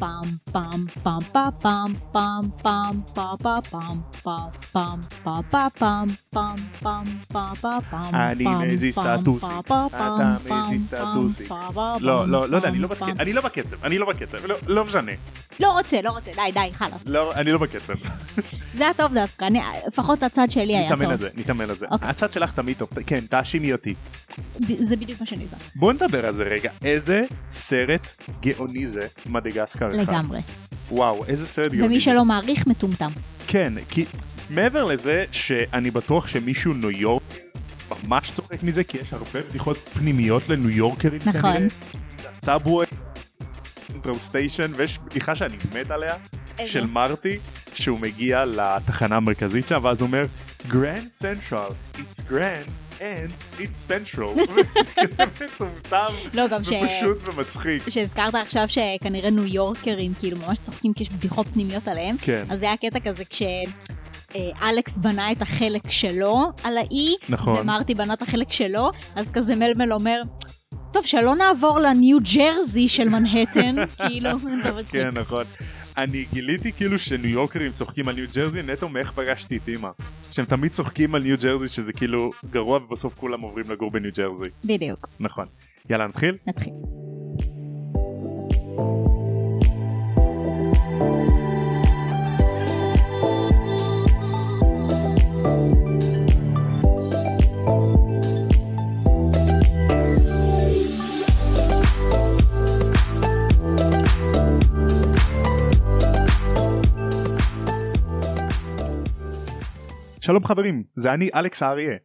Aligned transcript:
bum 0.00 0.28
bum 0.52 0.80
bum 1.04 1.20
ba 1.32 1.48
bum 1.62 1.90
bum 2.12 2.44
bum 2.64 2.94
ba 3.16 3.28
ba 3.44 3.54
bum 3.72 3.96
bum 4.24 4.50
bum 4.74 5.00
ba 5.24 5.40
ba 5.52 5.68
bum 5.80 6.06
bum 6.34 6.56
bum 6.82 7.06
ba 7.32 7.44
ba 7.62 7.74
bum 7.90 8.14
אני 8.14 8.44
מזיז 8.72 8.94
סטטוסים, 8.94 9.48
אתה 9.60 10.36
מזיז 10.50 10.82
סטטוסים. 10.86 11.46
לא, 12.00 12.28
לא, 12.28 12.48
לא 12.48 12.56
יודע, 12.56 12.68
אני 12.68 12.78
לא 13.32 13.40
בקצב, 13.42 13.84
אני 13.84 13.98
לא 13.98 14.06
בקצב, 14.06 14.38
לא 14.66 14.84
משנה. 14.84 15.12
לא 15.60 15.72
רוצה 15.72 16.02
לא 16.02 16.10
רוצה 16.10 16.30
די 16.36 16.52
די 16.54 16.68
חלאס. 16.74 17.06
לא 17.06 17.34
אני 17.34 17.52
לא 17.52 17.58
בקצב. 17.58 17.94
זה 18.74 18.84
היה 18.84 18.94
טוב 18.94 19.14
דווקא 19.14 19.44
אני- 19.44 19.60
לפחות 19.88 20.22
הצד 20.22 20.50
שלי 20.50 20.76
היה 20.76 20.86
נתאמן 20.86 21.02
טוב. 21.04 21.12
על 21.12 21.18
זה 21.18 21.28
נתאמן 21.36 21.70
על 21.70 21.76
זה. 21.76 21.86
אוקיי. 21.90 22.08
הצד 22.08 22.32
שלך 22.32 22.50
תמיד 22.54 22.76
טוב. 22.78 22.88
כן 23.06 23.20
תאשימי 23.30 23.72
אותי. 23.72 23.94
זה 24.78 24.96
בדיוק 24.96 25.20
מה 25.20 25.26
שאני 25.26 25.42
עושה. 25.44 25.56
בוא 25.74 25.92
נדבר 25.92 26.26
על 26.26 26.34
זה 26.34 26.42
רגע. 26.44 26.70
איזה 26.84 27.22
סרט 27.50 28.22
גאוני 28.42 28.86
זה 28.86 29.00
מדגסקר 29.26 29.88
אחד? 29.96 30.12
לגמרי. 30.12 30.40
וואו 30.90 31.24
איזה 31.24 31.46
סרט 31.46 31.66
גאוני 31.72 31.86
ומי. 31.86 32.00
שלא 32.00 32.24
מעריך 32.24 32.66
מטומטם. 32.66 33.10
כן 33.46 33.72
כי 33.88 34.04
מעבר 34.50 34.84
לזה 34.84 35.24
שאני 35.32 35.90
בטוח 35.90 36.28
שמישהו 36.28 36.74
ניו 36.74 36.90
יורק 36.90 37.22
ממש 38.08 38.32
צוחק 38.32 38.62
מזה 38.62 38.84
כי 38.84 38.98
יש 38.98 39.12
הרבה 39.12 39.40
בדיחות 39.50 39.76
פנימיות 39.76 40.48
לניו 40.48 40.70
יורקרים 40.70 41.20
נכון. 41.26 41.56
subway, 42.44 42.86
central 44.06 44.18
station 44.18 44.72
ויש 44.76 44.98
בדיחה 44.98 45.34
שאני 45.34 45.56
מת 45.74 45.90
עליה? 45.90 46.14
של 46.66 46.86
מרטי 46.86 47.38
שהוא 47.74 47.98
מגיע 47.98 48.44
לתחנה 48.44 49.16
המרכזית 49.16 49.68
שם 49.68 49.80
ואז 49.82 50.00
הוא 50.00 50.06
אומר 50.06 50.22
Grand 50.68 51.08
Central 51.08 51.70
it's 51.94 52.20
grand 52.30 52.98
and 52.98 53.58
it's 53.58 53.90
central 53.90 54.40
לא 56.34 56.48
גם 56.48 56.64
ש... 56.64 56.72
ופשוט 56.72 57.28
ומצחיק 57.28 57.88
שהזכרת 57.88 58.34
עכשיו 58.34 58.64
שכנראה 58.68 59.30
ניו 59.30 59.46
יורקרים 59.46 60.14
כאילו 60.14 60.38
ממש 60.38 60.58
צוחקים 60.58 60.92
כי 60.92 61.02
יש 61.02 61.10
בדיחות 61.10 61.46
פנימיות 61.52 61.88
עליהם 61.88 62.16
כן 62.16 62.44
אז 62.50 62.58
זה 62.58 62.66
היה 62.66 62.76
קטע 62.76 63.00
כזה 63.00 63.24
כש... 63.24 63.42
אה, 64.36 64.70
אלכס 64.70 64.98
בנה 64.98 65.32
את 65.32 65.42
החלק 65.42 65.90
שלו 65.90 66.52
על 66.64 66.78
האי, 66.78 67.14
נכון. 67.28 67.56
ומרטי 67.60 67.94
בנה 67.94 68.12
את 68.12 68.22
החלק 68.22 68.52
שלו, 68.52 68.90
אז 69.14 69.30
כזה 69.30 69.56
מלמל 69.56 69.92
אומר, 69.92 70.22
טוב, 70.96 71.06
שלא 71.06 71.34
נעבור 71.34 71.78
לניו 71.78 72.18
ג'רזי 72.36 72.88
של 72.88 73.08
מנהטן, 73.08 73.76
כאילו, 74.06 74.30
אתה 74.60 74.72
מצחיק. 74.72 75.02
כן 75.02 75.20
נכון. 75.20 75.44
אני 75.98 76.24
גיליתי 76.32 76.72
כאילו 76.72 76.98
שניו 76.98 77.30
יורקרים 77.30 77.72
צוחקים 77.72 78.08
על 78.08 78.14
ניו 78.14 78.24
ג'רזי 78.34 78.62
נטו 78.62 78.88
מאיך 78.88 79.12
פגשתי 79.12 79.56
את 79.56 79.68
אמא. 79.68 79.88
שהם 80.32 80.44
תמיד 80.44 80.72
צוחקים 80.72 81.14
על 81.14 81.22
ניו 81.22 81.36
ג'רזי 81.42 81.68
שזה 81.68 81.92
כאילו 81.92 82.30
גרוע 82.50 82.78
ובסוף 82.78 83.14
כולם 83.14 83.40
עוברים 83.40 83.70
לגור 83.70 83.90
בניו 83.90 84.10
ג'רזי. 84.16 84.48
בדיוק, 84.64 85.08
נכון. 85.20 85.46
יאללה 85.90 86.06
נתחיל? 86.06 86.36
נתחיל. 86.46 86.72
שלום 110.26 110.44
חברים 110.44 110.84
זה 110.96 111.12
אני 111.12 111.30
אלכס 111.34 111.62
האריה. 111.62 111.96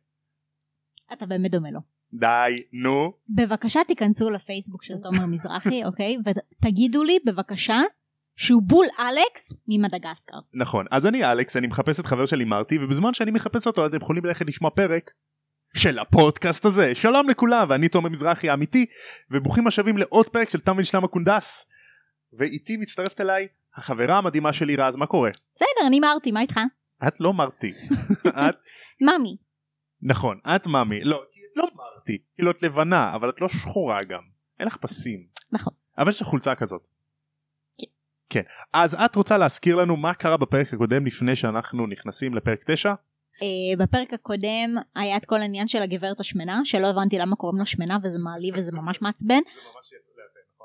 אתה 1.13 1.25
באמת 1.25 1.51
דומה 1.51 1.71
לו. 1.71 1.79
די 2.13 2.55
נו. 2.73 3.13
בבקשה 3.29 3.79
תיכנסו 3.87 4.29
לפייסבוק 4.29 4.83
של 4.83 4.93
תומר 5.03 5.25
מזרחי, 5.25 5.83
אוקיי? 5.87 6.17
ותגידו 6.25 7.03
לי 7.03 7.19
בבקשה 7.25 7.79
שהוא 8.35 8.61
בול 8.65 8.85
אלכס 8.99 9.53
ממדגסקר. 9.67 10.37
נכון 10.53 10.85
אז 10.91 11.07
אני 11.07 11.31
אלכס 11.31 11.57
אני 11.57 11.67
מחפש 11.67 11.99
את 11.99 12.05
חבר 12.05 12.25
שלי 12.25 12.45
מרטי 12.45 12.77
ובזמן 12.83 13.13
שאני 13.13 13.31
מחפש 13.31 13.67
אותו 13.67 13.85
אתם 13.85 13.97
יכולים 13.97 14.25
ללכת 14.25 14.47
לשמוע 14.47 14.71
פרק 14.71 15.11
של 15.75 15.99
הפודקאסט 15.99 16.65
הזה 16.65 16.95
שלום 16.95 17.29
לכולם 17.29 17.67
ואני 17.69 17.89
תומר 17.89 18.09
מזרחי 18.09 18.49
האמיתי 18.49 18.85
וברוכים 19.31 19.67
השבים 19.67 19.97
לעוד 19.97 20.29
פרק 20.29 20.49
של 20.49 20.59
תם 20.59 20.77
ונשלם 20.77 21.03
הקונדס 21.03 21.65
ואיתי 22.33 22.77
מצטרפת 22.77 23.21
אליי 23.21 23.47
החברה 23.75 24.17
המדהימה 24.17 24.53
שלי 24.53 24.75
רז 24.75 24.95
מה 24.95 25.05
קורה? 25.05 25.29
בסדר, 25.55 25.87
אני 25.87 25.99
מרתי, 25.99 26.31
מה 26.31 26.41
איתך? 26.41 26.59
את 27.07 27.19
לא 27.19 27.33
מרתי 27.33 27.71
את 28.49 28.55
ממי. 29.01 29.37
נכון 30.01 30.39
את 30.55 30.67
מאמי 30.67 31.03
לא 31.03 31.23
את 31.23 31.57
לא 31.57 31.67
מרתי 31.75 32.17
כאילו 32.35 32.51
את 32.51 32.63
לבנה 32.63 33.15
אבל 33.15 33.29
את 33.29 33.41
לא 33.41 33.47
שחורה 33.49 34.03
גם 34.03 34.21
אין 34.59 34.67
לך 34.67 34.77
פסים 34.77 35.27
נכון. 35.51 35.73
אבל 35.97 36.09
יש 36.09 36.21
לך 36.21 36.27
חולצה 36.27 36.55
כזאת. 36.55 36.81
כן. 37.77 37.87
כן 38.29 38.41
אז 38.73 38.95
את 39.05 39.15
רוצה 39.15 39.37
להזכיר 39.37 39.75
לנו 39.75 39.97
מה 39.97 40.13
קרה 40.13 40.37
בפרק 40.37 40.73
הקודם 40.73 41.05
לפני 41.05 41.35
שאנחנו 41.35 41.87
נכנסים 41.87 42.35
לפרק 42.35 42.63
9? 42.67 42.93
Uh, 42.93 43.79
בפרק 43.79 44.13
הקודם 44.13 44.75
היה 44.95 45.17
את 45.17 45.25
כל 45.25 45.41
העניין 45.41 45.67
של 45.67 45.81
הגברת 45.81 46.19
השמנה 46.19 46.61
שלא 46.63 46.87
הבנתי 46.87 47.17
למה 47.17 47.35
קוראים 47.35 47.59
לה 47.59 47.65
שמנה 47.65 47.97
וזה 48.03 48.19
מעליב 48.19 48.57
וזה 48.57 48.71
ממש 48.71 49.01
מעצבן 49.01 49.39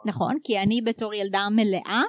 נכון 0.06 0.36
כי 0.44 0.58
אני 0.58 0.80
בתור 0.80 1.14
ילדה 1.14 1.48
מלאה 1.50 2.02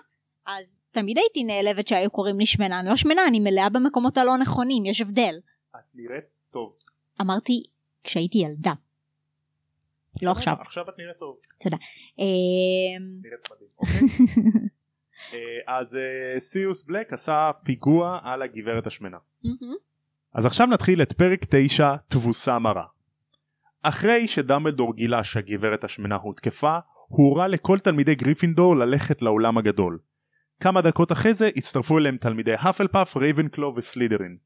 אז 0.48 0.82
תמיד 0.92 1.18
הייתי 1.18 1.44
נעלבת 1.44 1.88
שהיו 1.88 2.12
קוראים 2.12 2.40
לי 2.40 2.46
שמנה 2.46 2.80
אני 2.80 2.90
לא 2.90 2.96
שמנה 2.96 3.28
אני 3.28 3.40
מלאה 3.40 3.70
במקומות 3.70 4.18
הלא 4.18 4.38
נכונים 4.38 4.86
יש 4.86 5.02
הבדל 5.02 5.36
את 5.76 5.80
נראית 5.96 6.24
טוב. 6.52 6.74
אמרתי 7.22 7.64
כשהייתי 8.04 8.38
ילדה 8.38 8.74
לא 10.22 10.32
עכשיו 10.32 10.56
עכשיו 10.62 10.90
את 10.90 11.00
נראית 11.00 11.18
טוב. 11.18 11.38
אה, 12.20 12.26
נראית 13.24 13.52
מדהים. 13.52 13.70
אוקיי? 13.80 14.00
אה, 15.34 15.78
אז 15.80 15.96
אה, 15.96 16.40
סיריוס 16.40 16.84
בלק 16.84 17.14
עשה 17.14 17.52
פיגוע 17.64 18.20
על 18.24 18.42
הגברת 18.42 18.88
השמנה. 18.88 19.18
אז 20.34 20.46
עכשיו 20.46 20.68
נתחיל 20.68 21.02
את 21.02 21.14
פרק 21.14 21.40
9 21.50 21.96
תבוסה 22.08 22.60
מרה. 22.60 22.86
אחרי 23.82 24.28
שדמבלדור 24.28 24.96
גילה 24.96 25.24
שהגברת 25.24 25.84
השמנה 25.84 26.16
הותקפה, 26.16 26.78
הוא 27.08 27.30
הורה 27.30 27.48
לכל 27.48 27.80
תלמידי 27.80 28.16
גריפינדור 28.16 28.76
ללכת 28.76 29.22
לאולם 29.22 29.58
הגדול. 29.58 30.00
כמה 30.60 30.82
דקות 30.82 31.12
אחרי 31.12 31.34
זה 31.34 31.50
הצטרפו 31.56 31.98
אליהם 31.98 32.18
תלמידי 32.18 32.54
האפלפאף, 32.54 33.18
רייבנקלו 33.18 33.74
וסלידרין. 33.76 34.38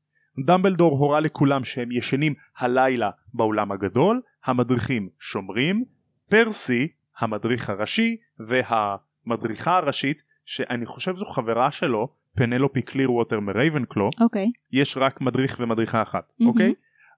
דמבלדור 0.46 0.98
הורה 0.98 1.20
לכולם 1.20 1.64
שהם 1.64 1.92
ישנים 1.92 2.34
הלילה 2.58 3.10
באולם 3.34 3.72
הגדול, 3.72 4.22
המדריכים 4.46 5.10
שומרים, 5.20 5.84
פרסי, 6.30 6.88
המדריך 7.20 7.70
הראשי, 7.70 8.18
והמדריכה 8.40 9.78
הראשית, 9.78 10.24
שאני 10.46 10.86
חושב 10.86 11.16
זו 11.16 11.26
חברה 11.26 11.72
שלו, 11.72 12.08
פנלופי 12.36 12.82
קליר 12.82 13.12
ווטר 13.12 13.40
מרייבנקלו, 13.40 14.10
אוקיי 14.22 14.48
יש 14.72 14.98
רק 14.98 15.22
מדריך 15.22 15.58
ומדריכה 15.60 16.02
אחת. 16.02 16.34
אוקיי? 16.46 16.74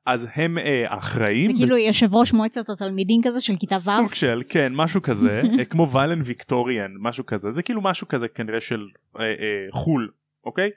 אז 0.05 0.29
הם 0.35 0.57
אה, 0.57 0.97
אחראים. 0.97 1.51
וכאילו 1.51 1.77
יושב 1.77 2.15
ראש 2.15 2.33
מועצת 2.33 2.69
התלמידים 2.69 3.21
כזה 3.23 3.41
של 3.41 3.53
כיתה 3.59 3.75
ו' 3.75 3.79
סוג 3.79 4.13
של 4.13 4.43
כן 4.49 4.71
משהו 4.75 5.01
כזה 5.01 5.41
אה, 5.59 5.65
כמו 5.65 5.89
valedictorian 5.89 6.91
משהו 6.99 7.25
כזה 7.25 7.51
זה 7.51 7.63
כאילו 7.63 7.81
משהו 7.81 8.07
כזה 8.07 8.27
כנראה 8.27 8.61
של 8.61 8.87
אה, 9.19 9.23
אה, 9.23 9.71
חו"ל 9.71 10.11
אוקיי 10.45 10.69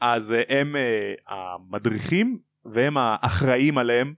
אז 0.00 0.32
אה, 0.32 0.60
הם 0.60 0.76
אה, 0.76 0.82
המדריכים 1.28 2.38
והם 2.64 2.96
האחראים 2.98 3.78
עליהם 3.78 4.14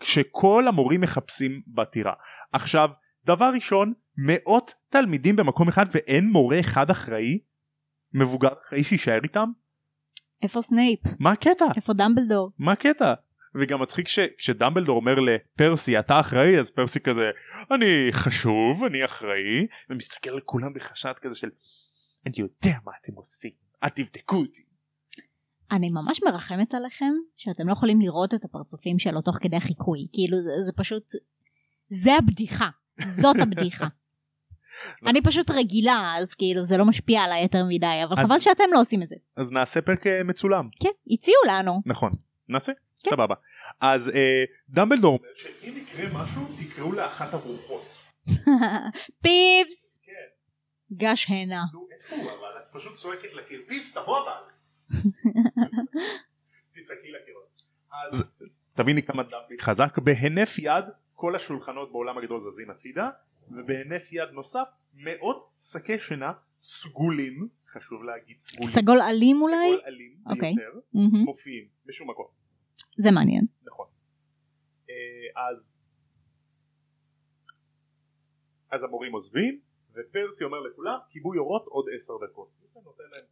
כשכל 0.00 0.64
המורים 0.68 1.00
מחפשים 1.00 1.62
בטירה 1.66 2.12
עכשיו 2.52 2.88
דבר 3.26 3.50
ראשון 3.54 3.92
מאות 4.16 4.74
תלמידים 4.88 5.36
במקום 5.36 5.68
אחד 5.68 5.86
ואין 5.94 6.30
מורה 6.30 6.60
אחד 6.60 6.90
אחראי 6.90 7.38
מבוגר 8.14 8.48
אחראי 8.66 8.84
שיישאר 8.84 9.18
איתם 9.22 9.50
איפה 10.42 10.62
סנייפ? 10.62 11.00
מה 11.18 11.32
הקטע 11.32 11.64
איפה 11.76 11.92
דמבלדור? 11.92 12.50
מה 12.58 12.72
הקטע? 12.72 13.14
וגם 13.54 13.82
מצחיק 13.82 14.08
ש- 14.08 14.18
כשדמבלדור 14.38 14.96
אומר 14.96 15.14
לפרסי 15.14 15.98
אתה 15.98 16.20
אחראי 16.20 16.58
אז 16.58 16.70
פרסי 16.70 17.00
כזה 17.00 17.30
אני 17.74 17.86
חשוב 18.12 18.84
אני 18.84 19.04
אחראי 19.04 19.66
ומסתכל 19.90 20.30
על 20.30 20.40
כולם 20.44 20.72
בחשד 20.74 21.12
כזה 21.22 21.34
של 21.34 21.48
אני 22.26 22.34
יודע 22.38 22.78
מה 22.84 22.92
אתם 23.02 23.12
עושים 23.14 23.50
אל 23.84 23.88
תבדקו 23.88 24.36
אותי. 24.36 24.62
אני 25.72 25.90
ממש 25.90 26.20
מרחמת 26.22 26.74
עליכם 26.74 27.12
שאתם 27.36 27.66
לא 27.68 27.72
יכולים 27.72 28.00
לראות 28.00 28.34
את 28.34 28.44
הפרצופים 28.44 28.98
שלו 28.98 29.20
תוך 29.22 29.36
כדי 29.40 29.60
חיקוי 29.60 30.06
כאילו 30.12 30.36
זה, 30.42 30.62
זה 30.62 30.72
פשוט 30.76 31.02
זה 31.88 32.14
הבדיחה 32.14 32.68
זאת 33.06 33.36
הבדיחה. 33.42 33.86
אני 35.08 35.22
פשוט 35.22 35.50
רגילה 35.50 36.14
אז 36.18 36.34
כאילו 36.34 36.64
זה 36.64 36.76
לא 36.76 36.84
משפיע 36.84 37.20
עליי 37.22 37.42
יותר 37.42 37.64
מדי 37.68 37.86
אבל 38.04 38.12
אז- 38.18 38.24
חבל 38.26 38.40
שאתם 38.40 38.64
לא 38.72 38.80
עושים 38.80 39.02
את 39.02 39.08
זה. 39.08 39.16
אז 39.36 39.52
נעשה 39.52 39.80
פרק 39.82 40.06
אה, 40.06 40.24
מצולם 40.24 40.68
כן 40.82 41.12
הציעו 41.12 41.36
לנו. 41.48 41.82
נכון 41.86 42.12
נעשה 42.48 42.72
כן. 43.04 43.10
סבבה 43.10 43.34
אז 43.80 44.08
אה, 44.08 44.44
דמבלדור 44.68 45.18
אומר 45.18 45.34
שאם 45.34 45.72
יקרה 45.76 46.22
משהו 46.22 46.42
תקראו 46.58 46.92
לאחת 46.92 47.34
הברוכות. 47.34 47.82
פיבס 49.22 50.00
כן. 50.02 50.12
גש 50.92 51.26
הנה. 51.28 51.62
נו 51.72 51.88
איפה 51.96 52.16
הוא 52.16 52.30
אבל 52.30 52.58
את 52.58 52.72
פשוט 52.72 52.96
צועקת 52.96 53.34
לקיר 53.34 53.62
פיבס 53.68 53.94
תבוא 53.94 54.18
אבל. 54.22 54.32
תצעקי 56.74 57.12
לקירות. 57.12 57.62
אז 57.92 58.24
תביני 58.74 59.02
כמה 59.02 59.22
דמבי 59.22 59.58
חזק 59.60 59.98
בהינף 59.98 60.58
יד 60.58 60.84
כל 61.14 61.36
השולחנות 61.36 61.92
בעולם 61.92 62.18
הגדול 62.18 62.40
זזים 62.40 62.70
הצידה 62.70 63.10
ובהינף 63.50 64.12
יד 64.12 64.28
נוסף 64.32 64.68
מאות 64.94 65.50
שקי 65.60 65.98
שינה 65.98 66.32
סגולים, 66.62 67.48
חשוב 67.72 68.04
להגיד 68.04 68.38
סגולים, 68.40 68.66
סגול 68.66 69.02
אלים 69.02 69.42
אולי? 69.42 69.56
סגול 69.56 69.80
אלים 69.86 70.16
אוקיי. 70.26 70.54
ביותר. 70.54 70.80
מופיעים 71.24 71.64
בשום 71.86 72.10
מקום. 72.10 72.39
זה 72.96 73.10
מעניין. 73.10 73.44
נכון. 73.64 73.86
אה, 74.90 75.50
אז 75.50 75.80
אז 78.70 78.84
המורים 78.84 79.12
עוזבים 79.12 79.60
ופרסי 79.92 80.44
אומר 80.44 80.60
לכולם 80.60 80.98
כיבוי 81.10 81.38
אורות 81.38 81.64
עוד 81.66 81.86
עשר 81.94 82.14
דקות. 82.26 82.48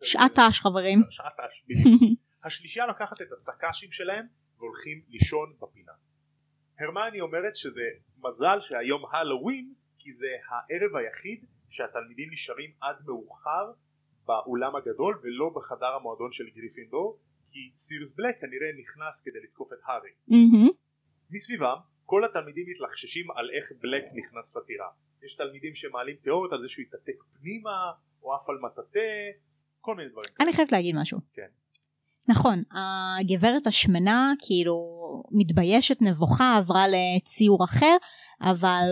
שעת 0.03 0.39
ת"ש 0.39 0.61
חברים. 0.61 1.03
שעת 1.11 1.33
ת"ש, 1.37 1.65
בדיוק. 1.69 2.19
השלישייה 2.45 2.87
לוקחת 2.87 3.23
את 3.23 3.33
הסק"שים 3.33 3.93
שלהם 3.93 4.27
והולכים 4.59 5.03
לישון 5.09 5.57
בפינה. 5.61 5.93
הרמני 6.81 7.21
אומרת 7.21 7.57
שזה 7.57 7.83
מזל 8.19 8.61
שהיום 8.61 9.03
הלואוין 9.13 9.75
כי 9.99 10.13
זה 10.13 10.29
הערב 10.49 10.97
היחיד 10.97 11.45
שהתלמידים 11.71 12.29
נשארים 12.33 12.71
עד 12.81 12.97
מאוחר 13.07 13.73
באולם 14.25 14.77
הגדול 14.77 15.21
ולא 15.23 15.51
בחדר 15.55 15.87
המועדון 15.87 16.33
של 16.33 16.45
גריפינדור 16.51 17.19
כי 17.53 17.71
סיריוס 17.75 18.13
בלק 18.17 18.41
כנראה 18.41 18.69
נכנס 18.83 19.23
כדי 19.25 19.39
לתקוף 19.45 19.73
את 19.73 19.79
הארי. 19.87 20.11
מהמם. 20.29 20.69
מסביבם 21.31 21.77
כל 22.07 22.25
התלמידים 22.25 22.65
מתלחששים 22.71 23.31
על 23.31 23.51
איך 23.57 23.73
בלק 23.83 24.05
נכנס 24.15 24.57
לטירה. 24.57 24.89
יש 25.23 25.35
תלמידים 25.35 25.75
שמעלים 25.75 26.17
תיאוריות 26.23 26.53
על 26.53 26.63
זה 26.63 26.69
שהוא 26.69 26.83
יתעתק 26.83 27.19
פנימה 27.41 27.93
או 28.23 28.35
עף 28.35 28.49
על 28.49 28.57
מטאטא 28.65 29.09
כל 29.81 29.95
מיני 29.95 30.09
דברים. 30.09 30.31
אני 30.41 30.53
חייבת 30.53 30.73
להגיד 30.73 30.97
משהו. 30.97 31.19
כן. 31.33 31.49
נכון, 32.29 32.63
הגברת 33.21 33.67
השמנה 33.67 34.33
כאילו 34.47 34.77
מתביישת 35.31 36.03
נבוכה 36.03 36.57
עברה 36.57 36.85
לציור 36.89 37.65
אחר, 37.65 37.97
אבל 38.41 38.85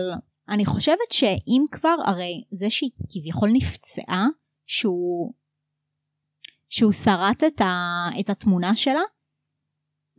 אני 0.49 0.65
חושבת 0.65 1.11
שאם 1.11 1.65
כבר, 1.71 1.95
הרי 2.05 2.43
זה 2.51 2.69
שהיא 2.69 2.89
כביכול 3.11 3.49
נפצעה, 3.53 4.27
שהוא, 4.65 5.33
שהוא 6.69 6.91
שרט 6.91 7.43
את, 7.43 7.61
ה, 7.61 8.07
את 8.19 8.29
התמונה 8.29 8.75
שלה, 8.75 9.01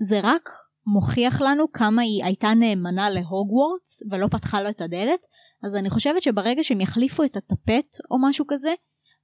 זה 0.01 0.21
רק 0.23 0.49
מוכיח 0.87 1.41
לנו 1.41 1.73
כמה 1.73 2.03
היא 2.03 2.25
הייתה 2.25 2.55
נאמנה 2.55 3.11
להוגוורטס 3.11 4.03
ולא 4.11 4.27
פתחה 4.31 4.63
לו 4.63 4.71
את 4.71 4.81
הדלת, 4.81 5.21
אז 5.65 5.75
אני 5.75 5.91
חושבת 5.91 6.23
שברגע 6.23 6.65
שהם 6.65 6.81
יחליפו 6.81 7.25
את 7.25 7.37
הטפט 7.37 7.97
או 8.11 8.29
משהו 8.29 8.45
כזה, 8.49 8.75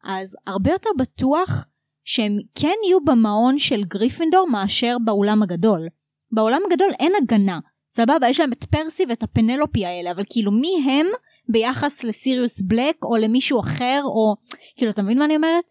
אז 0.05 0.37
הרבה 0.47 0.73
יותר 0.73 0.91
בטוח 0.99 1.67
שהם 2.05 2.39
כן 2.55 2.75
יהיו 2.87 3.05
במעון 3.05 3.59
של 3.59 3.85
גריפינדור 3.85 4.51
מאשר 4.51 4.97
באולם 5.05 5.43
הגדול. 5.43 5.89
באולם 6.33 6.61
הגדול 6.67 6.91
אין 6.99 7.13
הגנה. 7.23 7.59
סבבה, 7.91 8.29
יש 8.29 8.41
להם 8.41 8.53
את 8.53 8.65
פרסי 8.65 9.05
ואת 9.09 9.23
הפנלופי 9.23 9.87
האלה, 9.87 10.11
אבל 10.11 10.23
כאילו 10.31 10.53
מי 10.53 10.85
הם 10.91 11.07
ביחס 11.49 12.05
לסיריוס 12.05 12.63
בלק 12.63 12.97
או 13.03 13.17
למישהו 13.17 13.61
אחר, 13.61 14.01
או 14.05 14.35
כאילו 14.77 14.91
אתה 14.91 15.03
מבין 15.03 15.19
מה 15.19 15.25
אני 15.25 15.37
אומרת? 15.37 15.65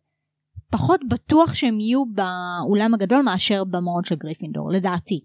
פחות 0.74 1.02
בטוח 1.08 1.54
שהם 1.54 1.80
יהיו 1.80 2.04
באולם 2.06 2.94
הגדול 2.94 3.22
מאשר 3.22 3.64
במעון 3.64 4.04
של 4.04 4.16
גריפינדור, 4.16 4.72
לדעתי. 4.72 5.20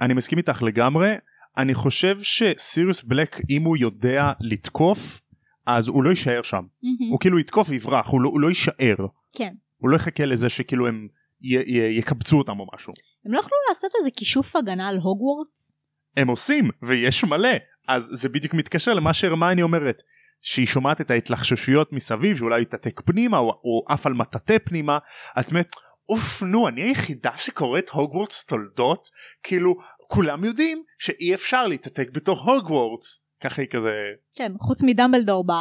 אני 0.00 0.14
מסכים 0.14 0.38
איתך 0.38 0.62
לגמרי. 0.62 1.14
אני 1.56 1.74
חושב 1.74 2.18
שסיריוס 2.22 3.02
בלק 3.02 3.40
אם 3.50 3.62
הוא 3.62 3.76
יודע 3.76 4.32
לתקוף 4.40 5.20
אז 5.66 5.88
הוא 5.88 6.04
לא 6.04 6.10
יישאר 6.10 6.42
שם. 6.42 6.64
הוא 7.10 7.20
כאילו 7.20 7.38
יתקוף 7.38 7.68
ויברח 7.70 8.08
הוא 8.08 8.20
לא, 8.20 8.28
הוא 8.28 8.40
לא 8.40 8.48
יישאר. 8.48 8.96
כן. 9.32 9.54
הוא 9.76 9.90
לא 9.90 9.96
יחכה 9.96 10.24
לזה 10.24 10.48
שכאילו 10.48 10.86
הם 10.86 11.08
י, 11.40 11.54
י, 11.54 11.98
יקבצו 11.98 12.38
אותם 12.38 12.60
או 12.60 12.66
משהו. 12.74 12.92
הם 13.24 13.32
לא 13.32 13.38
יכלו 13.38 13.56
לעשות 13.68 13.90
איזה 13.98 14.10
כישוף 14.10 14.56
הגנה 14.56 14.88
על 14.88 14.96
הוגוורטס? 14.96 15.72
הם 16.16 16.28
עושים 16.28 16.70
ויש 16.82 17.24
מלא. 17.24 17.56
אז 17.88 18.10
זה 18.12 18.28
בדיוק 18.28 18.54
מתקשר 18.54 18.94
למה 18.94 19.12
שהרמני 19.12 19.62
אומרת 19.62 20.02
שהיא 20.46 20.66
שומעת 20.66 21.00
את 21.00 21.10
ההתלחששויות 21.10 21.92
מסביב 21.92 22.36
שאולי 22.36 22.62
יתעתק 22.62 23.00
פנימה 23.00 23.38
או, 23.38 23.50
או 23.50 23.84
עף 23.88 24.06
על 24.06 24.14
מטאטא 24.14 24.56
פנימה 24.64 24.98
את 25.40 25.50
אומרת 25.50 25.74
אוף 26.08 26.42
נו 26.42 26.68
אני 26.68 26.82
היחידה 26.82 27.36
שקוראת 27.36 27.88
הוגוורטס 27.88 28.44
תולדות 28.44 29.08
כאילו 29.42 29.74
כולם 30.06 30.44
יודעים 30.44 30.82
שאי 30.98 31.34
אפשר 31.34 31.66
להתעתק 31.66 32.08
בתור 32.12 32.38
הוגוורטס 32.40 33.24
ככה 33.40 33.62
היא 33.62 33.68
כזה 33.70 33.90
כן, 34.34 34.52
חוץ 34.58 34.82
מדמבלדור 34.82 35.44
ב... 35.46 35.52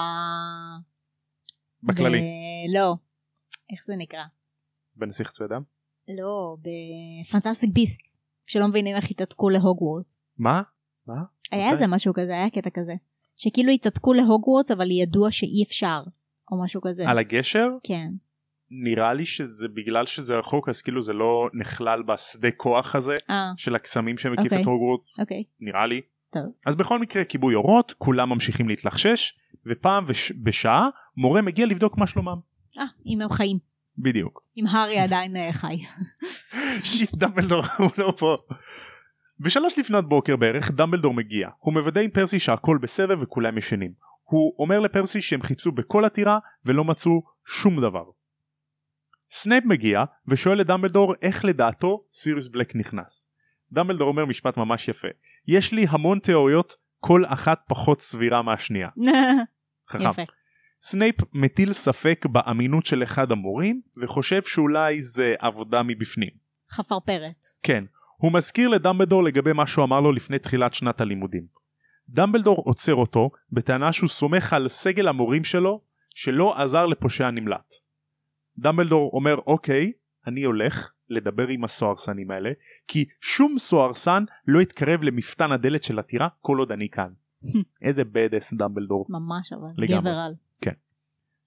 בכללי 1.83 2.19
ב... 2.19 2.77
לא. 2.77 2.95
איך 3.71 3.85
זה 3.85 3.93
נקרא? 3.97 4.23
בנסיך 4.95 5.31
צבי 5.31 5.47
דם 5.47 5.61
לא, 6.07 6.57
בפנטסטיק 6.61 7.69
ביסט, 7.73 8.21
שלא 8.43 8.67
מבינים 8.67 8.95
איך 8.95 9.11
התעתקו 9.11 9.49
להוגוורטס. 9.49 10.21
מה? 10.37 10.61
מה? 11.07 11.23
היה? 11.51 11.71
איזה 11.71 11.87
משהו 11.87 12.13
כזה, 12.13 12.31
היה 12.31 12.49
קטע 12.49 12.69
כזה. 12.73 12.93
שכאילו 13.35 13.71
התעתקו 13.71 14.13
להוגוורטס 14.13 14.71
אבל 14.71 14.91
ידוע 14.91 15.31
שאי 15.31 15.63
אפשר, 15.67 16.03
או 16.51 16.63
משהו 16.63 16.81
כזה. 16.81 17.09
על 17.09 17.19
הגשר 17.19 17.67
כן. 17.83 18.07
נראה 18.71 19.13
לי 19.13 19.25
שזה 19.25 19.67
בגלל 19.67 20.05
שזה 20.05 20.37
רחוק 20.37 20.69
אז 20.69 20.81
כאילו 20.81 21.01
זה 21.01 21.13
לא 21.13 21.49
נכלל 21.53 22.03
בשדה 22.03 22.51
כוח 22.51 22.95
הזה 22.95 23.15
אה, 23.29 23.51
של 23.57 23.75
הקסמים 23.75 24.17
שמקיף 24.17 24.45
אוקיי. 24.45 24.61
את 24.61 24.65
הוגוורטס 24.65 25.19
אוקיי. 25.19 25.43
נראה 25.59 25.87
לי. 25.87 26.01
טוב. 26.29 26.43
אז 26.65 26.75
בכל 26.75 26.99
מקרה 26.99 27.23
כיבוי 27.23 27.55
אורות 27.55 27.93
כולם 27.97 28.29
ממשיכים 28.29 28.69
להתלחשש 28.69 29.33
ופעם 29.65 30.03
וש... 30.07 30.31
בשעה 30.31 30.89
מורה 31.17 31.41
מגיע 31.41 31.65
לבדוק 31.65 31.97
מה 31.97 32.07
שלומם. 32.07 32.37
אה, 32.77 32.85
אם 33.05 33.21
הם 33.21 33.29
חיים. 33.29 33.57
בדיוק. 33.97 34.43
אם 34.57 34.67
הארי 34.67 34.99
עדיין 34.99 35.35
אה, 35.35 35.53
חי. 35.53 35.77
shit 36.91 37.13
דמבלדור 37.13 37.63
הוא 37.77 37.89
לא 37.97 38.13
פה. 38.17 38.37
בשלוש 39.39 39.79
לפנות 39.79 40.09
בוקר 40.09 40.35
בערך 40.35 40.71
דמבלדור 40.71 41.13
מגיע 41.13 41.49
הוא 41.59 41.73
מוודא 41.73 42.01
עם 42.01 42.09
פרסי 42.09 42.39
שהכל 42.39 42.77
בסדר 42.81 43.15
וכולם 43.19 43.57
ישנים. 43.57 43.93
הוא 44.23 44.55
אומר 44.59 44.79
לפרסי 44.79 45.21
שהם 45.21 45.41
חיפשו 45.41 45.71
בכל 45.71 46.05
הטירה 46.05 46.39
ולא 46.65 46.83
מצאו 46.83 47.23
שום 47.45 47.81
דבר. 47.81 48.03
סנייפ 49.29 49.63
מגיע 49.65 50.03
ושואל 50.27 50.61
את 50.61 50.67
דמבלדור 50.67 51.13
איך 51.21 51.45
לדעתו 51.45 52.05
סיריוס 52.11 52.47
בלק 52.47 52.75
נכנס. 52.75 53.31
דמבלדור 53.71 54.07
אומר 54.07 54.25
משפט 54.25 54.57
ממש 54.57 54.87
יפה 54.87 55.07
יש 55.47 55.73
לי 55.73 55.85
המון 55.89 56.19
תיאוריות 56.19 56.75
כל 56.99 57.23
אחת 57.27 57.59
פחות 57.67 58.01
סבירה 58.01 58.41
מהשנייה. 58.41 58.89
חכם. 59.89 60.09
יפה. 60.09 60.21
סנייפ 60.81 61.15
מטיל 61.33 61.73
ספק 61.73 62.25
באמינות 62.31 62.85
של 62.85 63.03
אחד 63.03 63.31
המורים 63.31 63.81
וחושב 64.03 64.41
שאולי 64.41 65.01
זה 65.01 65.35
עבודה 65.39 65.83
מבפנים. 65.83 66.29
חפרפרת. 66.69 67.45
כן, 67.63 67.83
הוא 68.17 68.31
מזכיר 68.31 68.69
לדמבלדור 68.69 69.23
לגבי 69.23 69.53
מה 69.53 69.67
שהוא 69.67 69.85
אמר 69.85 69.99
לו 69.99 70.11
לפני 70.11 70.39
תחילת 70.39 70.73
שנת 70.73 71.01
הלימודים. 71.01 71.43
דמבלדור 72.09 72.63
עוצר 72.65 72.95
אותו 72.95 73.29
בטענה 73.51 73.93
שהוא 73.93 74.09
סומך 74.09 74.53
על 74.53 74.67
סגל 74.67 75.07
המורים 75.07 75.43
שלו 75.43 75.81
שלא 76.15 76.61
עזר 76.61 76.85
לפושע 76.85 77.31
נמלט. 77.31 77.73
דמבלדור 78.57 79.09
אומר 79.13 79.35
אוקיי, 79.47 79.91
אני 80.27 80.43
הולך 80.43 80.91
לדבר 81.09 81.47
עם 81.47 81.63
הסוהרסנים 81.63 82.31
האלה 82.31 82.51
כי 82.87 83.05
שום 83.21 83.57
סוהרסן 83.57 84.23
לא 84.47 84.61
יתקרב 84.61 85.03
למפתן 85.03 85.51
הדלת 85.51 85.83
של 85.83 85.99
הטירה 85.99 86.27
כל 86.41 86.57
עוד 86.59 86.71
אני 86.71 86.89
כאן. 86.89 87.09
איזה 87.81 88.03
badass 88.03 88.53
דמבלדור. 88.53 89.05
ממש 89.09 89.53
אבל. 89.53 89.69
לגמרי. 89.77 90.01
גבר 90.01 90.09
על. 90.09 90.33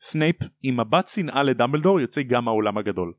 סנייפ 0.00 0.36
עם 0.62 0.80
מבט 0.80 1.06
שנאה 1.06 1.42
לדמבלדור 1.42 2.00
יוצא 2.00 2.22
גם 2.22 2.44
מהאולם 2.44 2.78
הגדול. 2.78 3.12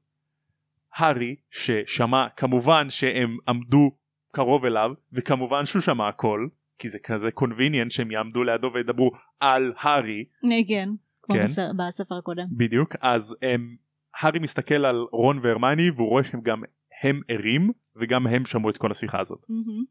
הארי 0.96 1.36
ששמע 1.52 2.28
כמובן 2.38 2.90
שהם 2.90 3.38
עמדו 3.48 3.92
קרוב 4.32 4.66
אליו 4.66 4.90
וכמובן 5.14 5.66
שהוא 5.66 5.82
שמע 5.82 6.08
הכל 6.08 6.48
כי 6.80 6.90
זה 6.90 7.00
כזה 7.00 7.32
convenient 7.32 7.92
שהם 7.92 8.12
יעמדו 8.12 8.44
לידו 8.44 8.72
וידברו 8.74 9.12
על 9.40 9.74
הארי 9.78 10.26
כן. 10.68 10.90
כמו 11.22 11.36
כן. 11.36 11.44
בסר- 11.44 11.72
בספר 11.78 12.16
הקודם. 12.16 12.46
בדיוק 12.58 12.96
אז 13.02 13.38
הם, 13.42 13.76
הארי 14.22 14.40
מסתכל 14.40 14.86
על 14.86 14.96
רון 15.12 15.40
והרמני 15.44 15.90
והוא 15.90 16.10
רואה 16.10 16.24
שהם 16.24 16.42
גם 16.42 16.64
הם 17.04 17.22
ערים 17.28 17.72
וגם 18.00 18.28
הם 18.28 18.46
שמעו 18.46 18.70
את 18.70 18.78
כל 18.78 18.92
השיחה 18.92 19.20
הזאת. 19.20 19.46
מהמם. 19.50 19.84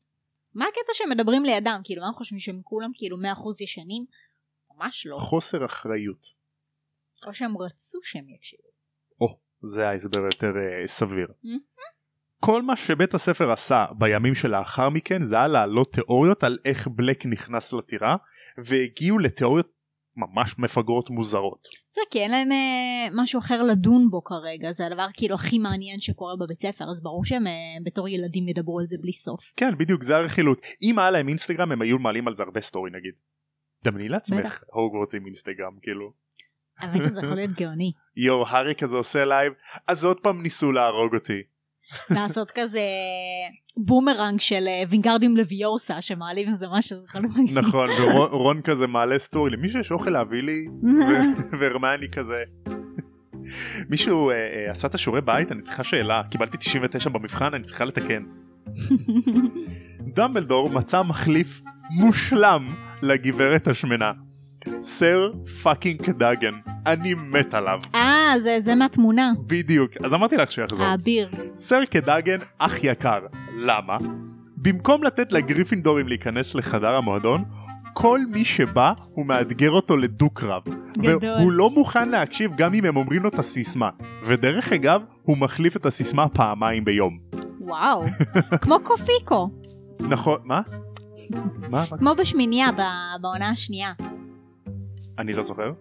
מה 0.54 0.64
הקטע 0.64 0.92
שהם 0.92 1.10
מדברים 1.10 1.44
לידם? 1.44 1.80
כאילו, 1.84 2.02
מה 2.02 2.08
הם 2.08 2.14
חושבים 2.14 2.38
שהם 2.38 2.60
כולם 2.64 2.90
כאילו 2.94 3.16
100% 3.16 3.62
ישנים? 3.62 4.04
ממש 4.76 5.06
לא. 5.06 5.16
חוסר 5.16 5.64
אחריות. 5.64 6.26
או 7.26 7.34
שהם 7.34 7.56
רצו 7.56 7.98
שהם 8.02 8.28
יקשיבו. 8.28 8.68
זה 9.62 9.88
ההסבר 9.88 10.20
יותר 10.20 10.52
uh, 10.52 10.86
סביר. 10.86 11.26
כל 12.40 12.62
מה 12.62 12.76
שבית 12.76 13.14
הספר 13.14 13.52
עשה 13.52 13.84
בימים 13.98 14.34
שלאחר 14.34 14.88
מכן 14.88 15.22
זה 15.22 15.36
היה 15.36 15.48
להעלות 15.48 15.92
תיאוריות 15.92 16.44
על 16.44 16.58
איך 16.64 16.88
בלק 16.88 17.26
נכנס 17.26 17.72
לטירה 17.72 18.16
והגיעו 18.64 19.18
לתיאוריות 19.18 19.78
ממש 20.16 20.58
מפגרות 20.58 21.10
מוזרות. 21.10 21.68
זה 21.88 22.00
כי 22.10 22.18
אין 22.18 22.30
להם 22.30 22.52
אה, 22.52 23.08
משהו 23.22 23.40
אחר 23.40 23.62
לדון 23.62 24.10
בו 24.10 24.24
כרגע, 24.24 24.72
זה 24.72 24.86
הדבר 24.86 25.06
כאילו 25.14 25.34
הכי 25.34 25.58
מעניין 25.58 26.00
שקורה 26.00 26.36
בבית 26.36 26.60
ספר, 26.60 26.84
אז 26.90 27.02
ברור 27.02 27.24
שהם 27.24 27.46
אה, 27.46 27.52
בתור 27.84 28.08
ילדים 28.08 28.48
ידברו 28.48 28.78
על 28.78 28.86
זה 28.86 28.96
בלי 29.02 29.12
סוף. 29.12 29.52
כן 29.56 29.78
בדיוק 29.78 30.02
זה 30.02 30.16
הרכילות 30.16 30.60
אם 30.82 30.98
היה 30.98 31.10
להם 31.10 31.28
אינסטגרם 31.28 31.72
הם 31.72 31.82
היו 31.82 31.98
מעלים 31.98 32.28
על 32.28 32.34
זה 32.34 32.42
הרבה 32.42 32.60
סטורי 32.60 32.90
נגיד. 32.90 33.14
דמייני 33.84 34.08
לעצמך 34.08 34.38
בטח. 34.38 34.60
הוגוורטס 34.72 35.14
עם 35.14 35.26
אינסטגרם 35.26 35.78
כאילו 35.82 36.12
האמת 36.78 37.02
שזה 37.02 37.20
יכול 37.20 37.34
להיות 37.34 37.50
גאוני. 37.50 37.92
יואו 38.16 38.48
הארי 38.48 38.74
כזה 38.74 38.96
עושה 38.96 39.24
לייב 39.24 39.52
אז 39.86 40.04
עוד 40.04 40.20
פעם 40.20 40.42
ניסו 40.42 40.72
להרוג 40.72 41.14
אותי. 41.14 41.42
לעשות 42.16 42.50
כזה 42.54 42.80
בומרנג 43.76 44.40
של 44.40 44.64
אה, 44.68 44.82
וינגרדיום 44.88 45.36
לוויוסה 45.36 46.02
שמעלים 46.02 46.48
איזה 46.48 46.66
משהו. 46.72 46.98
נכון 47.52 47.90
ורון 48.00 48.62
כזה 48.62 48.86
מעלה 48.86 49.18
סטורי 49.18 49.50
למי 49.50 49.68
שיש 49.68 49.92
אוכל 49.92 50.10
להביא 50.10 50.42
לי 50.42 50.66
והרמני 51.60 52.10
כזה 52.12 52.42
מישהו 53.90 54.30
אה, 54.30 54.34
אה, 54.34 54.70
עשה 54.70 54.88
את 54.88 54.94
השיעורי 54.94 55.20
בית 55.20 55.52
אני 55.52 55.62
צריכה 55.62 55.84
שאלה 55.84 56.22
קיבלתי 56.30 56.56
99 56.56 57.10
במבחן 57.10 57.54
אני 57.54 57.64
צריכה 57.64 57.84
לתקן. 57.84 58.22
דמבלדור 60.14 60.70
מצא 60.70 61.02
מחליף 61.02 61.60
מושלם 61.90 62.74
לגברת 63.02 63.68
השמנה. 63.68 64.12
סר 64.80 65.30
פאקינג 65.62 66.02
קדאגן 66.02 66.52
אני 66.86 67.14
מת 67.14 67.54
עליו 67.54 67.80
אה, 67.94 68.32
זה, 68.38 68.56
זה 68.60 68.74
מהתמונה. 68.74 69.32
בדיוק 69.46 69.90
אז 70.04 70.14
אמרתי 70.14 70.36
לך 70.36 70.50
שהוא 70.50 70.64
יחזור. 70.64 70.86
האביר. 70.86 71.30
סר 71.56 71.84
קדאגן 71.84 72.38
אח 72.58 72.84
יקר 72.84 73.20
למה? 73.56 73.96
במקום 74.56 75.04
לתת 75.04 75.32
לגריפינדורים 75.32 76.08
להיכנס 76.08 76.54
לחדר 76.54 76.94
המועדון 76.94 77.44
כל 77.92 78.20
מי 78.30 78.44
שבא 78.44 78.92
הוא 79.14 79.26
מאתגר 79.26 79.70
אותו 79.70 79.96
לדו-קרב 79.96 80.62
גדול. 80.98 81.30
והוא 81.38 81.52
לא 81.52 81.70
מוכן 81.70 82.08
להקשיב 82.08 82.50
גם 82.56 82.74
אם 82.74 82.84
הם 82.84 82.96
אומרים 82.96 83.22
לו 83.22 83.28
את 83.28 83.38
הסיסמה 83.38 83.90
ודרך 84.24 84.72
אגב 84.72 85.02
הוא 85.22 85.36
מחליף 85.36 85.76
את 85.76 85.86
הסיסמה 85.86 86.28
פעמיים 86.28 86.84
ביום 86.84 87.18
וואו. 87.60 88.04
כמו 88.62 88.76
קופיקו. 88.82 89.50
נכון 90.00 90.38
מה? 90.44 90.60
מה? 91.68 91.84
כמו 91.98 92.14
בשמינייה 92.18 92.72
ב- 92.72 93.22
בעונה 93.22 93.48
השנייה. 93.50 93.92
אני 95.18 95.32
לא 95.32 95.42
זוכר. 95.42 95.72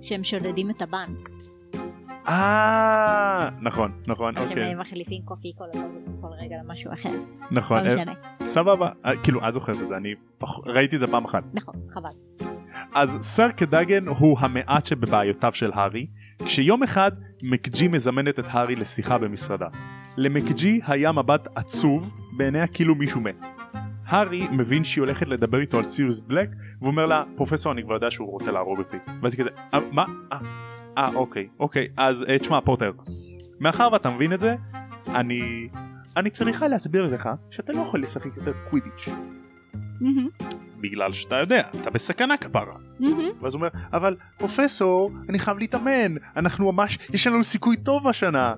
שהם 0.00 0.24
שודדים 0.24 0.70
את 0.70 0.82
הבנק. 0.82 1.28
אה 2.28 3.48
נכון 3.60 3.92
נכון 4.08 4.38
אז 4.38 4.50
אוקיי 4.50 4.64
שהם 4.64 4.80
מחליפים 4.80 5.22
לכל 5.44 5.64
כל 6.20 6.26
רגע 6.40 6.56
למשהו 6.64 6.92
אחר. 6.92 7.10
נכון 7.50 7.78
לא 7.80 7.86
משנה. 7.86 8.12
אה, 8.40 8.46
סבבה 8.46 8.88
אה, 9.04 9.16
כאילו 9.22 9.48
את 9.48 9.54
זוכרת 9.54 9.76
את 9.82 9.88
זה 9.88 9.96
אני 9.96 10.08
פח- 10.38 10.58
ראיתי 10.66 10.96
את 10.96 11.00
זה 11.00 11.06
פעם 11.06 11.24
אחת 11.24 11.42
נכון, 11.52 11.74
חבל. 11.90 12.48
אז 12.94 13.18
סר 13.20 13.50
קדאגן 13.50 14.06
הוא 14.08 14.38
המעט 14.40 14.86
שבבעיותיו 14.86 15.52
של 15.52 15.70
הארי 15.74 16.06
כשיום 16.44 16.82
אחד 16.82 17.12
מקג'י 17.42 17.88
מזמנת 17.88 18.38
את 18.38 18.44
הארי 18.48 18.76
לשיחה 18.76 19.18
במשרדה. 19.18 19.66
למקג'י 20.16 20.80
היה 20.86 21.12
מבט 21.12 21.48
עצוב 21.54 22.10
בעיניה 22.36 22.66
כאילו 22.66 22.94
מישהו 22.94 23.20
מת. 23.20 23.44
הארי 24.12 24.48
מבין 24.48 24.84
שהיא 24.84 25.02
הולכת 25.02 25.28
לדבר 25.28 25.60
איתו 25.60 25.78
על 25.78 25.84
סיריוס 25.84 26.20
בלק 26.20 26.48
והוא 26.78 26.90
אומר 26.90 27.04
לה 27.04 27.22
פרופסור 27.36 27.72
אני 27.72 27.82
כבר 27.82 27.94
יודע 27.94 28.10
שהוא 28.10 28.30
רוצה 28.30 28.50
להרוג 28.50 28.78
אותי. 28.78 28.96
ואז 29.22 29.34
היא 29.34 29.40
כזה 29.40 29.50
"אה, 29.74 29.80
מה? 29.92 30.04
אה, 30.32 30.38
אה 30.98 31.14
אוקיי 31.14 31.48
אוקיי 31.60 31.88
אז 31.96 32.24
אה, 32.28 32.38
תשמע 32.38 32.60
פוטר 32.60 32.92
מאחר 33.60 33.88
ואתה 33.92 34.10
מבין 34.10 34.32
את 34.32 34.40
זה 34.40 34.54
אני 35.08 35.68
אני 36.16 36.30
צריכה 36.30 36.68
להסביר 36.68 37.06
לך 37.06 37.28
שאתה 37.50 37.72
לא 37.72 37.82
יכול 37.82 38.02
לשחק 38.02 38.36
יותר 38.36 38.52
קווידיץ' 38.70 39.08
בגלל 40.80 41.12
שאתה 41.12 41.36
יודע 41.36 41.62
אתה 41.80 41.90
בסכנה 41.90 42.36
כפרה. 42.36 42.74
ואז 43.40 43.54
הוא 43.54 43.60
אומר 43.60 43.68
אבל 43.92 44.16
פרופסור 44.38 45.12
אני 45.28 45.38
חייב 45.38 45.58
להתאמן 45.58 46.14
אנחנו 46.36 46.72
ממש 46.72 46.98
יש 47.12 47.26
לנו 47.26 47.44
סיכוי 47.44 47.76
טוב 47.76 48.08
השנה. 48.08 48.54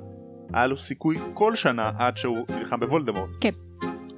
היה 0.52 0.66
לו 0.66 0.76
סיכוי 0.76 1.16
כל 1.34 1.54
שנה 1.54 1.90
עד 1.98 2.16
שהוא 2.16 2.46
נלחם 2.58 2.80
בוולדמורט. 2.80 3.30
כן. 3.40 3.50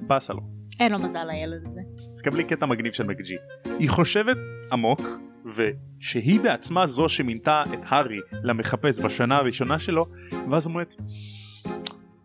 באסה 0.01 0.33
לו 0.33 0.57
אין 0.79 0.91
לו 0.91 0.99
מזל 0.99 1.23
לילד 1.23 1.65
הזה. 1.65 1.81
אז 2.11 2.21
קבלי 2.21 2.43
קטע 2.43 2.65
מגניב 2.65 2.93
של 2.93 3.03
מקג'י 3.03 3.35
היא 3.79 3.89
חושבת 3.89 4.37
עמוק 4.71 5.01
ושהיא 5.45 6.39
בעצמה 6.39 6.85
זו 6.85 7.09
שמינתה 7.09 7.63
את 7.73 7.79
הארי 7.83 8.19
למחפש 8.43 8.99
בשנה 8.99 9.37
הראשונה 9.37 9.79
שלו 9.79 10.05
ואז 10.51 10.65
אומרת 10.65 10.95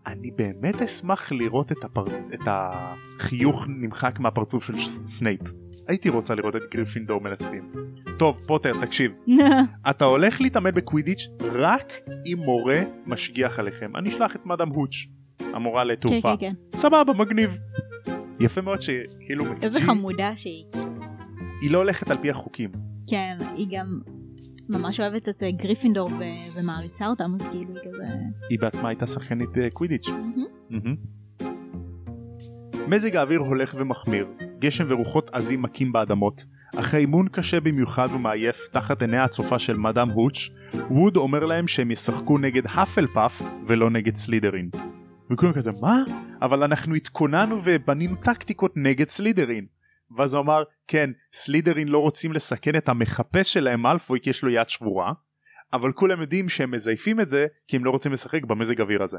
אני 0.07 0.31
באמת 0.31 0.83
אשמח 0.83 1.33
לראות 1.33 1.73
את, 1.73 1.85
הפר... 1.85 2.05
את 2.35 2.41
החיוך 2.47 3.67
נמחק 3.69 4.21
מהפרצוף 4.21 4.67
של 4.67 4.77
סנייפ. 5.07 5.41
הייתי 5.89 6.09
רוצה 6.09 6.35
לראות 6.35 6.57
את 6.57 6.63
גריפינדור 6.71 7.21
מנצחים 7.21 7.73
טוב 8.19 8.41
פוטר 8.47 8.73
תקשיב. 8.81 9.13
אתה 9.91 10.05
הולך 10.05 10.41
להתאמן 10.41 10.71
בקווידיץ' 10.71 11.29
רק 11.41 11.93
אם 12.27 12.39
מורה 12.39 12.81
משגיח 13.07 13.59
עליכם. 13.59 13.97
אני 13.97 14.11
אשלח 14.11 14.37
את 14.37 14.47
מאדם 14.47 14.69
הוץ' 14.69 14.95
המורה 15.41 15.83
כן, 15.83 15.89
לתעופה 15.89 16.37
כן, 16.37 16.53
כן. 16.71 16.79
סבבה 16.79 17.13
מגניב 17.13 17.59
יפה 18.45 18.61
מאוד 18.61 18.83
שכאילו 18.83 19.45
איזה 19.63 19.81
חמודה 19.81 20.37
שהיא. 20.37 20.65
היא 21.61 21.71
לא 21.71 21.79
הולכת 21.79 22.11
על 22.11 22.17
פי 22.23 22.31
החוקים 22.31 22.71
כן, 23.07 23.37
היא 23.57 23.67
גם 23.71 24.01
ממש 24.69 25.01
אוהבת 25.01 25.29
את 25.29 25.43
אה, 25.43 25.51
גריפינדור 25.51 26.09
ו- 26.09 26.59
ומעריצה 26.59 27.07
אותם, 27.07 27.33
אז 27.41 27.47
כאילו 27.47 27.75
היא 27.75 27.91
כזה... 27.93 28.05
היא 28.51 28.59
בעצמה 28.61 28.89
הייתה 28.89 29.07
שחקנית 29.07 29.51
קווידיץ' 29.73 30.09
מהמם. 30.09 30.45
מהמם. 30.71 30.97
מזג 32.89 33.17
האוויר 33.17 33.41
הולך 33.41 33.75
ומחמיר 33.79 34.27
גשם 34.59 34.85
ורוחות 34.89 35.31
עזים 35.33 35.63
מכים 35.63 35.93
באדמות 35.93 36.45
אחרי 36.77 37.01
אימון 37.01 37.29
קשה 37.29 37.61
במיוחד 37.61 38.07
ומעייף 38.15 38.69
תחת 38.73 39.03
עיני 39.03 39.19
הצופה 39.19 39.59
של 39.59 39.77
מאדם 39.77 40.11
הוץ' 40.11 40.51
ווד 40.91 41.17
אומר 41.17 41.45
להם 41.45 41.67
שהם 41.67 41.91
ישחקו 41.91 42.39
נגד 42.39 42.63
האפל 42.67 43.07
פאף 43.07 43.43
ולא 43.67 43.91
נגד 43.91 44.17
סלידרין. 44.17 44.71
וכולם 45.31 45.53
כזה 45.53 45.71
מה? 45.81 45.97
אבל 46.43 46.63
אנחנו 46.63 46.95
התכוננו 46.95 47.59
ובנינו 47.65 48.17
טקטיקות 48.17 48.73
נגד 48.77 49.09
סלידרין. 49.09 49.67
ואז 50.17 50.35
הוא 50.35 50.43
אמר 50.43 50.63
כן 50.87 51.11
סלידרין 51.33 51.89
לא 51.89 51.99
רוצים 51.99 52.33
לסכן 52.33 52.77
את 52.77 52.89
המחפש 52.89 53.53
שלהם 53.53 53.83
מאלפוי 53.83 54.21
כי 54.21 54.31
יש 54.31 54.43
לו 54.43 54.51
יד 54.51 54.69
שבורה 54.69 55.13
אבל 55.73 55.93
כולם 55.93 56.21
יודעים 56.21 56.49
שהם 56.49 56.71
מזייפים 56.71 57.21
את 57.21 57.29
זה 57.29 57.47
כי 57.69 57.77
הם 57.77 57.85
לא 57.85 57.91
רוצים 57.91 58.13
לשחק 58.13 58.45
במזג 58.45 58.81
אוויר 58.81 59.03
הזה. 59.03 59.19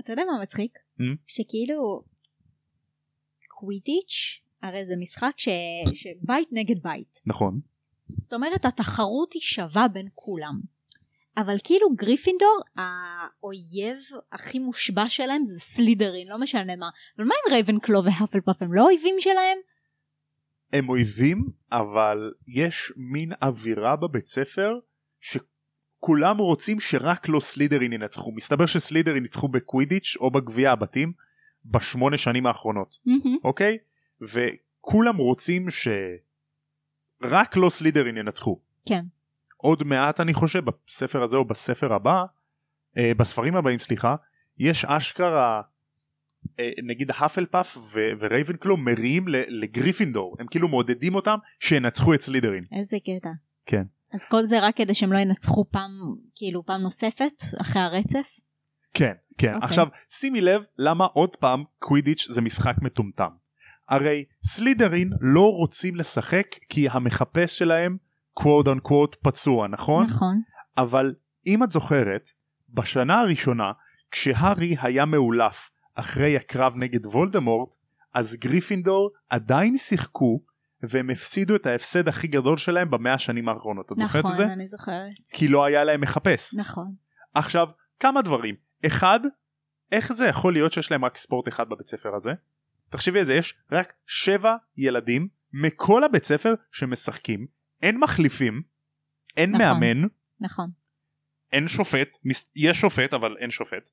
אתה 0.00 0.12
יודע 0.12 0.22
מה 0.24 0.42
מצחיק? 0.42 0.78
Hmm? 1.00 1.02
שכאילו 1.26 2.02
קווידיץ' 3.48 4.42
הרי 4.62 4.86
זה 4.86 4.94
משחק 5.00 5.32
ש... 5.36 5.48
שבית 5.92 6.48
נגד 6.52 6.82
בית. 6.82 7.20
נכון. 7.26 7.60
זאת 8.20 8.32
אומרת 8.32 8.64
התחרות 8.64 9.32
היא 9.32 9.42
שווה 9.42 9.88
בין 9.88 10.08
כולם. 10.14 10.60
אבל 11.36 11.54
כאילו 11.64 11.94
גריפינדור 11.94 12.60
האויב 12.76 13.98
הכי 14.32 14.58
מושבע 14.58 15.08
שלהם 15.08 15.44
זה 15.44 15.60
סלידרין 15.60 16.28
לא 16.28 16.38
משנה 16.38 16.76
מה. 16.76 16.88
אבל 17.18 17.26
מה 17.26 17.34
עם 17.46 17.52
רייבנקלו 17.52 18.04
והאפלפאף 18.04 18.62
הם 18.62 18.72
לא 18.72 18.82
אויבים 18.82 19.14
שלהם? 19.18 19.58
הם 20.72 20.88
אויבים 20.88 21.46
אבל 21.72 22.32
יש 22.48 22.92
מין 22.96 23.32
אווירה 23.42 23.96
בבית 23.96 24.26
ספר 24.26 24.78
שכולם 25.20 26.38
רוצים 26.38 26.80
שרק 26.80 27.28
לא 27.28 27.40
סלידרין 27.40 27.92
ינצחו 27.92 28.32
מסתבר 28.32 28.66
שסלידרין 28.66 29.22
ניצחו 29.22 29.48
בקווידיץ' 29.48 30.16
או 30.20 30.30
בגביע 30.30 30.72
הבתים 30.72 31.12
בשמונה 31.64 32.16
שנים 32.16 32.46
האחרונות 32.46 32.98
מהמם. 33.04 33.38
אוקיי 33.44 33.78
וכולם 34.20 35.16
רוצים 35.16 35.66
שרק 35.70 37.56
לא 37.56 37.68
סלידרין 37.68 38.16
ינצחו 38.16 38.60
כן. 38.88 39.04
עוד 39.60 39.82
מעט 39.82 40.20
אני 40.20 40.34
חושב 40.34 40.62
בספר 40.64 41.22
הזה 41.22 41.36
או 41.36 41.44
בספר 41.44 41.94
הבא 41.94 42.24
אה, 42.98 43.12
בספרים 43.16 43.56
הבאים 43.56 43.78
סליחה 43.78 44.16
יש 44.58 44.84
אשכרה 44.84 45.62
אה, 46.60 46.70
נגיד 46.82 47.10
האפלפאף 47.14 47.76
ו- 47.76 48.10
ורייבנקלו 48.18 48.76
מריעים 48.76 49.24
לגריפינדור 49.28 50.36
הם 50.38 50.46
כאילו 50.50 50.68
מעודדים 50.68 51.14
אותם 51.14 51.36
שינצחו 51.60 52.14
את 52.14 52.20
סלידרין 52.20 52.62
איזה 52.78 52.96
קטע. 53.00 53.30
כן. 53.66 53.82
אז 54.12 54.24
כל 54.24 54.44
זה 54.44 54.60
רק 54.60 54.76
כדי 54.76 54.94
שהם 54.94 55.12
לא 55.12 55.18
ינצחו 55.18 55.64
פעם 55.70 55.90
כאילו 56.34 56.66
פעם 56.66 56.80
נוספת 56.80 57.34
אחרי 57.60 57.82
הרצף? 57.82 58.40
כן 58.94 59.12
כן 59.38 59.54
אוקיי. 59.54 59.66
עכשיו 59.66 59.86
שימי 60.08 60.40
לב 60.40 60.62
למה 60.78 61.04
עוד 61.04 61.36
פעם 61.36 61.64
קווידיץ' 61.78 62.26
זה 62.30 62.40
משחק 62.40 62.74
מטומטם 62.82 63.30
הרי 63.88 64.24
סלידרין 64.42 65.10
לא 65.20 65.52
רוצים 65.52 65.96
לשחק 65.96 66.46
כי 66.68 66.88
המחפש 66.88 67.58
שלהם 67.58 67.96
quote 68.42 68.68
unquote 68.68 69.14
פצוע 69.22 69.68
נכון? 69.68 70.06
נכון. 70.06 70.40
אבל 70.76 71.14
אם 71.46 71.64
את 71.64 71.70
זוכרת 71.70 72.28
בשנה 72.68 73.20
הראשונה 73.20 73.72
כשהארי 74.10 74.76
היה 74.80 75.04
מעולף 75.04 75.70
אחרי 75.94 76.36
הקרב 76.36 76.72
נגד 76.76 77.06
וולדמורט 77.06 77.74
אז 78.14 78.36
גריפינדור 78.36 79.10
עדיין 79.30 79.76
שיחקו 79.76 80.40
והם 80.82 81.10
הפסידו 81.10 81.56
את 81.56 81.66
ההפסד 81.66 82.08
הכי 82.08 82.28
גדול 82.28 82.56
שלהם 82.56 82.90
במאה 82.90 83.12
השנים 83.12 83.48
האחרונות 83.48 83.92
את 83.92 83.98
זוכרת 83.98 84.26
את 84.26 84.36
זה? 84.36 84.42
נכון 84.42 84.52
אני 84.52 84.68
זוכרת. 84.68 85.28
כי 85.32 85.48
לא 85.48 85.64
היה 85.64 85.84
להם 85.84 86.00
מחפש 86.00 86.54
נכון. 86.58 86.94
עכשיו 87.34 87.66
כמה 88.00 88.22
דברים 88.22 88.54
אחד 88.86 89.20
איך 89.92 90.12
זה 90.12 90.26
יכול 90.26 90.52
להיות 90.52 90.72
שיש 90.72 90.90
להם 90.90 91.04
רק 91.04 91.16
ספורט 91.16 91.48
אחד 91.48 91.68
בבית 91.68 91.86
ספר 91.86 92.14
הזה 92.14 92.30
תחשבי 92.90 93.18
על 93.18 93.24
זה 93.24 93.34
יש 93.34 93.58
רק 93.72 93.92
שבע 94.06 94.56
ילדים 94.76 95.28
מכל 95.52 96.04
הבית 96.04 96.24
ספר 96.24 96.54
שמשחקים 96.72 97.57
אין 97.82 97.98
מחליפים 98.00 98.62
אין 99.36 99.50
נכון. 99.50 99.66
מאמן 99.66 100.08
נכון. 100.40 100.70
אין 101.52 101.68
שופט 101.68 102.18
יש 102.56 102.80
שופט 102.80 103.14
אבל 103.14 103.36
אין 103.40 103.50
שופט 103.50 103.90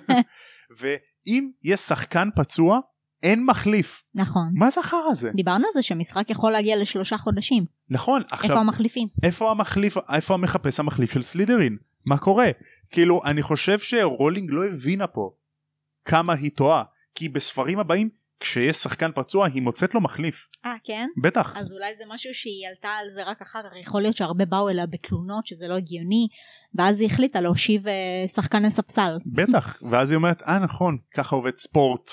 ואם 0.78 1.50
יש 1.62 1.80
שחקן 1.80 2.28
פצוע 2.36 2.80
אין 3.22 3.46
מחליף 3.46 4.02
נכון. 4.14 4.52
מה 4.54 4.70
זה 4.70 4.80
החרא 4.80 5.10
הזה 5.10 5.30
דיברנו 5.34 5.64
על 5.66 5.72
זה 5.74 5.82
שמשחק 5.82 6.30
יכול 6.30 6.52
להגיע 6.52 6.76
לשלושה 6.76 7.18
חודשים. 7.18 7.64
נכון 7.88 8.22
עכשיו 8.30 8.50
איפה 8.50 8.60
המחליפים? 8.60 9.08
איפה 9.22 9.50
המחליף 9.50 9.96
איפה 10.14 10.34
המחפש 10.34 10.80
המחליף 10.80 11.12
של 11.12 11.22
סלידרין 11.22 11.76
מה 12.06 12.18
קורה 12.18 12.50
כאילו 12.90 13.20
אני 13.24 13.42
חושב 13.42 13.78
שרולינג 13.78 14.50
לא 14.50 14.66
הבינה 14.66 15.06
פה 15.06 15.30
כמה 16.04 16.34
היא 16.34 16.50
טועה 16.50 16.82
כי 17.14 17.28
בספרים 17.28 17.78
הבאים 17.78 18.08
כשיש 18.40 18.76
שחקן 18.76 19.10
פצוע 19.14 19.46
היא 19.46 19.62
מוצאת 19.62 19.94
לו 19.94 20.00
מחליף 20.00 20.48
אה 20.64 20.74
כן? 20.84 21.08
בטח 21.22 21.56
אז 21.56 21.72
אולי 21.72 21.96
זה 21.98 22.04
משהו 22.08 22.34
שהיא 22.34 22.68
עלתה 22.68 22.88
על 22.88 23.08
זה 23.08 23.22
רק 23.22 23.42
אחר 23.42 23.62
כך 23.62 23.76
יכול 23.80 24.02
להיות 24.02 24.16
שהרבה 24.16 24.44
באו 24.44 24.68
אליה 24.68 24.86
בתלונות 24.86 25.46
שזה 25.46 25.68
לא 25.68 25.74
הגיוני 25.74 26.28
ואז 26.74 27.00
היא 27.00 27.08
החליטה 27.10 27.40
להושיב 27.40 27.88
אה, 27.88 28.28
שחקני 28.28 28.70
ספסל. 28.70 29.18
בטח 29.26 29.82
ואז 29.90 30.10
היא 30.10 30.16
אומרת 30.16 30.42
אה 30.42 30.58
נכון 30.58 30.98
ככה 31.14 31.36
עובד 31.36 31.56
ספורט 31.56 32.10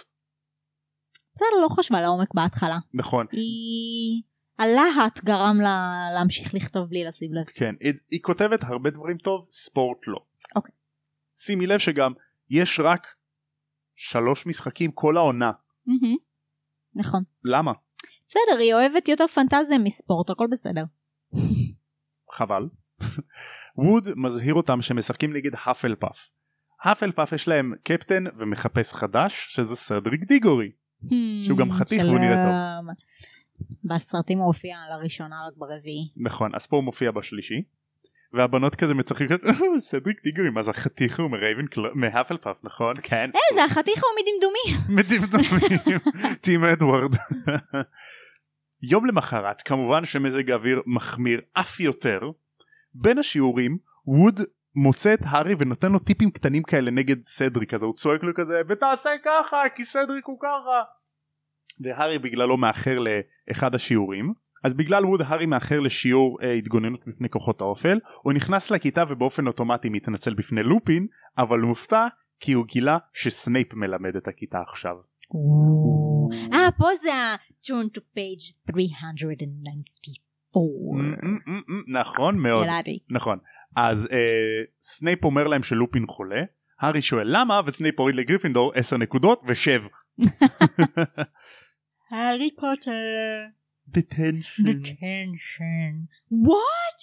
בסדר 1.36 1.48
לא 1.64 1.68
חשבה 1.70 2.02
לעומק 2.02 2.34
בהתחלה. 2.34 2.78
נכון 2.94 3.26
היא... 3.32 4.22
הלהט 4.60 5.24
גרם 5.24 5.62
לה 5.62 6.08
להמשיך 6.14 6.54
לכתוב 6.54 6.90
בלי 6.90 7.04
לשים 7.04 7.34
לב. 7.34 7.46
כן 7.46 7.76
היא, 7.80 7.94
היא 8.12 8.20
כותבת 8.22 8.64
הרבה 8.64 8.90
דברים 8.90 9.18
טוב 9.18 9.48
ספורט 9.52 9.98
לא. 10.08 10.20
אוקיי. 10.56 10.72
שימי 11.36 11.68
לב 11.68 11.80
שגם 11.80 12.14
יש 12.50 12.80
רק 12.80 13.08
שלוש 13.96 14.46
משחקים 14.46 14.92
כל 14.92 15.18
העונה. 15.18 15.52
נכון. 16.96 17.24
למה 17.44 17.72
בסדר 18.28 18.60
היא 18.60 18.74
אוהבת 18.74 19.08
יותר 19.08 19.28
פנטזיה 19.28 19.78
מספורט 19.78 20.30
הכל 20.30 20.48
בסדר. 20.52 20.84
חבל. 22.32 22.70
ווד 23.78 24.08
מזהיר 24.16 24.54
אותם 24.54 24.82
שמשחקים 24.82 25.34
נגד 25.34 25.52
האפל 25.54 25.96
פאף. 25.96 26.30
האפל 26.82 27.12
פאף 27.12 27.32
יש 27.32 27.48
להם 27.48 27.74
קפטן 27.84 28.24
ומחפש 28.40 28.94
חדש 28.94 29.46
שזה 29.50 29.76
סדריק 29.76 30.22
דיגורי 30.28 30.72
שהוא 31.42 31.58
גם 31.58 31.72
חתיך 31.72 32.04
והוא 32.04 32.20
נראה 32.20 32.46
טוב. 32.46 32.96
בסרטים 33.84 34.38
הוא 34.38 34.48
הופיע 34.48 34.78
לראשונה 34.92 35.36
רק 35.48 35.54
ברביעי. 35.58 36.12
נכון 36.16 36.56
אז 36.56 36.68
פה 36.68 36.76
הוא 36.76 36.84
מופיע 36.84 37.12
בשלישי. 37.12 37.64
והבנות 38.34 38.76
כזה 38.76 38.94
מצחקות 38.94 39.46
"אה, 39.48 39.80
סדריק 39.80 40.24
דיגורי 40.24 40.50
מה 40.50 40.62
זה 40.62 40.72
החתיך 40.72 41.20
הוא 41.20 41.32
מרייבן 41.32 41.66
מהאפל 41.94 42.38
פאף 42.38 42.58
נכון? 42.64 42.94
כן. 43.04 43.30
אה 43.36 43.56
זה 43.56 43.64
החתיך 43.64 44.04
הוא 44.04 44.12
מדמדומי. 44.20 44.84
מדמדמים 44.98 46.00
טים 46.42 46.64
אדוארד. 46.64 47.12
יום 48.82 49.06
למחרת 49.06 49.62
כמובן 49.62 50.06
שמזג 50.06 50.52
האוויר 50.52 50.82
מחמיר 50.86 51.42
אף 51.54 51.80
יותר. 51.80 52.20
בין 52.94 53.18
השיעורים 53.18 53.78
ווד 54.06 54.42
מוצא 54.76 55.14
את 55.14 55.20
הארי 55.24 55.56
ונותן 55.60 55.92
לו 55.92 56.00
טיפים 56.00 56.32
קטנים 56.32 56.64
כאלה 56.64 56.92
נגד 56.92 57.22
סדריק 57.22 57.74
אז 57.74 57.84
הוא 57.84 57.94
צועק 57.94 58.24
לו 58.24 58.34
כזה 58.36 58.62
ותעשה 58.70 59.10
ככה 59.26 59.58
כי 59.76 59.86
סדריק 59.86 60.26
הוא 60.26 60.40
ככה. 60.42 60.84
והארי 61.80 62.20
בגללו 62.20 62.58
מאחר 62.58 63.00
לאחד 63.00 63.76
השיעורים 63.76 64.34
אז 64.64 64.74
בגלל 64.74 65.06
ווד 65.06 65.22
הארי 65.22 65.46
מאחר 65.46 65.80
לשיעור 65.80 66.38
אה, 66.44 66.54
התגוננות 66.54 67.08
מפני 67.08 67.30
כוחות 67.30 67.62
האופל 67.62 68.00
הוא 68.22 68.34
נכנס 68.34 68.72
לכיתה 68.72 69.04
ובאופן 69.10 69.48
אוטומטי 69.48 69.90
מתנצל 69.90 70.34
בפני 70.34 70.64
לופין 70.64 71.08
אבל 71.38 71.60
הוא 71.60 71.70
מופתע 71.70 72.08
כי 72.40 72.54
הוא 72.54 72.66
גילה 72.66 72.98
שסנייפ 73.14 73.74
מלמד 73.74 74.16
את 74.16 74.28
הכיתה 74.28 74.58
עכשיו. 74.70 74.96
אה 76.54 76.70
פה 76.78 76.96
זה 76.96 77.14
ה-turn 77.14 77.88
to 77.98 78.00
page 78.00 78.54
394. 78.72 80.94
מ- 80.94 80.98
מ- 80.98 81.40
מ- 81.46 81.64
מ- 81.68 81.98
נכון 81.98 82.38
מאוד. 82.38 82.66
נכון 83.10 83.38
אז 83.76 84.08
אה, 84.12 84.18
סנייפ 84.82 85.24
אומר 85.24 85.48
להם 85.48 85.64
שלופין 85.64 86.08
חולה 86.08 86.42
הארי 86.80 87.02
שואל 87.02 87.28
למה 87.28 87.62
וסנייפ 87.66 88.00
הוריד 88.00 88.16
לגריפינדור 88.16 88.72
10 88.76 88.98
נקודות 88.98 89.42
ושב. 89.48 89.82
הארי 92.12 92.50
פוטר. 92.56 92.92
Detention. 93.92 94.66
detention. 94.66 96.08
What? 96.30 96.98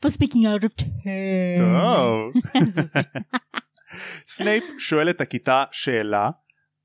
For 0.00 0.10
speaking 0.10 0.46
out 0.46 0.64
of 0.64 0.76
turn. 0.76 1.58
טוב. 1.58 2.32
זה. 2.68 3.00
סנייפ 4.26 4.64
שואל 4.78 5.10
את 5.10 5.20
הכיתה 5.20 5.64
שאלה 5.72 6.30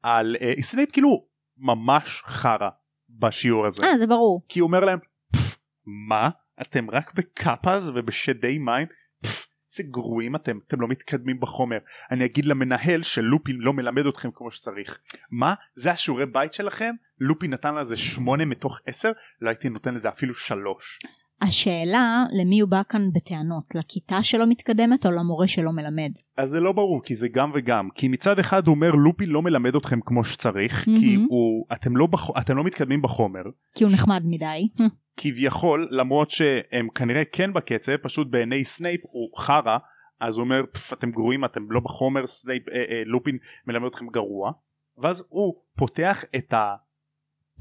על 0.04 0.36
אה, 0.42 0.62
סנייפ 0.62 0.92
כאילו 0.92 1.26
ממש 1.58 2.22
חרא 2.26 2.70
בשיעור 3.10 3.66
הזה 3.66 3.84
אה 3.86 3.98
זה 3.98 4.08
ברור. 4.08 4.46
כי 4.50 4.60
הוא 4.60 4.68
אומר 4.68 4.80
להם 4.80 5.00
"פפ, 5.32 5.58
מה 5.86 6.30
אתם 6.62 6.90
רק 6.90 7.14
בקאפאז 7.14 7.92
ובשדי 7.96 8.58
מים 8.58 8.88
איזה 9.24 9.84
גרועים 9.84 10.36
אתם 10.36 10.60
אתם 10.68 10.82
לא 10.82 10.88
מתקדמים 10.88 11.40
בחומר 11.40 11.78
אני 12.12 12.26
אגיד 12.26 12.46
למנהל 12.46 13.02
שלופין 13.02 13.56
לא 13.60 13.74
מלמד 13.74 14.06
אתכם 14.06 14.30
כמו 14.34 14.52
שצריך 14.52 15.00
מה 15.32 15.54
זה 15.74 15.92
השיעורי 15.92 16.26
בית 16.26 16.54
שלכם 16.54 16.96
לופין 17.20 17.54
נתן 17.54 17.76
לזה 17.76 17.98
שמונה 17.98 18.46
מתוך 18.46 18.80
עשר 18.86 19.12
לא 19.42 19.50
הייתי 19.50 19.70
נותן 19.70 19.94
לזה 19.94 20.10
אפילו 20.10 20.36
שלוש 20.36 21.00
השאלה 21.42 22.26
למי 22.32 22.60
הוא 22.60 22.70
בא 22.70 22.82
כאן 22.90 23.02
בטענות 23.14 23.64
לכיתה 23.76 24.24
שלא 24.24 24.46
מתקדמת 24.50 25.06
או 25.06 25.12
למורה 25.12 25.48
שלא 25.48 25.72
מלמד. 25.72 26.12
אז 26.38 26.50
זה 26.50 26.60
לא 26.60 26.72
ברור 26.72 27.04
כי 27.04 27.16
זה 27.16 27.28
גם 27.28 27.52
וגם 27.54 27.90
כי 27.96 28.08
מצד 28.08 28.40
אחד 28.40 28.68
הוא 28.68 28.76
אומר 28.76 28.92
לופין 28.92 29.30
לא 29.30 29.42
מלמד 29.42 29.76
אתכם 29.76 30.00
כמו 30.02 30.24
שצריך 30.24 30.84
כי 30.84 31.16
מהמם. 31.16 31.28
הוא 31.30 31.66
אתם 31.74 31.98
לא 31.98 32.08
בח... 32.08 32.30
אתם 32.42 32.58
לא 32.58 32.64
מתקדמים 32.64 33.02
בחומר 33.02 33.42
כי 33.76 33.84
הוא 33.84 33.92
נחמד 33.94 34.22
מדי. 34.26 34.68
כביכול 35.22 35.88
למרות 35.92 36.32
שהם 36.32 36.88
כנראה 36.96 37.26
כן 37.32 37.54
בקצב 37.54 37.98
פשוט 37.98 38.28
בעיני 38.30 38.66
סנייפ 38.66 39.02
הוא 39.04 39.38
חרא 39.38 39.78
אז 40.22 40.38
הוא 40.38 40.44
אומר 40.44 40.62
"פפ, 40.74 40.94
אתם 40.94 41.12
גרועים 41.12 41.46
אתם 41.46 41.72
לא 41.72 41.80
בחומר 41.80 42.28
סנייפ 42.28 42.70
אה, 42.70 42.74
אה, 42.74 43.04
לופין 43.06 43.38
מלמד 43.68 43.88
אתכם 43.88 44.08
גרוע 44.08 44.52
ואז 44.98 45.26
הוא 45.30 45.54
פותח 45.76 46.24
את 46.36 46.54
ה 46.54 46.76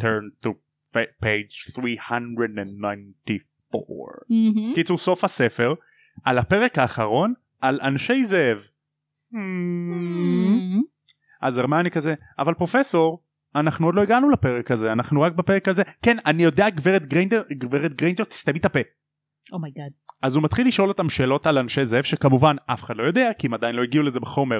turn 0.02 0.46
to 0.46 0.50
pa- 0.94 1.24
page 1.24 1.50
394 1.50 4.12
מהמם. 4.30 4.74
קיצור 4.74 4.98
סוף 4.98 5.24
הספר 5.24 5.74
על 6.24 6.38
הפרק 6.38 6.78
האחרון 6.78 7.32
על 7.60 7.80
אנשי 7.82 8.24
זאב 8.24 8.58
מהמם. 9.32 10.80
אז 11.42 11.58
הרמני 11.58 11.90
כזה 11.90 12.14
אבל 12.38 12.54
פרופסור 12.54 13.22
אנחנו 13.56 13.86
עוד 13.86 13.94
לא 13.94 14.02
הגענו 14.02 14.30
לפרק 14.30 14.70
הזה 14.70 14.92
אנחנו 14.92 15.20
רק 15.20 15.32
בפרק 15.32 15.68
הזה 15.68 15.82
כן 16.02 16.16
אני 16.26 16.42
יודע 16.42 16.70
גברת 16.70 17.06
גריינג'ר 17.06 17.42
גברת 17.52 17.94
גריינג'ר 17.94 18.24
תסתמי 18.24 18.58
את 18.58 18.64
הפה 18.64 18.78
oh 19.52 19.62
my 19.62 19.71
god. 19.71 19.90
אז 20.22 20.36
הוא 20.36 20.44
מתחיל 20.44 20.68
לשאול 20.68 20.88
אותם 20.88 21.08
שאלות 21.08 21.46
על 21.46 21.58
אנשי 21.58 21.84
זאב 21.84 22.02
שכמובן 22.02 22.56
אף 22.66 22.84
אחד 22.84 22.96
לא 22.96 23.02
יודע 23.02 23.30
כי 23.38 23.46
הם 23.46 23.54
עדיין 23.54 23.74
לא 23.74 23.82
הגיעו 23.82 24.04
לזה 24.04 24.20
בחומר 24.20 24.58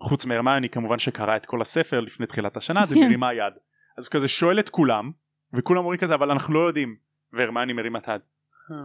חוץ 0.00 0.26
מהרמני 0.26 0.68
כמובן 0.68 0.98
שקרא 0.98 1.36
את 1.36 1.46
כל 1.46 1.60
הספר 1.60 2.00
לפני 2.00 2.26
תחילת 2.26 2.56
השנה 2.56 2.82
אז 2.82 2.92
היא 2.92 3.00
כן. 3.00 3.06
מרימה 3.06 3.34
יד 3.34 3.52
אז 3.98 4.04
הוא 4.06 4.10
כזה 4.12 4.28
שואל 4.28 4.60
את 4.60 4.68
כולם 4.68 5.10
וכולם 5.52 5.78
אומרים 5.80 6.00
כזה 6.00 6.14
אבל 6.14 6.30
אנחנו 6.30 6.54
לא 6.54 6.66
יודעים. 6.66 6.96
והרמני 7.32 7.72
מרימה 7.72 7.98
את 7.98 8.08
היד. 8.08 8.20
"אה, 8.70 8.76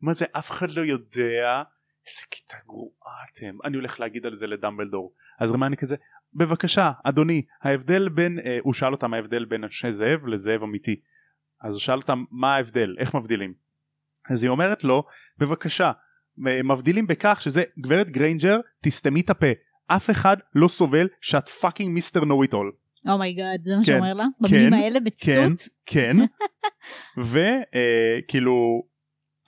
מה 0.00 0.12
זה 0.12 0.24
אף 0.32 0.50
אחד 0.50 0.70
לא 0.70 0.80
יודע? 0.80 1.62
איזה 2.06 2.22
כיתה 2.30 2.56
גרועה 2.66 3.14
אתם. 3.32 3.58
אני 3.64 3.76
הולך 3.76 4.00
להגיד 4.00 4.26
על 4.26 4.34
זה 4.34 4.46
לדמבלדור. 4.46 5.14
אז 5.40 5.50
הרמני 5.50 5.76
כזה 5.76 5.96
בבקשה 6.34 6.92
אדוני 7.04 7.42
ההבדל 7.62 8.08
בין 8.08 8.38
אה, 8.38 8.58
הוא 8.62 8.72
שאל 8.72 8.92
אותם 8.92 9.14
ההבדל 9.14 9.44
בין 9.44 9.64
אנשי 9.64 9.90
זאב 9.90 10.26
לזאב 10.26 10.62
אמיתי. 10.62 11.00
אז 11.60 11.74
הוא 11.74 11.80
שאל 11.80 11.96
אותם 11.96 12.24
מה 12.30 12.54
ההבדל? 12.54 12.96
איך 12.98 13.14
מבדילים? 13.14 13.54
אז 14.30 14.42
היא 14.42 14.50
אומרת 14.50 14.84
לו 14.84 15.04
בבקשה 15.38 15.92
מ- 16.38 16.72
מבדילים 16.72 17.06
בכך 17.06 17.40
שזה 17.40 17.62
גברת 17.78 18.10
גריינג'ר 18.10 18.56
תסתמי 18.82 19.20
את 19.20 19.30
הפה. 19.30 19.46
אף 19.86 20.10
אחד 20.10 20.36
לא 20.54 20.68
סובל 20.68 21.08
שאת 21.20 21.48
fucking 21.48 21.94
mister 21.94 22.24
know 22.24 22.42
it 22.42 22.52
all 22.54 22.72
oh 23.08 23.23
my 23.23 23.38
god 23.38 23.60
זה 23.64 23.76
מה 23.76 23.82
כן. 23.84 23.92
שאומר 23.92 24.14
לה? 24.14 24.24
במילים 24.40 24.72
האלה 24.72 24.98
כן 24.98 25.04
בציטוט? 25.04 25.60
כן 25.86 26.16
וכאילו 27.28 28.52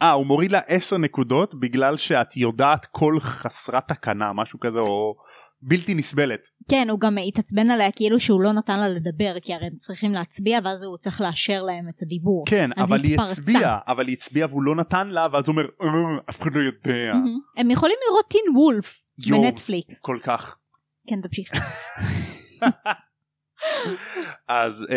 אה 0.03 0.11
הוא 0.13 0.27
מוריד 0.27 0.53
לה 0.53 0.61
10 0.67 0.97
נקודות 0.99 1.55
בגלל 1.61 1.97
שאת 1.97 2.37
יודעת 2.37 2.87
כול 2.87 3.21
חסרת 3.21 3.89
תקנה 3.89 4.33
משהו 4.33 4.61
כזה 4.61 4.79
או 4.81 5.15
בלתי 5.63 5.95
נסבלת 5.95 6.41
כן 6.71 6.91
הוא 6.91 7.01
גם 7.01 7.17
התעצבן 7.29 7.71
עליה 7.71 7.93
כאילו 7.93 8.21
שהוא 8.21 8.41
לא 8.41 8.53
נתן 8.53 8.79
לה 8.79 8.89
לדבר 8.89 9.41
כי 9.43 9.55
הרי 9.55 9.67
הם 9.67 9.77
צריכים 9.77 10.13
להצביע 10.13 10.59
ואז 10.65 10.83
הוא 10.83 10.97
צריך 10.97 11.21
לאשר 11.21 11.63
להם 11.63 11.89
את 11.89 12.03
הדיבור. 12.03 12.45
כן 12.49 12.71
אבל 12.77 13.01
היא. 13.03 13.21
הצביעה 13.21 13.79
אבל 13.89 14.07
היא 14.07 14.17
הצביעה 14.17 14.49
והוא 14.49 14.63
לא 14.63 14.75
נתן 14.75 15.09
לה 15.09 15.23
ואז 15.33 15.49
הוא 15.49 15.57
אומר 15.57 15.69
"אה, 15.83 16.19
אף 16.31 16.43
אחד 16.43 16.55
לא 16.55 16.61
יודע 16.61 17.13
מהמם. 17.13 17.39
הם 17.57 17.71
יכולים 17.71 17.97
לראות 18.11 18.25
טין 18.29 18.57
וולף. 18.57 19.05
בנטפליקס. 19.31 20.01
כל 20.01 20.19
כך 20.23 20.57
כן 21.09 21.21
תמשיך. 21.21 21.51
אז 24.49 24.87
אה, 24.91 24.97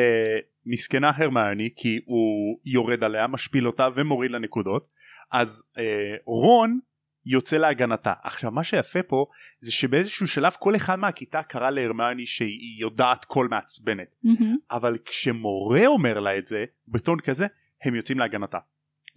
מסכנה 0.65 1.12
הרמני 1.15 1.69
כי 1.76 2.00
הוא 2.06 2.60
יורד 2.65 3.04
עליה 3.04 3.28
משפיל 3.28 3.67
אותה 3.67 3.88
ומוריד 3.95 4.32
לה 4.32 4.39
נקודות 4.39 4.88
אז 5.32 5.63
אה, 5.78 5.84
רון 6.26 6.80
יוצא 7.26 7.58
להגנתה 7.58 8.13
עכשיו 8.24 8.52
מה 8.52 8.63
שיפה 8.63 9.04
פה 9.04 9.26
זה 9.60 9.71
שבאיזשהו 9.71 10.28
שלב 10.28 10.52
כל 10.60 10.76
אחד 10.76 10.95
מהכיתה 10.95 11.43
קרא 11.43 11.69
להרמני 11.69 12.26
שהיא 12.26 12.82
יודעת 12.82 13.26
כול 13.26 13.47
מעצבנת 13.52 14.15
מהמם. 14.24 14.56
אבל 14.71 14.97
כשמורה 15.06 15.86
אומר 15.88 16.19
לה 16.19 16.38
את 16.38 16.47
זה 16.47 16.63
בטון 16.88 17.19
כזה 17.19 17.47
הם 17.86 17.95
יוצאים 17.95 18.19
להגנתה 18.19 18.58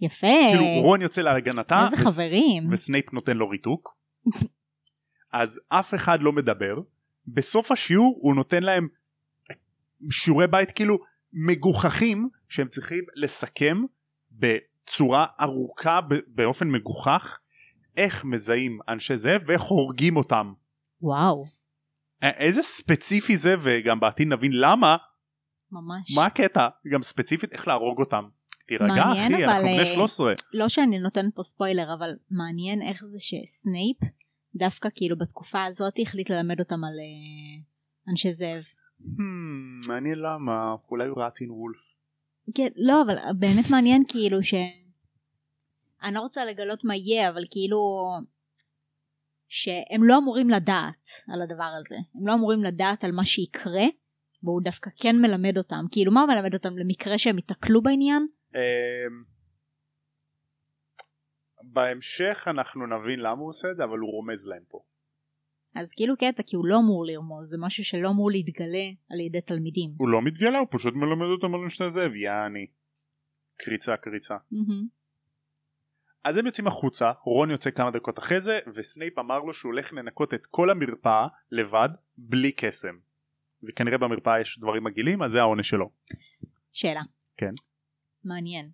יפה. 0.01 0.27
כאילו 0.51 0.81
רון 0.81 1.01
יוצא 1.01 1.21
להגנתה 1.21 1.85
איזה 1.85 1.95
וס- 1.95 2.15
חברים. 2.15 2.63
וסנייפ 2.71 3.13
נותן 3.13 3.37
לו 3.37 3.49
ריתוק 3.49 3.97
אז 5.33 5.61
אף 5.69 5.93
אחד 5.93 6.17
לא 6.21 6.31
מדבר 6.31 6.75
בסוף 7.27 7.71
השיעור 7.71 8.19
הוא 8.21 8.35
נותן 8.35 8.63
להם 8.63 8.87
שיעורי 10.11 10.47
בית 10.47 10.71
כאילו 10.71 10.97
מגוחכים 11.33 12.29
שהם 12.49 12.67
צריכים 12.67 13.03
לסכם 13.15 13.83
בצורה 14.31 15.25
ארוכה 15.41 15.99
באופן 16.27 16.69
מגוחך 16.69 17.39
איך 17.97 18.25
מזהים 18.25 18.79
אנשי 18.89 19.15
זאב 19.15 19.41
ואיך 19.45 19.61
הורגים 19.61 20.17
אותם 20.17 20.53
וואו. 21.01 21.43
איזה 22.23 22.61
ספציפי 22.61 23.37
זה 23.37 23.55
וגם 23.61 23.99
בעתיד 23.99 24.27
נבין 24.27 24.51
למה 24.51 24.97
ממש. 25.71 26.17
מה 26.17 26.25
הקטע? 26.25 26.67
גם 26.93 27.01
ספציפית 27.01 27.53
איך 27.53 27.67
להרוג 27.67 27.99
אותם. 27.99 28.23
תירגע 28.67 29.03
אחי, 29.11 29.35
אבל, 29.35 29.43
אנחנו 29.43 29.61
בני 29.61 29.79
אה, 29.79 29.85
13. 29.85 30.33
לא 30.53 30.69
שאני 30.69 30.99
נותנת 30.99 31.35
פה 31.35 31.43
ספוילר, 31.43 31.93
אבל 31.93 32.09
מעניין 32.31 32.81
איך 32.81 33.03
זה 33.05 33.17
שסנייפ, 33.19 33.97
דווקא 34.55 34.89
כאילו 34.95 35.17
בתקופה 35.17 35.63
הזאת 35.63 35.93
החליט 36.01 36.29
ללמד 36.29 36.59
אותם 36.59 36.83
על 36.83 36.93
אה, 36.99 37.63
אנשי 38.11 38.33
זאב. 38.33 38.63
Hmm, 39.01 39.87
מעניין 39.87 40.19
למה, 40.19 40.75
אולי 40.91 41.07
הוא 41.07 41.17
ראה 41.17 41.31
טין 41.31 41.51
וולף. 41.51 41.77
כן, 42.55 42.67
לא, 42.75 43.01
אבל 43.01 43.15
באמת 43.39 43.65
מעניין 43.71 44.03
כאילו 44.07 44.43
ש... 44.43 44.53
אני 46.03 46.13
לא 46.13 46.19
רוצה 46.19 46.45
לגלות 46.45 46.83
מה 46.83 46.95
יהיה, 46.95 47.29
אבל 47.29 47.43
כאילו... 47.51 47.77
שהם 49.47 50.03
לא 50.03 50.17
אמורים 50.17 50.49
לדעת 50.49 51.09
על 51.33 51.41
הדבר 51.41 51.71
הזה. 51.79 51.95
הם 52.15 52.27
לא 52.27 52.33
אמורים 52.33 52.63
לדעת 52.63 53.03
על 53.03 53.11
מה 53.11 53.25
שיקרה, 53.25 53.85
והוא 54.43 54.61
דווקא 54.61 54.89
כן 55.01 55.15
מלמד 55.21 55.57
אותם. 55.57 55.85
כאילו, 55.91 56.11
מה 56.11 56.21
הוא 56.21 56.29
מלמד 56.29 56.53
אותם? 56.53 56.77
למקרה 56.77 57.17
שהם 57.17 57.35
ייתקלו 57.35 57.81
בעניין? 57.81 58.27
אמ, 58.55 58.59
בהמשך 61.63 62.47
אנחנו 62.47 62.85
נבין 62.87 63.19
למה 63.19 63.41
הוא 63.41 63.49
עושה 63.49 63.71
את 63.71 63.77
זה, 63.77 63.83
אבל 63.83 63.99
הוא 63.99 64.11
רומז 64.11 64.47
להם 64.47 64.63
פה. 64.67 64.79
אז 65.75 65.93
כאילו 65.95 66.17
קטע, 66.17 66.43
כי 66.43 66.55
הוא 66.55 66.65
לא 66.65 66.77
אמור 66.77 67.05
לרמוז, 67.05 67.49
זה 67.49 67.57
משהו 67.59 67.83
שלא 67.83 68.09
אמור 68.09 68.31
להתגלה 68.31 68.87
על 69.09 69.19
ידי 69.19 69.41
תלמידים. 69.41 69.91
הוא 69.97 70.09
לא 70.09 70.21
מתגלה, 70.21 70.59
הוא 70.59 70.67
פשוט 70.71 70.93
מלמד 70.93 71.25
אותם 71.25 71.55
על 71.55 71.61
אנשי 71.61 71.89
זאב, 71.89 72.15
יעני. 72.15 72.67
קריצה 73.57 73.97
קריצה. 73.97 74.37
אז 76.23 76.37
הם 76.37 76.45
יוצאים 76.45 76.67
החוצה, 76.67 77.11
רון 77.23 77.51
יוצא 77.51 77.71
כמה 77.71 77.91
דקות 77.91 78.19
אחרי 78.19 78.39
זה, 78.39 78.59
וסנייפ 78.75 79.19
אמר 79.19 79.39
לו 79.39 79.53
שהוא 79.53 79.71
הולך 79.71 79.93
לנקות 79.93 80.33
את 80.33 80.45
כל 80.45 80.69
המרפאה 80.69 81.27
לבד, 81.51 81.89
בלי 82.17 82.51
קסם. 82.51 82.95
וכנראה 83.63 83.97
במרפאה 83.97 84.41
יש 84.41 84.59
דברים 84.59 84.83
מגעילים, 84.83 85.23
אז 85.23 85.31
זה 85.31 85.39
העונש 85.39 85.69
שלו. 85.69 85.89
שאלה. 86.71 87.01
כן. 87.37 87.51
מעניין. 88.23 88.69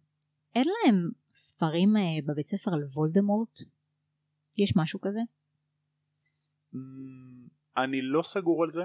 אין 0.55 0.63
להם 0.67 1.09
ספרים 1.33 1.97
אה, 1.97 2.01
בבית 2.25 2.47
ספר 2.47 2.71
על 2.73 2.83
וולדמורט? 2.83 3.59
יש 4.57 4.73
משהו 4.75 5.01
כזה? 5.01 5.19
Mm, 6.73 6.77
אני 7.77 8.01
לא 8.01 8.21
סגור 8.21 8.63
על 8.63 8.69
זה, 8.69 8.83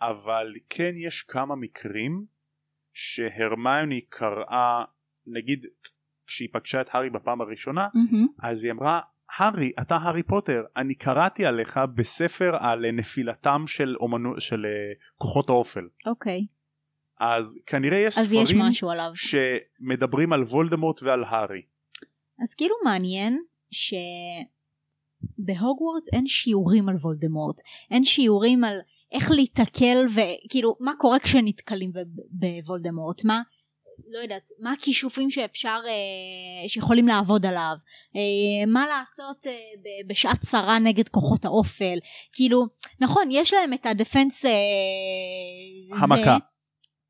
אבל 0.00 0.54
כן 0.68 0.92
יש 0.96 1.22
כמה 1.22 1.56
מקרים 1.56 2.24
שהרמיוני 2.94 4.00
קראה, 4.00 4.84
נגיד 5.26 5.66
כשהיא 6.26 6.48
פגשה 6.52 6.80
את 6.80 6.86
הארי 6.92 7.10
בפעם 7.10 7.40
הראשונה, 7.40 7.88
מהמם. 7.94 8.26
אז 8.42 8.64
היא 8.64 8.72
אמרה, 8.72 9.00
הארי, 9.38 9.72
אתה 9.82 9.96
הארי 9.96 10.22
פוטר, 10.22 10.62
אני 10.76 10.94
קראתי 10.94 11.46
עליך 11.46 11.80
בספר 11.94 12.56
על 12.60 12.90
נפילתם 12.90 13.64
של, 13.66 13.96
אומנו, 14.00 14.40
של 14.40 14.66
אה, 14.66 14.92
כוחות 15.16 15.48
האופל. 15.48 15.88
אוקיי. 16.06 16.46
אז 17.20 17.58
כנראה 17.66 17.98
יש 17.98 18.18
אז 18.18 18.32
יש 18.32 18.48
ספרים 18.48 18.64
משהו 18.64 18.90
עליו. 18.90 19.10
שמדברים 19.14 20.32
על 20.32 20.42
וולדמורט 20.42 21.02
ועל 21.02 21.24
הארי. 21.24 21.62
אז 22.42 22.54
כאילו 22.54 22.74
מעניין 22.84 23.42
שבהוגוורטס 25.22 26.08
אין 26.12 26.26
שיעורים 26.26 26.88
על 26.88 26.94
וולדמורט. 26.94 27.60
אין 27.90 28.04
שיעורים 28.04 28.64
על 28.64 28.78
איך 29.12 29.30
להיתקל 29.30 30.06
וכאילו 30.14 30.76
מה 30.80 30.92
קורה 30.98 31.18
כשנתקלים 31.18 31.92
בוולדמורט. 32.30 33.24
מה 33.24 33.42
לא 34.08 34.18
יודעת, 34.18 34.42
מה 34.58 34.72
הכישופים 34.72 35.30
שאפשר, 35.30 35.80
אה, 35.86 36.68
שיכולים 36.68 37.08
לעבוד 37.08 37.46
עליו, 37.46 37.74
אה, 38.16 38.66
מה 38.66 38.86
לעשות 38.86 39.46
אה, 39.46 39.52
ב- 39.52 40.10
בשעת 40.10 40.40
צרה 40.40 40.78
נגד 40.78 41.08
כוחות 41.08 41.44
האופל, 41.44 41.98
כאילו, 42.32 42.66
נכון, 43.00 43.28
יש 43.30 43.54
להם 43.54 43.72
את 43.72 43.86
הדפנס 43.86 44.44
אה, 44.44 44.50
המכה. 46.02 46.36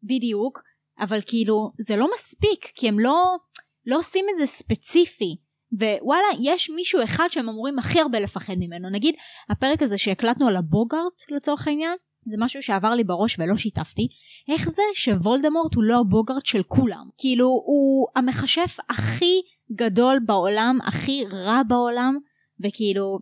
בדיוק, 0.03 0.63
אבל 1.01 1.21
כאילו, 1.27 1.71
זה 1.79 1.97
לא 1.97 2.07
מספיק, 2.15 2.67
כי 2.75 2.89
הם 2.89 2.99
לא, 2.99 3.37
לא 3.87 3.99
עושים 3.99 4.27
את 4.31 4.37
זה 4.37 4.47
ספציפי. 4.47 5.37
ווואלה 5.73 6.27
יש 6.41 6.71
מישהו 6.71 7.05
אחד 7.05 7.27
שהם 7.29 7.49
אמורים 7.49 7.79
הכי 7.79 8.01
הרבה 8.01 8.21
לפחד 8.21 8.55
ממנו. 8.59 8.91
נגיד 8.91 9.15
הפרק 9.51 9.83
הזה 9.83 9.99
שהקלטנו 9.99 10.49
על 10.49 10.57
הבוגארט 10.57 11.23
לצורך 11.31 11.69
העניין 11.69 11.97
זה 12.25 12.37
משהו 12.39 12.63
שעבר 12.63 12.95
לי 12.95 13.05
בראש 13.05 13.39
ולא 13.39 13.57
שיתפתי. 13.57 14.09
איך 14.49 14.69
זה 14.69 14.83
שוולדמורט 14.95 15.75
הוא 15.75 15.85
לא 15.85 16.01
הבוגארט 16.01 16.47
של 16.47 16.63
כולם? 16.63 17.09
כאילו 17.19 17.47
הוא 17.47 18.09
המכשף 18.17 18.77
הכי 18.91 19.43
גדול 19.73 20.19
בעולם 20.27 20.79
הכי 20.87 21.25
רע 21.33 21.63
בעולם 21.69 22.19
וכאילו 22.65 23.19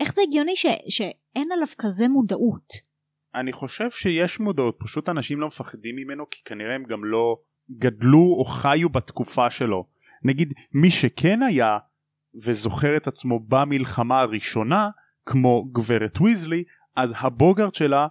איך 0.00 0.12
זה 0.12 0.22
הגיוני 0.28 0.56
ש, 0.56 0.66
שאין 0.88 1.52
עליו 1.52 1.66
כזה 1.78 2.08
מודעות? 2.08 2.92
אני 3.34 3.52
חושב 3.52 3.90
שיש 3.90 4.40
מודעות, 4.40 4.76
פשוט 4.78 5.08
אנשים 5.08 5.40
לא 5.40 5.46
מפחדים 5.46 5.96
ממנו 5.96 6.24
כי 6.30 6.40
כנראה 6.44 6.74
הם 6.74 6.84
גם 6.84 7.04
לא 7.04 7.36
גדלו 7.78 8.34
או 8.38 8.44
חיו 8.44 8.88
בתקופה 8.88 9.50
שלו. 9.50 9.86
נגיד 10.24 10.54
מי 10.72 10.90
שכן 10.90 11.42
היה 11.42 11.78
וזוכר 12.34 12.96
את 12.96 13.06
עצמו 13.06 13.40
במלחמה 13.40 14.20
הראשונה 14.20 14.88
כמו 15.26 15.64
גברת 15.72 16.20
ויזלי 16.20 16.64
אז 16.96 17.14
הבוגארט 17.18 17.74
שלה 17.74 18.06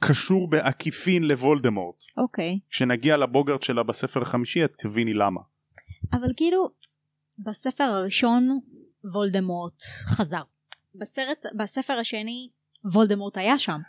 קשור 0.00 0.50
בעקיפין 0.50 1.24
לוולדמורט. 1.24 1.96
אוקיי 2.16 2.58
כשנגיע 2.70 3.16
לבוגארט 3.16 3.62
שלה 3.62 3.82
בספר 3.82 4.22
החמישי 4.22 4.64
את 4.64 4.72
תביני 4.78 5.14
למה. 5.14 5.40
אבל 6.12 6.28
כאילו 6.36 6.70
בספר 7.38 7.84
הראשון 7.84 8.58
וולדמורט 9.04 9.82
חזר 10.06 10.42
בסרט 10.94 11.46
בספר 11.56 11.92
השני 11.92 12.48
וולדמורט 12.84 13.36
היה 13.36 13.58
שם 13.58 13.80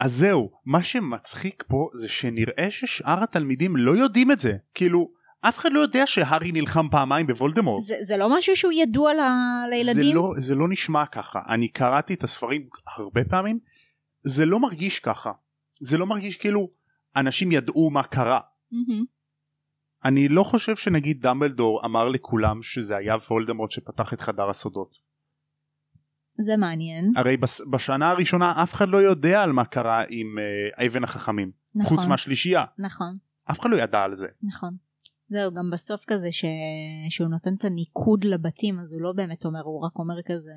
אז 0.00 0.12
זהו, 0.12 0.50
מה 0.64 0.82
שמצחיק 0.82 1.64
פה 1.68 1.88
זה 1.94 2.08
שנראה 2.08 2.70
ששאר 2.70 3.22
התלמידים 3.22 3.76
לא 3.76 3.96
יודעים 3.96 4.32
את 4.32 4.38
זה. 4.38 4.52
כאילו, 4.74 5.10
אף 5.48 5.58
אחד 5.58 5.72
לא 5.72 5.80
יודע 5.80 6.06
שהארי 6.06 6.52
נלחם 6.52 6.88
פעמיים 6.90 7.26
בוולדמורט. 7.26 7.82
זה, 7.82 7.96
זה 8.00 8.16
לא 8.16 8.36
משהו 8.36 8.56
שהוא 8.56 8.72
ידוע 8.72 9.14
ל, 9.14 9.20
לילדים? 9.70 9.94
זה 9.94 10.14
לא, 10.14 10.32
זה 10.38 10.54
לא 10.54 10.68
נשמע 10.68 11.06
ככה. 11.06 11.40
אני 11.48 11.68
קראתי 11.68 12.14
את 12.14 12.24
הספרים 12.24 12.68
הרבה 12.96 13.24
פעמים, 13.24 13.58
זה 14.22 14.46
לא 14.46 14.60
מרגיש 14.60 15.00
ככה. 15.00 15.32
זה 15.80 15.98
לא 15.98 16.06
מרגיש 16.06 16.36
כאילו 16.36 16.70
אנשים 17.16 17.52
ידעו 17.52 17.90
מה 17.90 18.02
קרה. 18.02 18.40
מהמם. 18.72 19.04
אני 20.04 20.28
לא 20.28 20.42
חושב 20.42 20.76
שנגיד 20.76 21.26
דמבלדור 21.26 21.86
אמר 21.86 22.08
לכולם 22.08 22.62
שזה 22.62 22.96
היה 22.96 23.14
וולדמורט 23.30 23.70
שפתח 23.70 24.12
את 24.12 24.20
חדר 24.20 24.50
הסודות. 24.50 24.96
זה 26.40 26.56
מעניין. 26.56 27.12
הרי 27.16 27.36
בס, 27.36 27.60
בשנה 27.70 28.10
הראשונה 28.10 28.62
אף 28.62 28.74
אחד 28.74 28.88
לא 28.88 28.98
יודע 28.98 29.42
על 29.42 29.52
מה 29.52 29.64
קרה 29.64 30.02
עם 30.08 30.38
uh, 30.38 30.86
אבן 30.86 31.04
החכמים. 31.04 31.50
נכון. 31.74 31.96
חוץ 31.96 32.06
מהשלישייה. 32.06 32.64
נכון, 32.78 33.16
אף 33.50 33.60
אחד 33.60 33.70
לא 33.70 33.76
ידע 33.76 33.98
על 33.98 34.14
זה. 34.14 34.26
נכון. 34.42 34.76
זהו, 35.28 35.54
גם 35.54 35.70
בסוף 35.72 36.04
כזה 36.06 36.32
ש... 36.32 36.44
שהוא 37.08 37.28
נותן 37.28 37.54
את 37.58 37.64
הניקוד 37.64 38.24
לבתים, 38.24 38.80
אז 38.80 38.92
הוא 38.92 39.02
לא 39.02 39.12
באמת 39.12 39.44
אומר, 39.44 39.60
הוא 39.60 39.86
רק 39.86 39.98
אומר 39.98 40.14
כזה... 40.26 40.52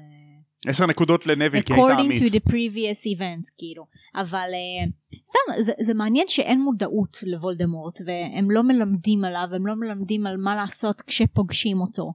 עשר 0.67 0.85
נקודות 0.85 1.27
לנביל 1.27 1.61
כי 1.61 1.73
היית 1.73 1.85
according 1.85 2.01
אמיץ. 2.01 2.21
to 2.21 2.35
the 2.35 2.49
previous 2.49 3.17
events, 3.17 3.55
כאילו. 3.57 3.87
אבל 4.15 4.49
uh, 4.53 5.15
סתם, 5.25 5.61
זה, 5.61 5.71
זה 5.81 5.93
מעניין 5.93 6.27
שאין 6.27 6.61
מודעות 6.61 7.17
לוולדמורט, 7.23 7.99
והם 8.05 8.51
לא 8.51 8.63
מלמדים 8.63 9.25
עליו, 9.25 9.47
הם 9.55 9.67
לא 9.67 9.75
מלמדים 9.75 10.27
על 10.27 10.37
מה 10.37 10.55
לעשות 10.55 11.01
כשפוגשים 11.01 11.81
אותו. 11.81 12.13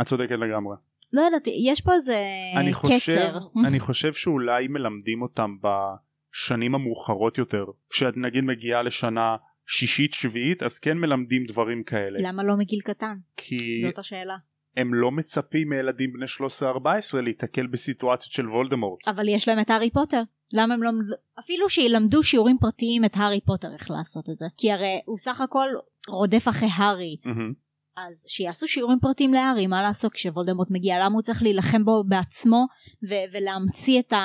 את 0.00 0.06
צודקת 0.06 0.30
לגמרי. 0.30 0.76
לא 1.12 1.20
יודעת, 1.22 1.46
יש 1.46 1.80
פה 1.80 1.94
איזה 1.94 2.24
אני 2.56 2.72
חושב, 2.72 2.96
קצר. 2.96 3.38
אני 3.68 3.80
חושב 3.80 4.12
שאולי 4.12 4.68
מלמדים 4.68 5.22
אותם 5.22 5.56
בשנים 5.62 6.74
המאוחרות 6.74 7.38
יותר. 7.38 7.64
כשאת 7.90 8.16
נגיד 8.16 8.44
מגיעה 8.44 8.82
לשנה 8.82 9.36
שישית 9.66 10.12
שביעית 10.12 10.62
אז 10.62 10.78
כן 10.78 10.98
מלמדים 10.98 11.44
דברים 11.44 11.82
כאלה. 11.82 12.18
למה 12.20 12.42
לא 12.42 12.56
מגיל 12.56 12.80
קטן? 12.80 13.16
כי 13.36 13.82
זאת 13.86 13.98
השאלה. 13.98 14.36
הם 14.76 14.94
לא 14.94 15.10
מצפים 15.10 15.68
מילדים 15.68 16.12
בני 16.12 16.26
13-14 17.16 17.20
להיתקל 17.22 17.66
בסיטואציות 17.66 18.32
של 18.32 18.48
וולדמורט. 18.48 19.08
אבל 19.08 19.28
יש 19.28 19.48
להם 19.48 19.60
את 19.60 19.70
הארי 19.70 19.90
פוטר. 19.90 20.22
למה 20.52 20.74
הם 20.74 20.82
לא... 20.82 20.90
אפילו 21.38 21.68
שילמדו 21.68 22.22
שיעורים 22.22 22.56
פרטיים 22.60 23.04
את 23.04 23.12
הארי 23.16 23.40
פוטר 23.40 23.68
איך 23.72 23.90
לעשות 23.90 24.30
את 24.30 24.38
זה. 24.38 24.46
כי 24.56 24.72
הרי 24.72 25.00
הוא 25.04 25.18
סך 25.18 25.40
הכל 25.40 25.68
רודף 26.08 26.48
אחרי 26.48 26.68
הארי. 26.72 27.16
מהמם. 27.24 27.52
אז 27.96 28.24
שיעשו 28.28 28.68
שיעורים 28.68 28.98
פרטיים 29.00 29.34
להארי, 29.34 29.66
מה 29.66 29.82
לעשות 29.82 30.12
כשוולדמורט 30.12 30.68
מגיע? 30.70 30.98
למה 30.98 31.14
הוא 31.14 31.22
צריך 31.22 31.42
להילחם 31.42 31.84
בו 31.84 32.04
בעצמו 32.08 32.66
ו- 33.08 33.24
ולהמציא 33.32 34.00
את 34.00 34.12
ה... 34.12 34.20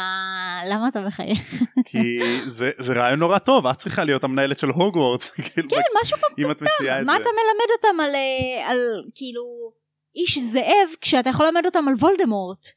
למה 0.69 0.87
אתה 0.87 0.99
מחייך? 1.07 1.63
כי 1.85 2.19
זה, 2.47 2.69
זה 2.79 2.93
רעיון 2.93 3.19
נורא 3.19 3.37
טוב 3.37 3.67
את 3.67 3.77
צריכה 3.77 4.03
להיות 4.03 4.23
המנהלת 4.23 4.59
של 4.59 4.69
הוגוורטס. 4.69 5.29
כאילו, 5.53 5.69
כן, 5.69 5.81
משהו 6.01 6.17
פה 6.17 6.51
את 6.51 6.61
מה. 7.05 7.15
אתה 7.15 7.29
מלמד 7.29 7.71
אותם 7.77 7.99
על, 7.99 8.15
אה, 8.15 8.69
על 8.69 8.77
כאילו 9.15 9.43
איש 10.15 10.37
זאב 10.37 10.89
כשאתה 11.01 11.29
יכול 11.29 11.45
ללמד 11.45 11.65
אותם 11.65 11.87
על 11.87 11.93
וולדמורט? 11.93 12.67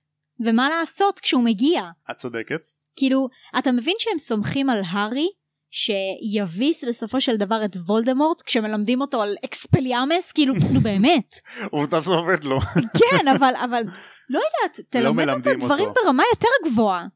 ומה 0.46 0.68
לעשות 0.68 1.20
כשהוא 1.20 1.44
מגיע? 1.44 1.82
את 2.10 2.16
צודקת. 2.16 2.60
כאילו, 2.96 3.28
אתה 3.58 3.72
מבין 3.72 3.94
שהם 3.98 4.18
סומכים 4.18 4.70
על 4.70 4.82
הארי 4.86 5.28
שיביס 5.70 6.84
בסופו 6.84 7.20
של 7.20 7.36
דבר 7.36 7.64
את 7.64 7.76
וולדמורט 7.76 8.42
כשמלמדים 8.42 9.00
אותו 9.00 9.22
על 9.22 9.36
אקספליאמס? 9.44 10.32
כאילו, 10.32 10.54
נו 10.72 10.80
באמת. 10.80 11.36
עובדה 11.70 12.00
זה 12.00 12.10
עובד 12.12 12.44
לו. 12.44 12.60
כן, 13.00 13.28
אבל, 13.28 13.54
אבל, 13.64 13.82
לא 14.30 14.38
יודעת, 14.38 14.80
תלמד 14.90 15.28
אותו 15.28 15.50
דברים 15.58 15.88
אותו. 15.88 16.00
ברמה 16.04 16.22
יותר 16.34 16.70
גבוהה. 16.70 17.06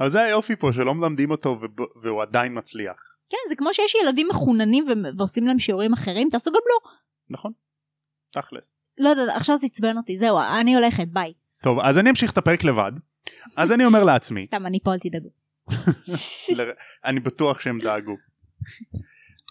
אבל 0.00 0.08
זה 0.08 0.22
היופי 0.22 0.56
פה 0.56 0.70
שלא 0.72 0.94
מלמדים 0.94 1.30
אותו 1.30 1.58
והוא 2.02 2.22
עדיין 2.22 2.58
מצליח. 2.58 2.96
כן, 3.30 3.38
זה 3.48 3.56
כמו 3.56 3.72
שיש 3.72 3.94
ילדים 3.94 4.28
מחוננים 4.30 4.84
ועושים 5.18 5.46
להם 5.46 5.58
שיעורים 5.58 5.92
אחרים, 5.92 6.28
תעשו 6.30 6.50
גם 6.50 6.60
לא. 6.66 6.90
נכון? 7.30 7.52
תכלס. 8.32 8.76
לא 8.98 9.08
יודע, 9.08 9.36
עכשיו 9.36 9.56
זה 9.56 9.66
עצבן 9.66 9.96
אותי, 9.96 10.16
זהו, 10.16 10.38
אני 10.60 10.74
הולכת, 10.74 11.08
ביי. 11.08 11.32
טוב 11.62 11.80
אז 11.80 11.98
אני 11.98 12.10
אמשיך 12.10 12.32
את 12.32 12.38
הפרק 12.38 12.64
לבד. 12.64 12.92
אז 13.56 13.72
אני 13.72 13.84
אומר 13.84 14.04
לעצמי, 14.04 14.44
סתם, 14.44 14.66
אני 14.66 14.78
פה, 14.84 14.92
אל 14.92 14.98
תדאגו. 14.98 15.45
אני 17.04 17.20
בטוח 17.20 17.60
שהם 17.60 17.78
דאגו. 17.78 18.16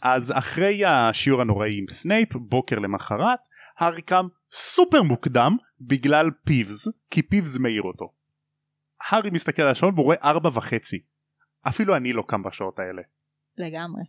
אז 0.03 0.33
אחרי 0.37 0.85
השיעור 0.85 1.41
הנוראי 1.41 1.77
עם 1.79 1.85
סנייפ 1.89 2.35
בוקר 2.35 2.79
למחרת 2.79 3.39
הארי 3.77 4.01
קם 4.01 4.27
סופר 4.51 5.01
מוקדם 5.01 5.57
בגלל 5.81 6.31
פיבס 6.45 6.87
כי 7.11 7.21
פיבס 7.21 7.57
מעיר 7.57 7.81
אותו. 7.81 8.13
הארי 9.11 9.29
מסתכל 9.29 9.61
על 9.61 9.69
השעון 9.69 9.93
והוא 9.93 10.05
רואה 10.05 10.17
ארבע 10.23 10.49
וחצי. 10.53 11.01
אפילו 11.67 11.95
אני 11.95 12.13
לא 12.13 12.23
קם 12.27 12.43
בשעות 12.43 12.79
האלה. 12.79 13.01
לגמרי. 13.57 14.03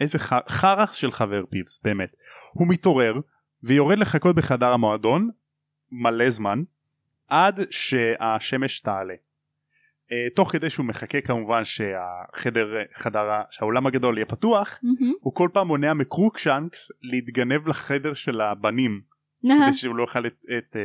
איזה 0.00 0.18
ח- 0.18 0.48
חרא 0.48 0.86
של 0.92 1.12
חבר 1.12 1.46
פיבס 1.50 1.80
באמת. 1.84 2.14
הוא 2.52 2.68
מתעורר 2.68 3.14
ויורד 3.62 3.98
לחכות 3.98 4.36
בחדר 4.36 4.66
המועדון 4.66 5.30
מלא 5.90 6.30
זמן 6.30 6.58
עד 7.28 7.60
שהשמש 7.70 8.80
תעלה. 8.80 9.14
אה, 10.06 10.34
תוך 10.34 10.52
כדי 10.52 10.70
שהוא 10.70 10.86
מחכה 10.86 11.20
כמובן 11.20 11.64
שהחדר 11.64 12.66
חדר 12.94 13.22
שהאולם 13.50 13.86
הגדול 13.86 14.18
יהיה 14.18 14.26
פתוח 14.26 14.78
מהמם. 14.82 15.12
הוא 15.20 15.34
כל 15.34 15.48
פעם 15.52 15.66
מונע 15.66 15.94
מקרוקשנקס 15.94 16.90
להתגנב 17.02 17.68
לחדר 17.68 18.14
של 18.14 18.40
הבנים. 18.40 19.00
כדי 19.42 19.72
שהוא 19.72 19.96
לא 19.96 20.02
יאכל 20.02 20.26
את, 20.26 20.44
את 20.58 20.76
אה, 20.76 20.78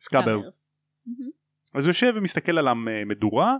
סקאברס 0.00 0.70
מהמם. 1.06 1.30
אז 1.74 1.84
הוא 1.84 1.90
יושב 1.90 2.12
ומסתכל 2.16 2.58
על 2.58 2.68
המדורה 2.68 3.56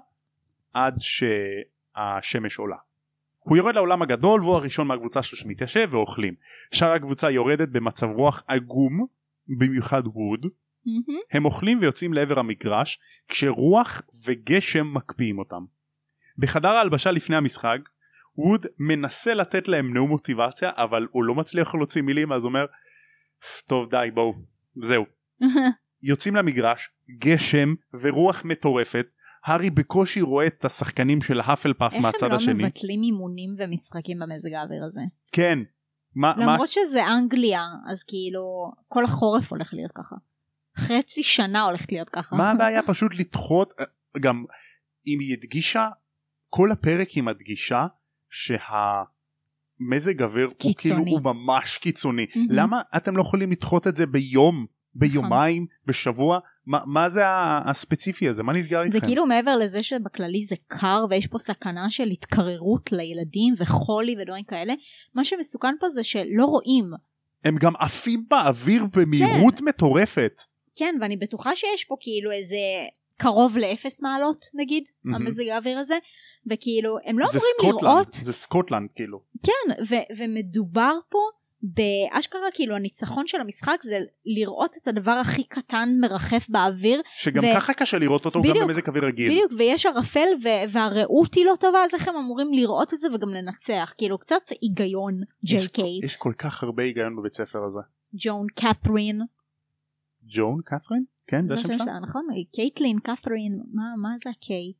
עד 0.75 0.95
שהשמש 0.99 2.59
עולה. 2.59 2.77
הוא 3.39 3.57
יורד 3.57 3.75
לאולם 3.75 4.03
הגדול 4.03 4.41
והוא 4.41 4.55
הראשון 4.55 4.87
מהקבוצה 4.87 5.23
שלו 5.23 5.39
שמתיישב 5.39 5.89
ואוכלים. 5.91 6.35
שאר 6.73 6.93
הקבוצה 6.93 7.31
יורדת 7.31 7.69
במצב 7.69 8.07
רוח 8.07 8.43
עגום 8.49 9.07
במיוחד 9.59 10.03
ווד. 10.07 10.47
מהמם. 10.87 11.20
הם 11.33 11.44
אוכלים 11.44 11.79
ויוצאים 11.81 12.12
לעבר 12.12 12.38
המגרש 12.38 12.99
כשרוח 13.29 14.03
וגשם 14.25 14.94
מקפיאים 14.94 15.38
אותם. 15.38 15.64
בחדר 16.38 16.68
ההלבשה 16.68 17.11
לפני 17.11 17.37
המשחק 17.37 17.79
ווד 18.38 18.66
מנסה 18.79 19.35
לתת 19.35 19.68
להם 19.68 19.94
נאום 19.94 20.09
מוטיבציה 20.09 20.70
אבל 20.77 21.07
הוא 21.11 21.25
לא 21.25 21.35
מצליח 21.35 21.75
להוציא 21.75 22.03
מילים 22.03 22.33
אז 22.33 22.44
אומר 22.44 22.64
טוב 23.66 23.90
די 23.90 24.11
בואו 24.14 24.35
זהו 24.83 25.05
יוצאים 26.03 26.37
למגרש, 26.37 26.88
גשם 27.18 27.75
ורוח 28.01 28.44
מטורפת, 28.44 29.07
הארי 29.44 29.70
בקושי 29.70 30.20
רואה 30.20 30.46
את 30.46 30.64
השחקנים 30.64 31.22
של 31.22 31.40
האפל 31.40 31.72
פאף 31.72 31.92
איך 31.92 32.03
מהצד 32.03 32.27
הם 32.27 32.31
לא 32.31 32.37
השני. 32.37 32.64
מבטלים 32.64 33.03
אימונים 33.03 33.55
ומשחקים 33.59 34.18
במזג 34.18 34.55
האוויר 34.55 34.85
הזה? 34.85 35.01
כן. 35.33 35.59
מה, 36.14 36.35
מה, 36.37 36.42
למרות 36.42 36.68
שזה 36.68 37.07
אנגליה, 37.07 37.64
אז 37.90 38.05
כאילו, 38.05 38.72
כל 38.88 39.05
החורף 39.05 39.51
הולך 39.51 39.75
להיות 39.75 39.92
ככה. 39.94 40.16
חצי 40.79 41.23
שנה 41.23 41.62
הולכת 41.62 41.93
להיות 41.93 42.09
ככה. 42.09 42.37
מה 42.37 42.51
הבעיה 42.51 42.83
פשוט 42.83 43.12
לדחות, 43.19 43.73
אה, 43.81 43.85
גם 44.21 44.45
אם 45.07 45.21
היא 45.21 45.33
הדגישה, 45.33 45.89
כל 46.51 46.73
הפרק 46.73 47.11
היא 47.11 47.23
מדגישה 47.23 47.87
שהמזג 48.31 50.23
אוויר 50.23 50.47
הוא. 50.62 50.73
כאילו 50.79 50.97
הוא 50.99 51.21
ממש 51.23 51.79
קיצוני. 51.79 52.27
מהמם. 52.35 52.49
למה 52.51 52.81
אתם 52.97 53.17
לא 53.17 53.23
יכולים 53.23 53.53
לדחות 53.53 53.87
את 53.87 53.97
זה 53.97 54.07
ביום, 54.07 54.67
ביומיים, 54.95 55.67
בשבוע? 55.87 56.39
מה, 56.67 56.79
מה 56.87 57.09
זה 57.09 57.23
הספציפי 57.65 58.29
הזה? 58.29 58.43
מה 58.43 58.53
נסגר 58.53 58.83
איתכם? 58.83 58.99
זה 58.99 59.07
כאילו 59.07 59.27
מעבר 59.27 59.57
לזה 59.57 59.83
שבכללי 59.83 60.41
זה 60.41 60.57
קר 60.67 61.05
ויש 61.11 61.27
פה 61.27 61.39
סכנה 61.39 61.91
של 61.91 62.09
התקררות 62.09 62.93
לילדים 62.93 63.55
וחולי 63.59 64.17
ודברים 64.23 64.45
כאלה, 64.45 64.75
מה 65.15 65.25
שמסוכן 65.25 65.75
פה 65.81 65.89
זה 65.89 66.03
שלא 66.03 66.45
רואים. 66.45 66.91
הם 67.45 67.57
גם 67.57 67.73
עפים 67.79 68.25
באוויר 68.31 68.87
במהירות 68.93 69.61
מטורפת. 69.61 70.41
כן, 70.77 70.95
ואני 71.01 71.17
בטוחה 71.17 71.57
שיש 71.57 71.85
פה 71.85 71.97
כאילו 72.01 72.33
איזה 72.33 72.57
קרוב 73.19 73.59
לאפס 73.59 74.03
מעלות 74.03 74.47
נגיד, 74.55 74.85
מהמם. 75.05 75.27
המזג 75.27 75.49
האוויר 75.49 75.79
הזה, 75.79 75.99
וכאילו 76.51 76.97
הם 77.05 77.19
לא 77.19 77.25
אמורים 77.25 77.41
סקוטלנד, 77.59 77.83
לראות, 77.83 78.15
זה 78.15 78.33
סקוטלנד 78.33 78.89
כאילו. 78.95 79.21
כן, 79.43 79.83
ו- 79.89 80.17
ומדובר 80.19 80.93
פה 81.09 81.19
באשכרה 81.62 82.51
כאילו 82.55 82.77
הניצחון 82.77 83.27
של 83.27 83.41
המשחק 83.41 83.77
זה 83.83 83.99
לראות 84.27 84.77
את 84.83 84.89
הדבר 84.89 85.11
הכי 85.11 85.45
קטן 85.45 85.89
מרחף 86.01 86.47
באוויר, 86.49 87.03
שגם 87.17 87.45
ו- 87.45 87.55
ככה 87.55 87.75
קשה 87.75 87.99
לראות 87.99 88.25
אותו 88.25 88.41
בדיוק, 88.41 88.57
גם 88.57 88.65
במזג 88.65 88.89
אוויר 88.89 89.05
רגיל. 89.05 89.31
בדיוק, 89.31 89.53
ויש 89.59 89.87
ערפל 89.87 90.29
ו- 90.43 90.73
והרעות 90.73 91.35
היא 91.35 91.45
לא 91.45 91.55
טובה, 91.61 91.85
אז 91.85 91.95
איך 91.95 92.09
הם 92.09 92.17
אמורים 92.17 92.53
לראות 92.53 92.95
את 92.95 92.99
זה 92.99 93.09
וגם 93.15 93.29
לנצח, 93.29 93.95
כאילו 93.99 94.19
קצת 94.19 94.43
היגיון, 94.61 95.21
ג'יי 95.45 95.69
קיי, 95.69 96.01
יש 96.05 96.17
כל 96.17 96.33
כך 96.39 96.62
הרבה 96.62 96.83
היגיון 96.83 97.17
בבית 97.17 97.35
ספר 97.35 97.65
הזה. 97.67 97.81
ג'ון 98.15 98.47
קת'רין, 98.55 99.21
ג'ון 100.27 100.61
קת'רין? 100.65 101.05
כן 101.27 101.47
זה 101.49 101.55
זה 101.55 101.61
השם 101.61 101.85
שלה? 101.85 102.01
נכון? 102.01 102.27
קייטלין, 102.53 102.99
קת'רין, 102.99 103.61
מה, 103.73 103.83
מה 104.03 104.09
זה 104.19 104.31
הקיי? 104.31 104.73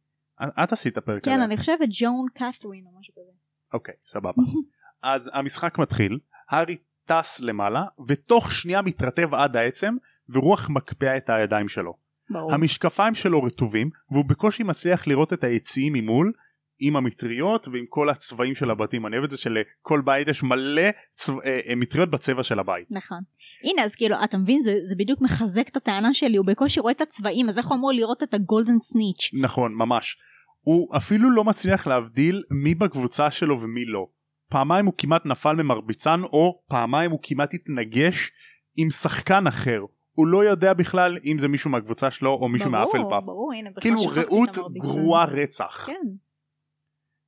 את 0.65 0.73
עשית 0.73 0.99
פרק 0.99 1.25
כן, 1.25 1.31
עליה. 1.31 1.45
אני 1.45 1.57
חושבת 1.57 1.89
ג'ון 1.91 2.27
קת'רין 2.35 2.85
או 2.87 3.01
משהו 3.01 3.15
כזה. 3.15 3.33
אוקיי 3.73 3.95
סבבה. 4.05 4.43
אז 5.15 5.31
המשחק 5.35 5.79
מתחיל, 5.79 6.19
הארי 6.51 6.77
טס 7.05 7.41
למעלה 7.41 7.85
ותוך 8.07 8.53
שנייה 8.53 8.83
מתרטב 8.83 9.35
עד 9.35 9.57
העצם 9.57 9.97
ורוח 10.29 10.71
מקפיאה 10.71 11.17
את 11.17 11.31
הידיים 11.31 11.69
שלו. 11.69 11.97
ברור. 12.31 12.55
המשקפיים 12.55 13.15
שלו 13.15 13.43
רטובים 13.43 13.91
והוא 14.11 14.25
בקושי 14.25 14.63
מצליח 14.63 15.07
לראות 15.07 15.33
את 15.33 15.45
היציאים 15.45 15.93
ממול 15.93 16.33
עם 16.79 16.97
המטריות 16.97 17.69
ועם 17.69 17.85
כל 17.89 18.11
הצבעים 18.11 18.55
של 18.55 18.71
הבתים 18.71 19.07
אני 19.07 19.17
אוהב 19.17 19.25
את 19.25 19.31
זה 19.31 19.37
שלכל 19.37 20.01
בית 20.05 20.29
יש 20.29 20.43
מלא 20.43 20.91
צבע, 21.15 21.37
אה, 21.45 21.61
אה, 21.69 21.75
מטריות 21.75 22.11
בצבע 22.11 22.43
של 22.43 22.59
הבית 22.59 22.87
נכון. 22.91 23.19
הנה 23.65 23.83
אז 23.83 23.97
כאילו 23.97 24.17
אתה 24.25 24.39
מבין 24.39 24.63
זה, 24.63 24.79
זה 24.83 24.95
בדיוק 24.99 25.21
מחזק 25.21 25.69
את 25.69 25.77
הטענה 25.77 26.15
שלי 26.15 26.37
הוא 26.37 26.47
בקושי 26.47 26.81
רואה 26.81 26.93
את 26.93 27.01
הצבעים 27.01 27.49
אז 27.49 27.59
איך 27.59 27.67
הוא 27.67 27.77
אמור 27.77 27.93
לראות 27.93 28.23
את 28.23 28.35
הגולדן 28.35 28.79
סניץ'. 28.81 29.31
נכון 29.43 29.75
ממש 29.75 30.17
הוא 30.61 30.97
אפילו 30.97 31.31
לא 31.31 31.45
מצליח 31.45 31.87
להבדיל 31.87 32.43
מי 32.51 32.75
בקבוצה 32.75 33.31
שלו 33.31 33.61
ומי 33.61 33.85
לא 33.85 34.07
פעמיים 34.51 34.87
הוא 34.87 34.95
כמעט 34.99 35.27
נפל 35.27 35.53
ממרביצן 35.53 36.21
או 36.23 36.63
פעמיים 36.69 37.11
הוא 37.11 37.21
כמעט 37.23 37.55
התנגש 37.55 38.31
עם 38.77 38.91
שחקן 38.91 39.47
אחר 39.47 39.81
הוא 40.13 40.27
לא 40.27 40.45
יודע 40.45 40.73
בכלל 40.73 41.19
אם 41.25 41.39
זה 41.39 41.49
מישהו 41.49 41.71
מהקבוצה 41.71 42.11
שלו 42.11 42.31
או 42.31 42.49
מישהו 42.49 42.71
ברור, 42.71 43.11
פאפ 43.11 43.25
ברור 43.25 43.53
הנה 43.53 43.71
בכלל 43.71 43.81
כאילו 43.81 43.99
שכחתי 43.99 44.21
את 44.21 44.59
רעות. 44.59 44.73
גרועה 44.73 45.25
רצח 45.25 45.85
כן. 45.87 46.07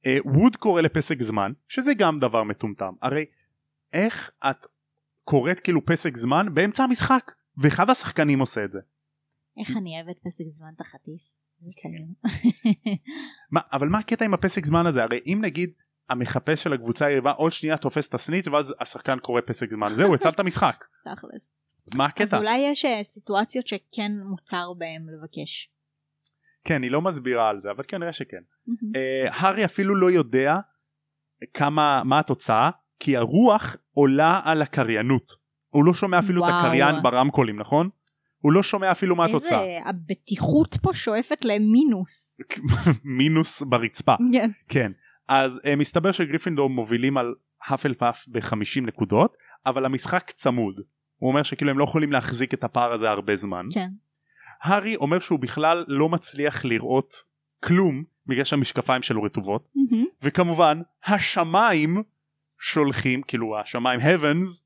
אה, 0.09 0.17
ווד 0.25 0.57
קורא 0.57 0.81
לפסק 0.83 1.23
זמן 1.23 1.53
שזה 1.69 1.95
גם 1.95 2.19
דבר 2.19 2.43
מטומטם 2.43 2.93
הרי 3.03 3.25
איך 3.93 4.31
את 4.51 4.67
קוראת 5.25 5.61
כאילו 5.61 5.87
פסק 5.87 6.17
זמן 6.17 6.55
באמצע 6.55 6.85
המשחק 6.85 7.33
ואחד 7.63 7.91
השחקנים 7.91 8.41
עושה 8.41 8.65
את 8.65 8.73
זה 8.73 8.79
איך 9.61 9.77
אני 9.77 9.91
אוהבת 9.97 10.19
פסק 10.25 10.45
זמן 10.49 10.69
את 10.77 10.81
החטיף. 10.81 11.21
כן. 11.77 11.89
מה, 13.53 13.61
אבל 13.73 13.89
מה 13.89 13.99
הקטע 13.99 14.25
עם 14.25 14.35
הפסק 14.35 14.65
זמן 14.65 14.87
הזה 14.87 15.03
הרי 15.03 15.21
אם 15.27 15.39
נגיד 15.43 15.71
המחפש 16.11 16.63
של 16.63 16.73
הקבוצה 16.73 17.07
היריבה 17.07 17.31
עוד 17.31 17.53
שנייה 17.53 17.77
תופס 17.77 18.09
את 18.09 18.15
הסניץ 18.15 18.49
ואז 18.49 18.75
השחקן 18.81 19.19
קורא 19.19 19.41
פסק 19.41 19.71
זמן 19.71 19.89
זהו 19.93 20.15
הצלת 20.15 20.41
משחק 20.41 20.85
תכלס. 21.15 21.53
מה 21.95 22.05
אז 22.05 22.11
הקטע 22.11 22.39
אולי 22.39 22.59
יש 22.59 22.85
אה, 22.85 23.03
סיטואציות 23.03 23.67
שכן 23.67 24.13
מותר 24.31 24.73
בהם 24.79 25.07
לבקש. 25.09 25.71
כן 26.69 26.83
היא 26.83 26.91
לא 26.91 27.03
מסבירה 27.03 27.49
על 27.49 27.61
זה 27.61 27.71
אבל 27.71 27.85
כנראה 27.89 28.13
שכן 28.13 28.43
מהמם. 28.67 28.93
אה, 28.97 29.29
הארי 29.33 29.65
אפילו 29.65 29.97
לא 29.97 30.11
יודע 30.11 30.57
כמה 31.55 32.03
מה 32.05 32.19
התוצאה 32.19 32.71
כי 33.01 33.17
הרוח 33.17 33.77
עולה 33.93 34.41
על 34.45 34.63
הקריינות 34.63 35.33
הוא 35.69 35.85
לא 35.85 35.95
שומע 35.95 36.19
אפילו 36.19 36.45
את 36.45 36.49
וואו. 36.49 36.61
הקריין 36.61 37.03
ברמקולים 37.03 37.61
נכון? 37.61 37.89
הוא 38.39 38.53
לא 38.53 38.63
שומע 38.63 38.91
אפילו 38.91 39.17
מה 39.17 39.25
התוצאה 39.25 39.63
איזה 39.63 39.89
הבטיחות 39.89 40.77
פה 40.83 40.95
שואפת 40.95 41.45
למינוס. 41.45 42.41
מינוס 43.19 43.63
ברצפה 43.63 44.15
כן. 44.33 44.51
כן 44.69 44.93
אז 45.29 45.61
uh, 45.65 45.77
מסתבר 45.77 46.13
שגריפינדור 46.13 46.71
מובילים 46.71 47.17
על 47.17 47.35
האפל 47.67 47.95
פאף 47.95 48.25
ב-50 48.29 48.81
נקודות 48.83 49.37
אבל 49.67 49.85
המשחק 49.85 50.31
צמוד 50.31 50.81
הוא 51.17 51.31
אומר 51.31 51.43
שכאילו 51.43 51.71
הם 51.71 51.79
לא 51.79 51.85
יכולים 51.85 52.13
להחזיק 52.13 52.55
את 52.55 52.65
הפער 52.65 52.93
הזה 52.93 53.11
הרבה 53.11 53.37
זמן 53.37 53.67
כן. 53.75 53.89
הארי 54.63 54.97
אומר 54.97 55.19
שהוא 55.19 55.39
בכלל 55.39 55.85
לא 55.89 56.09
מצליח 56.09 56.65
לראות 56.65 57.15
כלום 57.65 58.05
בגלל 58.27 58.45
שהמשקפיים 58.45 59.03
שלו 59.03 59.23
רטובות 59.23 59.69
מהמם. 59.75 60.05
וכמובן 60.23 60.81
השמיים 61.05 62.03
שולחים 62.61 63.23
כאילו 63.23 63.59
השמיים 63.61 64.01
heavens 64.01 64.65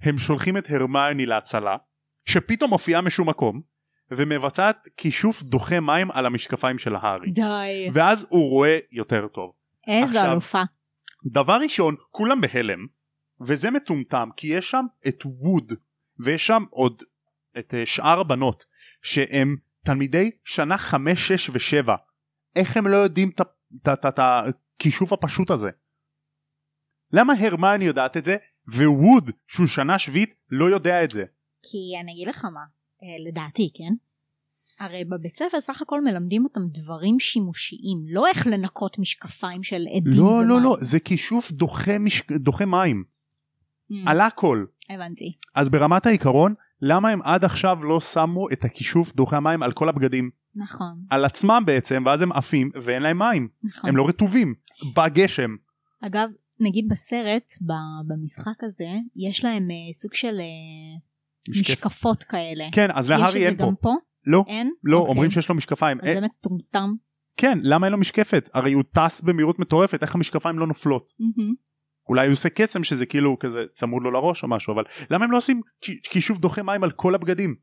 הם 0.00 0.18
שולחים 0.18 0.56
את 0.56 0.70
הרמיוני 0.70 1.26
להצלה 1.26 1.76
שפתאום 2.24 2.70
מופיעה 2.70 3.00
משום 3.00 3.28
מקום 3.28 3.60
ומבצעת 4.10 4.88
כישוף 4.96 5.42
דוחה 5.42 5.80
מים 5.80 6.10
על 6.10 6.26
המשקפיים 6.26 6.78
של 6.78 6.94
הארי 6.96 7.30
די. 7.30 7.88
ואז 7.92 8.26
הוא 8.28 8.50
רואה 8.50 8.78
יותר 8.92 9.26
טוב 9.28 9.52
איזו 9.86 10.18
עכשיו- 10.18 10.32
אלופה. 10.32 10.62
דבר 11.26 11.56
ראשון 11.62 11.94
כולם 12.10 12.40
בהלם 12.40 12.86
וזה 13.40 13.70
מטומטם 13.70 14.28
כי 14.36 14.46
יש 14.46 14.70
שם 14.70 14.84
את 15.08 15.22
ווד 15.24 15.72
ויש 16.18 16.46
שם 16.46 16.64
עוד 16.70 17.02
את 17.58 17.74
אה, 17.74 17.86
שאר 17.86 18.20
הבנות 18.20 18.64
שהם 19.04 19.56
תלמידי 19.84 20.30
שנה 20.44 20.78
חמש 20.78 21.32
שש 21.32 21.50
ושבע 21.52 21.94
איך 22.56 22.76
הם 22.76 22.86
לא 22.86 22.96
יודעים 22.96 23.30
את 23.92 24.18
הכישוף 24.18 25.12
הפשוט 25.12 25.50
הזה 25.50 25.70
למה 27.12 27.32
הרמני 27.40 27.84
יודעת 27.84 28.16
את 28.16 28.24
זה 28.24 28.36
וווד 28.68 29.30
שהוא 29.46 29.66
שנה 29.66 29.98
שביעית 29.98 30.34
לא 30.50 30.64
יודע 30.64 31.04
את 31.04 31.10
זה? 31.10 31.24
כי 31.62 31.78
אני 32.02 32.12
אגיד 32.12 32.28
לך 32.28 32.44
מה, 32.44 32.60
אה, 33.02 33.28
לדעתי, 33.28 33.70
כן? 33.74 33.94
הרי 34.84 35.04
בבית 35.04 35.36
ספר 35.36 35.60
סך 35.60 35.82
הכל 35.82 36.04
מלמדים 36.04 36.44
אותם 36.44 36.60
דברים 36.66 37.18
שימושיים, 37.18 38.04
לא 38.08 38.26
איך 38.26 38.46
לנקות 38.46 38.98
משקפיים 38.98 39.62
של 39.62 39.86
עדים 39.96 40.20
לא 40.20 40.24
ומים. 40.24 40.48
לא 40.48 40.60
לא 40.60 40.76
זה 40.80 41.00
כישוף 41.00 41.52
דוחה, 41.52 41.98
משק... 41.98 42.32
דוחה 42.32 42.64
מים 42.64 43.04
Mm, 43.90 43.94
על 44.06 44.20
הכל. 44.20 44.64
הבנתי. 44.90 45.32
אז 45.54 45.70
ברמת 45.70 46.06
העיקרון 46.06 46.54
למה 46.86 47.08
הם 47.10 47.22
עד 47.22 47.44
עכשיו 47.44 47.84
לא 47.84 48.00
שמו 48.00 48.48
את 48.52 48.64
הכישוף 48.64 49.14
דוחה 49.14 49.36
המים 49.36 49.62
על 49.62 49.72
כל 49.72 49.88
הבגדים 49.88 50.30
נכון, 50.54 51.04
על 51.10 51.24
עצמם 51.24 51.62
בעצם 51.66 52.02
ואז 52.06 52.22
הם 52.22 52.32
עפים 52.32 52.70
ואין 52.82 53.02
להם 53.02 53.18
מים 53.18 53.48
נכון. 53.62 53.90
הם 53.90 53.96
לא 53.96 54.08
רטובים 54.08 54.54
בגשם 54.96 55.56
אגב, 56.06 56.28
נגיד 56.60 56.88
בסרט, 56.88 57.48
במשחק 58.06 58.64
הזה, 58.64 58.84
יש 59.16 59.44
להם 59.44 59.70
אה, 59.70 59.92
סוג 59.92 60.14
של 60.14 60.40
אה, 60.40 61.00
משקף. 61.50 61.70
משקפות 61.70 62.22
כאלה. 62.22 62.64
כן 62.72 62.88
אז 62.94 63.04
יש 63.04 63.10
להארי 63.10 63.26
את 63.26 63.30
זה 63.30 63.38
אין 63.38 63.56
פה 63.56 63.66
גם 63.66 63.74
פה? 63.74 63.94
לא 64.26 64.44
אין? 64.48 64.72
לא 64.84 64.96
אוקיי. 64.96 65.10
אומרים 65.10 65.30
שיש 65.30 65.48
לו 65.48 65.54
משקפיים 65.54 65.98
אז 66.00 66.08
אה, 66.08 66.14
זה 66.14 66.20
מטומטם. 66.20 66.94
כן 67.36 67.58
למה 67.62 67.86
אין 67.86 67.92
לו 67.92 67.98
משקפת 67.98 68.50
הרי 68.54 68.72
הוא 68.72 68.82
טס 68.92 69.20
במהירות 69.20 69.58
מטורפת 69.58 70.02
איך 70.02 70.14
המשקפיים 70.14 70.58
לא 70.58 70.66
נופלות 70.66 71.12
מהמם. 71.18 71.54
אולי 72.08 72.26
הוא 72.26 72.32
עושה 72.32 72.48
קסם 72.48 72.84
שזה 72.84 73.06
כאילו 73.06 73.38
כזה 73.38 73.58
צמוד 73.72 74.02
לו 74.02 74.10
לראש 74.10 74.42
או 74.42 74.48
משהו 74.48 74.74
אבל 74.74 74.84
למה 75.10 75.24
הם 75.24 75.30
לא 75.32 75.36
עושים 75.36 75.60
כי- 75.80 76.00
כישוף 76.02 76.38
דוחה 76.38 76.62
מים 76.62 76.84
על 76.84 76.90
כל 76.90 77.14
הבגדים 77.14 77.54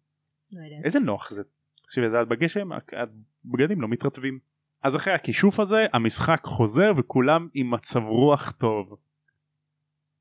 לא 0.52 0.60
יודעת. 0.66 0.86
איזה 0.86 1.00
נוח 1.00 1.32
זה 1.32 1.44
תקשיבי 1.84 2.10
זה 2.10 2.18
בגשם 2.26 2.70
הבגדים 2.92 3.82
לא 3.82 3.88
מתרטבים 3.88 4.40
אז 4.84 4.96
אחרי 4.96 5.14
הכישוף 5.14 5.60
הזה 5.60 5.86
המשחק 5.94 6.42
חוזר 6.46 6.92
וכולם 6.98 7.48
עם 7.54 7.72
מצב 7.72 8.00
רוח 8.00 8.52
טוב. 8.52 8.98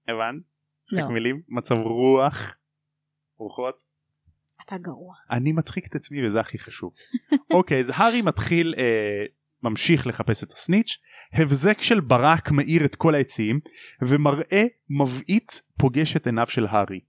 הבנת? 0.09 0.43
משחק 0.85 0.99
לא. 0.99 1.09
מילים 1.09 1.43
מצב 1.49 1.75
רוח. 1.75 2.55
רוחות. 3.37 3.75
אתה 4.67 4.79
גרוע. 4.79 5.15
אני 5.31 5.53
מצחיק 5.53 5.87
את 5.87 5.95
עצמי 5.95 6.27
וזה 6.27 6.41
הכי 6.41 6.59
חשוב. 6.59 6.93
אוקיי 7.57 7.81
אז 7.81 7.93
הארי 7.95 8.23
מתחיל 8.23 8.75
אה, 8.79 9.25
ממשיך 9.63 10.07
לחפש 10.07 10.45
את 10.45 10.53
הסניץ' 10.53 10.99
הבזק 11.33 11.83
של 11.83 12.01
ברק 12.01 12.51
מאיר 12.51 12.85
את 12.85 12.95
כל 12.95 13.15
העצים 13.15 13.61
ומראה 14.03 14.65
מבעית 14.91 15.63
פוגש 15.79 16.17
את 16.17 16.27
עיניו 16.27 16.47
של 16.47 16.67
הארי. 16.67 17.01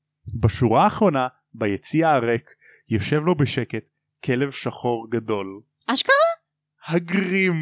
בשורה 0.42 0.84
האחרונה 0.84 1.28
ביציע 1.54 2.10
הריק 2.10 2.50
יושב 2.90 3.22
לו 3.26 3.36
בשקט 3.36 3.84
כלב 4.26 4.52
שחור 4.52 5.08
גדול. 5.12 5.62
אשכרה? 5.88 6.16
הגרים 6.88 7.54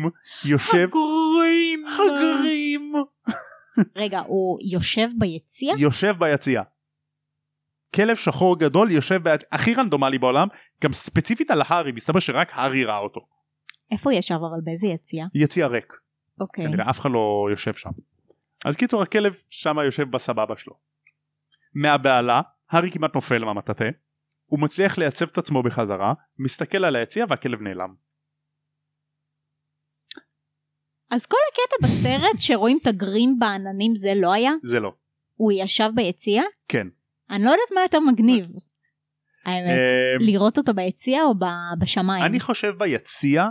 יושב 0.46 0.88
הגרים. 0.88 1.84
הגרים 1.86 2.94
רגע, 3.96 4.20
הוא 4.28 4.58
יושב 4.72 5.08
ביציע? 5.18 5.74
יושב 5.78 6.16
ביציע. 6.20 6.62
כלב 7.96 8.16
שחור 8.16 8.60
גדול 8.60 8.92
יושב 8.92 9.24
ביציע 9.24 9.48
הכי 9.52 9.74
רנדומלי 9.74 10.18
בעולם 10.18 10.48
גם 10.84 10.94
ספציפית 10.94 11.52
על 11.52 11.62
הארי 11.66 11.92
מסתבר 11.92 12.20
שרק 12.20 12.50
הארי 12.54 12.86
ראה 12.86 12.98
אותו. 12.98 13.39
איפה 13.92 14.10
הוא 14.10 14.20
ישב 14.20 14.36
אבל 14.36 14.62
באיזה 14.64 14.88
יציע? 14.88 15.26
יציע 15.34 15.68
ריק. 15.68 15.94
אוקיי. 16.40 16.66
כנראה 16.66 16.90
אף 16.90 17.00
אחד 17.00 17.10
לא 17.14 17.48
יושב 17.52 17.74
שם. 17.74 17.90
אז 18.66 18.76
קיצור 18.76 19.02
הכלב 19.02 19.42
שם 19.50 19.76
יושב 19.86 20.12
בסבבה 20.12 20.58
שלו. 20.58 20.74
מהבהלה 21.74 22.42
הארי 22.70 22.92
כמעט 22.92 23.16
נופל 23.16 23.46
מהמטאטה. 23.46 23.86
הוא 24.46 24.60
מצליח 24.60 24.98
לייצב 24.98 25.26
את 25.28 25.38
עצמו 25.38 25.64
בחזרה 25.64 26.14
מסתכל 26.40 26.86
על 26.86 26.96
היציע 26.96 27.26
והכלב 27.30 27.62
נעלם. 27.62 27.94
אז 31.12 31.26
כל 31.26 31.38
הקטע 31.52 31.88
בסרט 31.88 32.40
שרואים 32.40 32.80
את 32.82 32.88
הגרים 32.88 33.40
בעננים 33.40 33.96
זה 33.96 34.14
לא 34.16 34.34
היה? 34.34 34.52
זה 34.64 34.80
לא. 34.80 34.94
הוא 35.36 35.52
ישב 35.56 35.90
ביציע? 35.96 36.44
כן. 36.68 36.88
אני 37.30 37.44
לא 37.44 37.50
יודעת 37.50 37.72
מה 37.76 37.82
יותר 37.82 38.00
מגניב. 38.00 38.46
האמת, 39.46 39.80
אמ, 40.20 40.28
לראות 40.28 40.58
אותו 40.58 40.74
ביציע 40.74 41.24
או 41.24 41.34
בשמיים? 41.80 42.26
אני 42.26 42.40
חושב 42.40 42.74
ביציע 42.78 43.46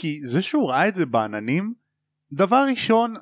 כי 0.00 0.20
זה 0.22 0.42
שהוא 0.42 0.70
ראה 0.70 0.88
את 0.88 0.94
זה 0.94 1.06
בעננים 1.06 1.74
דבר 2.32 2.64
ראשון 2.70 3.14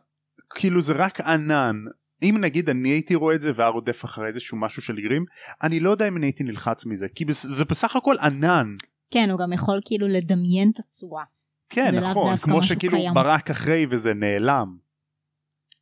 כאילו 0.54 0.80
זה 0.80 0.92
רק 0.96 1.20
ענן 1.20 1.76
אם 2.22 2.38
נגיד 2.40 2.68
אני 2.70 2.88
הייתי 2.88 3.14
רואה 3.14 3.34
את 3.34 3.40
זה 3.40 3.52
והיה 3.56 3.68
רודף 3.68 4.04
אחרי 4.04 4.26
איזשהו 4.26 4.58
משהו 4.58 4.82
של 4.82 5.00
גרים 5.00 5.24
אני 5.62 5.80
לא 5.80 5.90
יודע 5.90 6.08
אם 6.08 6.16
אני 6.16 6.26
הייתי 6.26 6.44
נלחץ 6.44 6.86
מזה 6.86 7.06
כי 7.14 7.24
זה 7.30 7.64
בסך 7.64 7.96
הכל 7.96 8.16
ענן 8.18 8.74
כן, 9.10 9.30
הוא 9.30 9.38
גם 9.38 9.52
יכול 9.52 9.80
כאילו 9.84 10.08
לדמיין 10.08 10.70
את 10.74 10.78
הצורה. 10.78 11.24
כן 11.68 11.94
נכון 11.94 12.36
כמו 12.36 12.62
שכאילו 12.62 12.96
קיים. 12.96 13.14
ברק 13.14 13.50
אחרי 13.50 13.86
וזה 13.90 14.14
נעלם. 14.14 14.78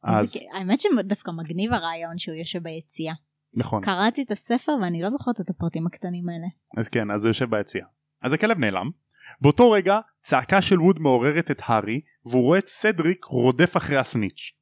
אז 0.02 0.32
זה 0.32 0.40
האמת 0.58 0.80
שדווקא 0.80 1.30
מגניב 1.30 1.72
הרעיון 1.72 2.18
שהוא 2.18 2.34
יושב 2.34 2.62
ביציע. 2.62 3.12
נכון 3.54 3.82
קראתי 3.84 4.22
את 4.22 4.30
הספר 4.30 4.72
ואני 4.82 5.02
לא 5.02 5.10
זוכרת 5.10 5.40
את 5.40 5.50
הפרטים 5.50 5.86
הקטנים 5.86 6.28
האלה. 6.28 6.46
אז 6.76 6.88
כן 6.88 7.10
אז 7.10 7.20
זה 7.20 7.28
יושב 7.28 7.50
ביציע. 7.50 7.84
אז 8.22 8.32
הכלב 8.32 8.58
נעלם. 8.58 9.05
באותו 9.40 9.70
רגע 9.70 9.98
צעקה 10.20 10.62
של 10.62 10.80
ווד 10.80 10.98
מעוררת 10.98 11.50
את 11.50 11.60
הארי 11.64 12.00
והוא 12.24 12.42
רואה 12.42 12.58
את 12.58 12.66
סדריק 12.66 13.24
רודף 13.24 13.76
אחרי 13.76 13.96
הסניץ'. 13.96 14.52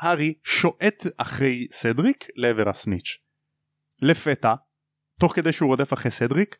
הארי 0.00 0.34
שועט 0.44 1.02
אחרי 1.16 1.66
סדריק 1.70 2.24
לעבר 2.36 2.68
הסניץ'. 2.68 3.18
לפתע 4.02 4.54
תוך 5.20 5.36
כדי 5.36 5.52
שהוא 5.52 5.68
רודף 5.70 5.92
אחרי 5.92 6.10
סדריק 6.10 6.56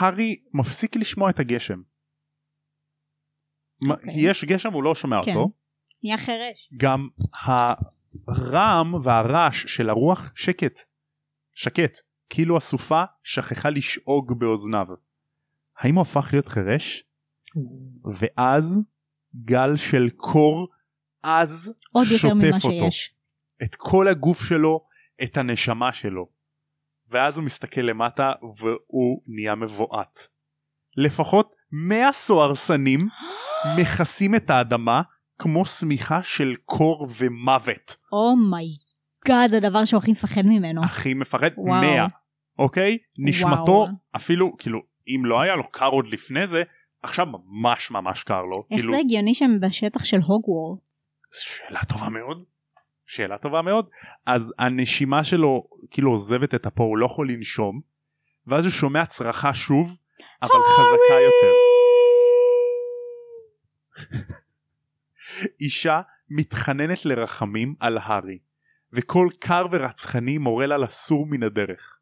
הארי 0.00 0.42
מפסיק 0.54 0.96
לשמוע 0.96 1.30
את 1.30 1.38
הגשם. 1.40 1.82
מה- 3.82 3.94
אוקיי. 3.94 4.12
יש 4.16 4.44
גשם 4.44 4.72
הוא 4.72 4.82
לא 4.82 4.94
שומע 4.94 5.16
כן. 5.24 5.30
אותו 5.36 5.52
נהיה 6.02 6.18
חירש. 6.18 6.70
גם 6.76 7.08
הרעם 8.28 8.94
והרעש 8.94 9.66
של 9.76 9.90
הרוח 9.90 10.32
שקט 10.34 10.78
שקט 11.54 11.98
כאילו 12.28 12.56
הסופה 12.56 13.02
שכחה 13.22 13.70
לשאוג 13.70 14.38
באוזניו. 14.38 14.86
האם 15.80 15.94
הוא 15.94 16.02
הפך 16.02 16.28
להיות 16.32 16.48
חירש? 16.48 17.04
ואז 18.20 18.80
גל 19.44 19.76
של 19.76 20.10
קור 20.16 20.68
עוד 21.92 22.06
יותר 22.06 22.16
שוטף 22.16 22.34
ממה 22.34 22.56
אותו. 22.56 22.70
שיש. 22.70 23.14
את 23.62 23.74
כל 23.74 24.08
הגוף 24.08 24.44
שלו 24.44 24.86
את 25.22 25.36
הנשמה 25.36 25.92
שלו 25.92 26.40
ואז 27.10 27.38
הוא 27.38 27.44
מסתכל 27.44 27.80
למטה 27.80 28.32
והוא 28.56 29.22
נהיה 29.26 29.54
מבועת. 29.54 30.18
לפחות 30.96 31.54
100 31.72 32.12
סוהרסנים 32.12 33.08
מכסים 33.78 34.34
את 34.34 34.50
האדמה 34.50 35.02
כמו 35.38 35.64
שמיכה 35.64 36.22
של 36.22 36.54
קור 36.64 37.08
ומוות. 37.18 37.96
oh 38.12 38.47
my 38.47 38.83
god, 38.83 39.54
הדבר 39.54 39.84
שהוא 39.84 39.98
הכי 39.98 40.12
מפחד 40.12 40.42
ממנו. 40.44 40.84
הכי 40.84 41.14
מפחד 41.14 41.50
וואו. 41.56 41.80
100 41.80 42.06
אוקיי 42.58 42.98
נשמתו 43.18 43.72
וואו. 43.72 43.88
אפילו 44.16 44.56
כאילו 44.58 44.89
אם 45.16 45.24
לא 45.24 45.40
היה 45.40 45.56
לו 45.56 45.70
קר 45.70 45.88
עוד 45.88 46.08
לפני 46.08 46.46
זה 46.46 46.62
עכשיו 47.02 47.26
ממש 47.26 47.90
ממש 47.90 48.22
קר 48.22 48.42
לו. 48.42 48.64
איך 48.70 48.80
כאילו 48.80 48.92
זה 48.92 48.98
הגיוני 48.98 49.34
שהם 49.34 49.60
בשטח 49.60 50.04
של 50.04 50.20
הוגוורטס? 50.26 51.10
שאלה 51.32 51.80
טובה 51.84 52.08
מאוד. 52.08 52.44
שאלה 53.06 53.38
טובה 53.38 53.62
מאוד. 53.62 53.88
אז 54.26 54.54
הנשימה 54.58 55.24
שלו 55.24 55.64
כאילו 55.90 56.10
עוזבת 56.10 56.54
את 56.54 56.66
הפה 56.66 56.82
הוא 56.82 56.98
לא 56.98 57.06
יכול 57.06 57.30
לנשום 57.30 57.80
ואז 58.46 58.64
הוא 58.64 58.70
שומע 58.70 59.06
צרחה 59.06 59.54
שוב 59.54 59.98
אבל 60.42 60.50
חזקה 60.50 61.14
יותר. 61.24 61.52
אישה 65.60 66.00
מתחננת 66.30 67.04
לרחמים 67.04 67.74
על 67.80 67.98
הארי 67.98 68.38
וכל 68.92 69.28
קר 69.40 69.66
ורצחני 69.70 70.38
מורה 70.38 70.66
לה 70.66 70.76
לסור 70.76 71.26
מן 71.26 71.42
הדרך. 71.42 71.98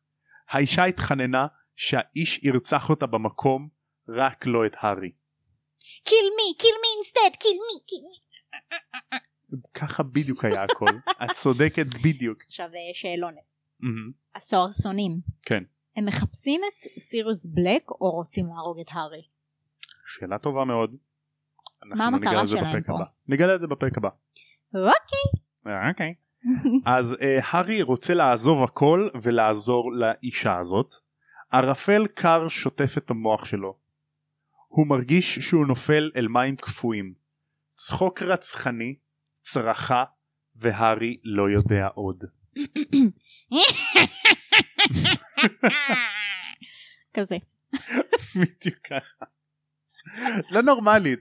האישה 0.49 0.85
התחננה 0.85 1.47
שהאיש 1.79 2.45
ירצח 2.45 2.91
אותה 2.91 3.07
במקום 3.07 3.69
רק 4.09 4.47
לא 4.47 4.67
את 4.67 4.77
הארי. 4.81 5.11
kill 6.09 6.29
me, 6.38 6.62
kill 6.62 6.79
me 6.83 6.91
instead, 6.99 7.33
kill 7.43 7.59
me, 7.69 7.77
kill 7.88 8.05
me. 8.11 8.19
ככה 9.75 10.03
בדיוק 10.03 10.45
היה 10.45 10.64
הכל 10.64 10.85
את 11.25 11.31
צודקת 11.31 11.87
בדיוק. 12.05 12.43
עכשיו 12.47 12.67
אה, 12.67 12.95
שאלונת. 12.95 13.35
הסוהרסונים. 14.35 15.21
כן. 15.42 15.63
הם 15.96 16.05
מחפשים 16.05 16.61
את 16.69 17.00
סיריוס 17.00 17.46
בלק 17.46 17.90
או 17.90 18.11
רוצים 18.11 18.46
להרוג 18.46 18.81
את 18.81 18.88
הארי? 18.92 19.23
שאלה 20.07 20.38
טובה 20.38 20.65
מאוד. 20.65 20.96
מה 21.85 22.07
המטרה 22.07 22.46
שלהם 22.46 22.83
פה? 22.83 22.94
הבא. 22.94 23.05
נגלה 23.29 23.55
את 23.55 23.61
זה 23.61 23.67
בפרק 23.67 23.98
הבא. 23.98 24.09
אוקיי. 24.75 25.90
אוקיי. 25.90 26.15
אז 26.87 27.17
אה, 27.23 27.38
הארי 27.42 27.83
רוצה 27.83 28.15
לעזוב 28.15 28.63
הכל 28.63 29.09
ולעזור 29.23 29.92
לאישה 29.92 30.59
הזאת. 30.59 31.08
ערפל 31.51 32.07
קר 32.07 32.49
שוטף 32.49 32.99
את 32.99 33.11
המוח 33.11 33.44
שלו. 33.44 33.79
הוא 34.69 34.87
מרגיש 34.87 35.38
שהוא 35.38 35.67
נופל 35.67 36.11
אל 36.17 36.29
מים 36.29 36.57
קפואים. 36.57 37.15
צחוק 37.75 38.23
רצחני, 38.23 38.96
צרחה, 39.40 40.05
והארי 40.57 41.21
לא 41.25 41.51
יודע 41.51 41.87
עוד. 41.94 42.25
כזה. 47.17 47.37
בדיוק 48.37 48.79
ככה. 48.85 49.25
לא 50.51 50.63
נורמלית. 50.63 51.21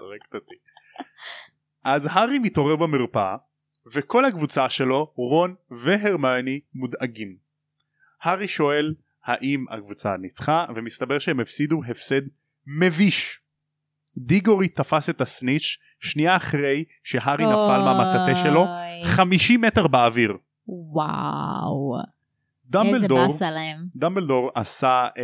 הורגת 0.00 0.34
אותי. 0.34 0.54
אז 1.84 2.08
הארי 2.10 2.38
מתעורר 2.38 2.76
במרפאה, 2.76 3.36
וכל 3.94 4.24
הקבוצה 4.24 4.70
שלו, 4.70 5.12
רון 5.16 5.54
והרמיוני 5.70 6.60
מודאגים. 6.74 7.43
הארי 8.24 8.48
שואל 8.48 8.94
האם 9.24 9.64
הקבוצה 9.70 10.16
ניצחה 10.16 10.64
ומסתבר 10.74 11.18
שהם 11.18 11.40
הפסידו 11.40 11.80
הפסד 11.88 12.20
מביש. 12.66 13.40
דיגורי 14.18 14.68
תפס 14.68 15.10
את 15.10 15.20
הסניץ' 15.20 15.78
שנייה 16.00 16.36
אחרי 16.36 16.84
שהארי 17.02 17.44
נפל 17.44 17.78
מהמטאטה 17.84 18.36
שלו 18.36 18.60
אוי. 18.60 19.04
50 19.04 19.60
מטר 19.60 19.86
באוויר. 19.86 20.36
וואו. 20.68 21.96
איזה 22.74 22.88
דמבלדור, 23.06 23.26
באסה 23.26 23.50
להם. 23.50 23.86
דמבלדור 23.96 24.50
עשה 24.54 25.06
אה, 25.18 25.22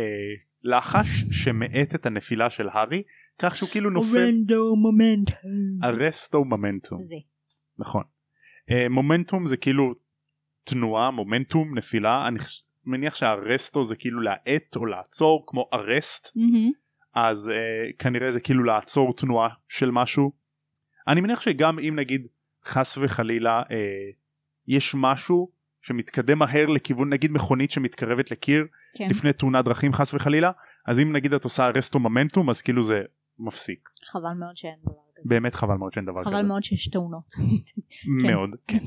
לחש 0.63 1.07
שמאט 1.31 1.95
את 1.95 2.05
הנפילה 2.05 2.49
של 2.49 2.69
הארי 2.69 3.03
כך 3.39 3.55
שהוא 3.55 3.69
כאילו 3.69 3.89
נופל 3.89 4.31
ארסטו 5.83 6.45
מומנטום 6.45 7.01
זה. 7.01 7.15
נכון. 7.79 8.03
אה, 8.71 8.89
מומנטום 8.89 9.47
זה 9.47 9.57
כאילו 9.57 9.93
תנועה 10.63 11.11
מומנטום 11.11 11.77
נפילה 11.77 12.27
אני 12.27 12.39
חש- 12.39 12.63
מניח 12.85 13.15
שהרסטו 13.15 13.83
זה 13.83 13.95
כאילו 13.95 14.21
להאט 14.21 14.75
או 14.75 14.85
לעצור 14.85 15.43
כמו 15.47 15.69
ארסט 15.73 16.31
מהמם. 16.35 16.71
אז 17.15 17.51
uh, 17.51 17.95
כנראה 17.99 18.29
זה 18.29 18.39
כאילו 18.39 18.63
לעצור 18.63 19.15
תנועה 19.15 19.49
של 19.67 19.91
משהו. 19.91 20.31
אני 21.07 21.21
מניח 21.21 21.41
שגם 21.41 21.79
אם 21.79 21.95
נגיד 21.99 22.27
חס 22.65 22.97
וחלילה 22.97 23.61
uh, 23.61 23.65
יש 24.67 24.95
משהו 24.97 25.51
שמתקדם 25.81 26.39
מהר 26.39 26.65
לכיוון 26.65 27.09
נגיד 27.09 27.31
מכונית 27.31 27.71
שמתקרבת 27.71 28.31
לקיר 28.31 28.65
כן. 28.97 29.07
לפני 29.09 29.33
תאונת 29.33 29.65
דרכים 29.65 29.93
חס 29.93 30.13
וחלילה 30.13 30.51
אז 30.87 30.99
אם 30.99 31.15
נגיד 31.15 31.33
את 31.33 31.43
עושה 31.43 31.67
רסטו 31.67 31.99
מומנטום 31.99 32.49
אז 32.49 32.61
כאילו 32.61 32.81
זה 32.81 33.01
מפסיק 33.39 33.89
חבל 34.05 34.33
מאוד 34.39 34.57
שאין 34.57 34.75
דבר 34.83 34.91
כזה. 35.15 35.21
באמת 35.25 35.55
חבל 35.55 35.75
מאוד 35.75 35.93
שאין 35.93 36.05
דבר 36.05 36.23
חבל 36.23 36.33
כזה 36.33 36.43
מאוד 36.43 36.63
שיש 36.63 36.87
תאונות. 36.87 37.33
מאוד 38.23 38.49
כן 38.67 38.77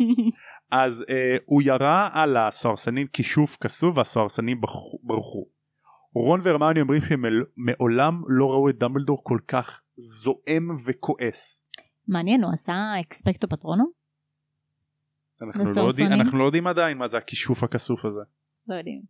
אז 0.82 1.02
uh, 1.02 1.42
הוא 1.44 1.62
ירה 1.62 2.08
על 2.12 2.36
הסוהרסנים 2.36 3.06
כישוף 3.06 3.56
כסוף 3.56 3.96
והסוהרסנים 3.96 4.60
ברחו-. 5.02 5.48
רון 6.14 6.40
והרמני 6.42 6.80
אומרים 6.80 7.00
שמעולם 7.00 8.22
לא 8.28 8.50
ראו 8.50 8.68
את 8.70 8.78
דמבלדור 8.78 9.24
כל 9.24 9.38
כך 9.48 9.80
זועם 9.96 10.74
וכועס. 10.84 11.70
מעניין, 12.08 12.44
הוא 12.44 12.52
עשה 12.52 12.92
אקספקטו 13.00 13.48
פטרונו? 13.48 13.84
אנחנו 15.42 15.64
לא? 15.76 15.80
יודעים, 15.80 16.12
אנחנו 16.12 16.38
לא 16.38 16.44
יודעים 16.44 16.66
עדיין 16.66 16.98
מה 16.98 17.08
זה 17.08 17.18
הכישוף 17.18 17.64
הכסוף 17.64 18.04
הזה. 18.04 18.20
לא 18.68 18.74
יודעים. 18.74 19.02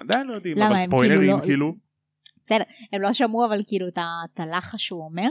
עדיין 0.00 0.26
לא 0.26 0.34
יודעים 0.34 0.58
אבל 0.58 0.74
הם 0.74 0.86
ספוילרים 0.86 1.20
כאילו 1.20 1.38
לא- 1.38 1.44
כאילו 1.44 1.74
בסדר, 2.44 2.64
הם 2.92 3.02
לא 3.02 3.12
שמעו 3.12 3.46
אבל 3.46 3.62
כאילו 3.66 3.88
את 3.88 4.40
הלחש 4.40 4.86
שהוא 4.86 5.04
אומר? 5.04 5.28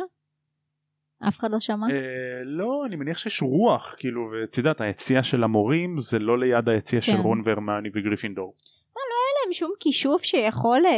אף 1.27 1.39
אחד 1.39 1.51
לא 1.51 1.59
שמע? 1.59 1.87
אה, 1.91 2.43
לא 2.43 2.83
אני 2.85 2.95
מניח 2.95 3.17
שיש 3.17 3.41
רוח 3.41 3.95
כאילו 3.97 4.21
ואת 4.31 4.57
יודעת 4.57 4.81
היציאה 4.81 5.23
של 5.23 5.43
המורים 5.43 5.99
זה 5.99 6.19
לא 6.19 6.39
ליד 6.39 6.69
היציאה 6.69 7.01
של 7.01 7.11
כן. 7.11 7.17
רון 7.17 7.41
והרמני 7.45 7.89
וגריפינדור. 7.93 8.55
אין 9.31 9.45
להם 9.45 9.53
שום 9.53 9.71
כישוף 9.79 10.23
שיכול 10.23 10.85
אה, 10.85 10.91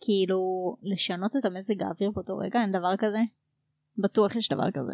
כאילו 0.00 0.40
לשנות 0.82 1.30
את 1.36 1.44
המזג 1.44 1.82
האוויר 1.82 2.10
באותו 2.10 2.38
רגע? 2.38 2.60
אין 2.62 2.72
דבר 2.72 2.96
כזה? 2.98 3.18
בטוח 3.98 4.36
יש 4.36 4.48
דבר 4.48 4.70
כזה. 4.70 4.92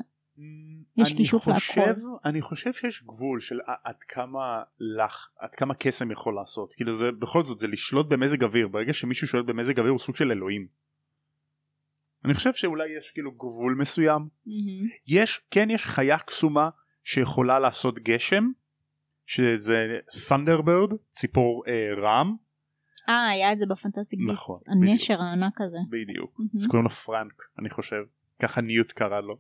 יש 0.97 1.09
אני 1.09 1.16
כישוף 1.16 1.49
להכל. 1.49 1.80
אני 2.24 2.43
חושב 2.43 2.72
שיש 2.72 3.03
גבול 3.03 3.41
של 3.41 3.59
עד 3.84 3.97
כמה 4.09 4.62
לך 4.78 5.28
עד 5.39 5.55
כמה 5.55 5.74
קסם 5.74 6.11
יכול 6.11 6.34
לעשות 6.34 6.72
כאילו 6.72 6.93
זה 6.93 7.07
בכל 7.18 7.43
זאת 7.43 7.59
זה 7.59 7.66
לשלוט 7.66 8.07
במזג 8.09 8.45
אוויר 8.45 8.68
ברגע 8.68 8.93
שמישהו 8.93 9.26
שולט 9.26 9.47
במזג 9.47 9.78
אוויר 9.78 9.93
הוא 9.93 9.99
סוג 9.99 10.16
של 10.16 10.32
אלוהים. 10.32 10.66
אני 12.24 12.34
חושב 12.34 12.52
שאולי 12.52 12.84
יש 12.98 13.10
כאילו 13.14 13.32
גבול 13.32 13.74
מסוים 13.78 14.28
מהמם. 14.46 14.88
יש 15.06 15.40
כן 15.50 15.70
יש 15.70 15.86
חיה 15.86 16.18
קסומה 16.18 16.68
שיכולה 17.04 17.58
לעשות 17.58 17.98
גשם 17.98 18.50
שזה 19.26 19.74
Thunderbird 20.28 20.94
ציפור 21.08 21.64
אה, 21.68 21.94
רם 22.02 22.36
אה, 23.08 23.28
היה 23.28 23.52
את 23.52 23.58
זה 23.58 23.66
בפנטסטיק 23.66 24.18
ביסט. 24.18 24.30
נכון, 24.30 24.56
הנשר 24.68 25.20
הענק 25.22 25.60
הזה. 25.60 25.78
בדיוק 25.90 26.38
מהמם. 26.38 26.50
אז 26.56 26.66
קוראים 26.66 26.84
לו 26.84 26.90
פרנק 26.90 27.42
אני 27.58 27.70
חושב 27.70 28.02
ככה 28.42 28.60
ניוט 28.60 28.92
קרא 28.92 29.20
לו 29.20 29.38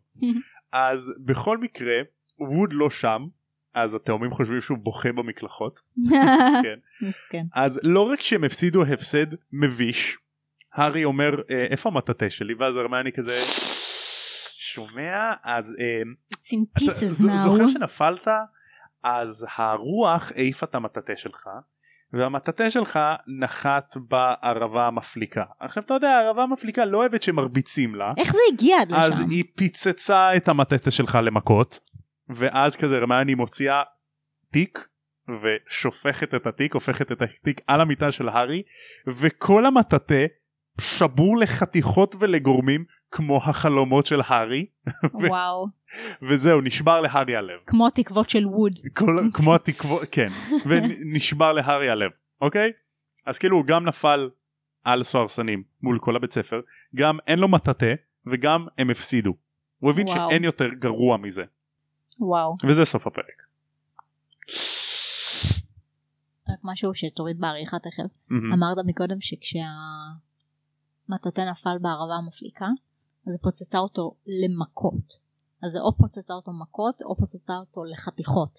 אז 0.72 1.12
בכל 1.24 1.58
מקרה 1.58 1.96
ווד 2.38 2.72
לא 2.72 2.90
שם 2.90 3.26
אז 3.74 3.94
התאומים 3.94 4.30
חושבים 4.30 4.60
שהוא 4.60 4.78
בוכה 4.78 5.12
במקלחות 5.12 5.80
מסכן. 5.96 6.78
מסכן. 7.02 7.44
אז 7.54 7.80
לא 7.82 8.02
רק 8.02 8.20
שהם 8.20 8.44
הפסידו 8.44 8.82
הפסד 8.82 9.26
מביש 9.52 10.18
הארי 10.78 11.04
אומר 11.04 11.34
"אה, 11.50 11.66
איפה 11.70 11.88
המטאטה 11.88 12.30
שלי? 12.30 12.54
ואז 12.54 12.76
הרמני 12.76 13.12
כזה 13.12 13.32
שומע? 14.58 15.32
אז 15.44 15.76
אה, 15.80 16.02
אתה. 17.32 17.36
זוכר 17.36 17.68
שנפלת? 17.68 18.28
אז 19.04 19.46
הרוח 19.56 20.32
העיפה 20.36 20.66
את 20.66 20.74
המטאטה 20.74 21.12
שלך 21.16 21.48
והמטאטה 22.12 22.70
שלך 22.70 22.98
נחת 23.40 23.96
בערבה 24.08 24.86
המפליקה. 24.86 25.44
עכשיו 25.60 25.82
אתה 25.82 25.94
יודע 25.94 26.10
הערבה 26.10 26.42
המפליקה 26.42 26.84
לא 26.84 26.98
אוהבת 26.98 27.22
שמרביצים 27.22 27.94
לה. 27.94 28.12
איך 28.16 28.32
זה 28.32 28.38
הגיע 28.52 28.80
עד 28.80 28.92
אז 28.92 29.20
לשם? 29.20 29.30
היא 29.30 29.44
פיצצה 29.56 30.36
את 30.36 30.48
המטאטה 30.48 30.90
שלך 30.90 31.18
למכות 31.22 31.80
ואז 32.28 32.76
כזה 32.76 32.98
רמני 32.98 33.34
מוציאה 33.34 33.82
תיק 34.50 34.78
ושופכת 35.42 36.34
את 36.34 36.46
התיק 36.46 36.74
הופכת 36.74 37.12
את 37.12 37.22
התיק 37.22 37.60
על 37.66 37.80
המיטה 37.80 38.12
של 38.12 38.28
הארי 38.28 38.62
וכל 39.06 39.66
המטאטה 39.66 40.24
שבור 40.80 41.36
לחתיכות 41.36 42.14
ולגורמים 42.18 42.84
כמו 43.10 43.36
החלומות 43.36 44.06
של 44.06 44.20
הארי 44.26 44.66
וואו. 45.14 45.66
וזהו 46.22 46.60
נשבר 46.60 47.00
להארי 47.00 47.36
הלב 47.36 47.60
כמו 47.66 47.86
התקוות 47.86 48.28
של 48.28 48.46
ווד. 48.46 48.72
כל, 48.94 49.18
כמו 49.32 49.54
התקוות 49.54 50.02
כן 50.10 50.28
ונשבר 50.68 51.52
להארי 51.52 51.90
הלב 51.90 52.10
אוקיי 52.40 52.72
אז 53.26 53.38
כאילו 53.38 53.56
הוא 53.56 53.64
גם 53.66 53.84
נפל 53.84 54.30
על 54.84 55.02
סוהרסנים 55.02 55.62
מול 55.82 55.98
כל 55.98 56.16
הבית 56.16 56.32
ספר 56.32 56.60
גם 56.96 57.18
אין 57.26 57.38
לו 57.38 57.48
מטאטה 57.48 57.86
וגם 58.26 58.66
הם 58.78 58.90
הפסידו 58.90 59.34
הוא 59.78 59.90
הבין 59.90 60.06
וואו. 60.08 60.30
שאין 60.30 60.44
יותר 60.44 60.68
גרוע 60.68 61.16
מזה 61.16 61.44
וואו. 62.20 62.56
וזה 62.68 62.84
סוף 62.84 63.06
הפרק. 63.06 63.42
רק 66.48 66.58
משהו 66.64 66.94
שתוריד 66.94 67.38
בעריכה 67.38 67.76
תכף. 67.78 68.14
מהמם. 68.28 68.52
אמרת 68.52 68.76
מקודם 68.86 69.20
שכשהמטאטה 71.08 71.42
נפל 71.50 71.78
בערבה 71.80 72.14
המפליקה 72.14 72.66
אז 73.26 73.32
היא 73.32 73.38
פוצצה 73.42 73.78
אותו 73.78 74.14
למכות. 74.26 75.28
אז 75.62 75.70
זה 75.70 75.78
או 75.80 75.96
פוצצה 75.96 76.34
אותו 76.34 76.52
מכות 76.52 77.02
או 77.02 77.16
פוצצה 77.16 77.52
אותו 77.52 77.84
לחתיכות. 77.84 78.58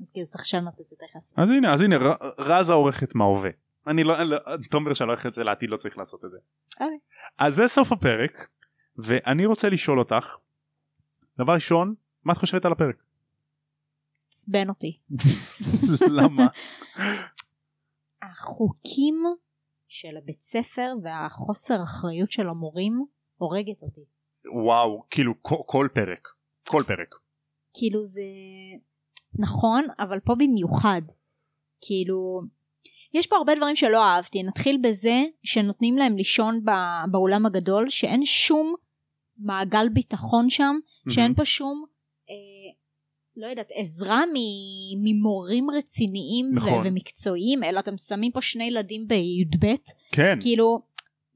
אז 0.00 0.10
כאילו 0.12 0.26
צריך 0.26 0.42
לשנות 0.42 0.80
את 0.80 0.88
זה 0.88 0.96
תכף. 0.96 1.38
אז 1.38 1.50
הנה 1.50 1.74
אז 1.74 1.80
הנה 1.80 1.96
רזה 2.38 2.72
עורכת 2.72 3.14
מההווה. 3.14 3.50
אני 3.86 4.04
לא, 4.04 4.22
לא 4.22 4.38
תומר 4.70 4.92
שאני 4.94 5.08
הולך 5.08 5.26
את 5.26 5.32
זה 5.32 5.44
לעתיד 5.44 5.70
לא 5.70 5.76
צריך 5.76 5.98
לעשות 5.98 6.24
את 6.24 6.30
זה. 6.30 6.36
אוקיי. 6.72 6.98
אז 7.38 7.54
זה 7.54 7.66
סוף 7.66 7.92
הפרק 7.92 8.48
ואני 8.96 9.46
רוצה 9.46 9.68
לשאול 9.68 9.98
אותך 9.98 10.36
דבר 11.38 11.52
ראשון 11.52 11.94
מה 12.24 12.32
את 12.32 12.38
חושבת 12.38 12.64
על 12.64 12.72
הפרק? 12.72 13.02
עצבן 14.28 14.68
אותי. 14.68 14.98
למה? 16.18 16.46
החוקים 18.22 19.24
של 19.92 20.16
הבית 20.16 20.40
ספר 20.40 20.92
והחוסר 21.02 21.82
אחריות 21.82 22.30
של 22.30 22.48
המורים 22.48 23.04
הורגת 23.36 23.82
אותי. 23.82 24.04
וואו 24.64 25.02
כאילו 25.10 25.32
כל, 25.42 25.56
כל 25.66 25.88
פרק 25.94 26.28
כל 26.68 26.82
פרק. 26.86 27.14
כאילו 27.74 28.06
זה 28.06 28.22
נכון 29.38 29.84
אבל 29.98 30.20
פה 30.20 30.34
במיוחד 30.34 31.02
כאילו 31.80 32.40
יש 33.14 33.26
פה 33.26 33.36
הרבה 33.36 33.54
דברים 33.54 33.76
שלא 33.76 34.04
אהבתי 34.04 34.42
נתחיל 34.42 34.78
בזה 34.82 35.22
שנותנים 35.42 35.96
להם 35.96 36.16
לישון 36.16 36.64
בא, 36.64 37.04
באולם 37.10 37.46
הגדול 37.46 37.88
שאין 37.88 38.24
שום 38.24 38.74
מעגל 39.38 39.88
ביטחון 39.88 40.50
שם 40.50 40.74
שאין 41.10 41.34
פה 41.34 41.44
שום 41.44 41.84
לא 43.36 43.46
יודעת 43.46 43.68
עזרה 43.74 44.22
ממורים 45.02 45.70
רציניים 45.70 46.46
ו- 46.46 46.56
נכון. 46.56 46.82
ומקצועיים 46.84 47.64
אלא 47.64 47.80
אתם 47.80 47.98
שמים 47.98 48.32
פה 48.32 48.40
שני 48.40 48.64
ילדים 48.64 49.06
בי"ב 49.08 49.66
כן 50.12 50.38
כאילו 50.40 50.82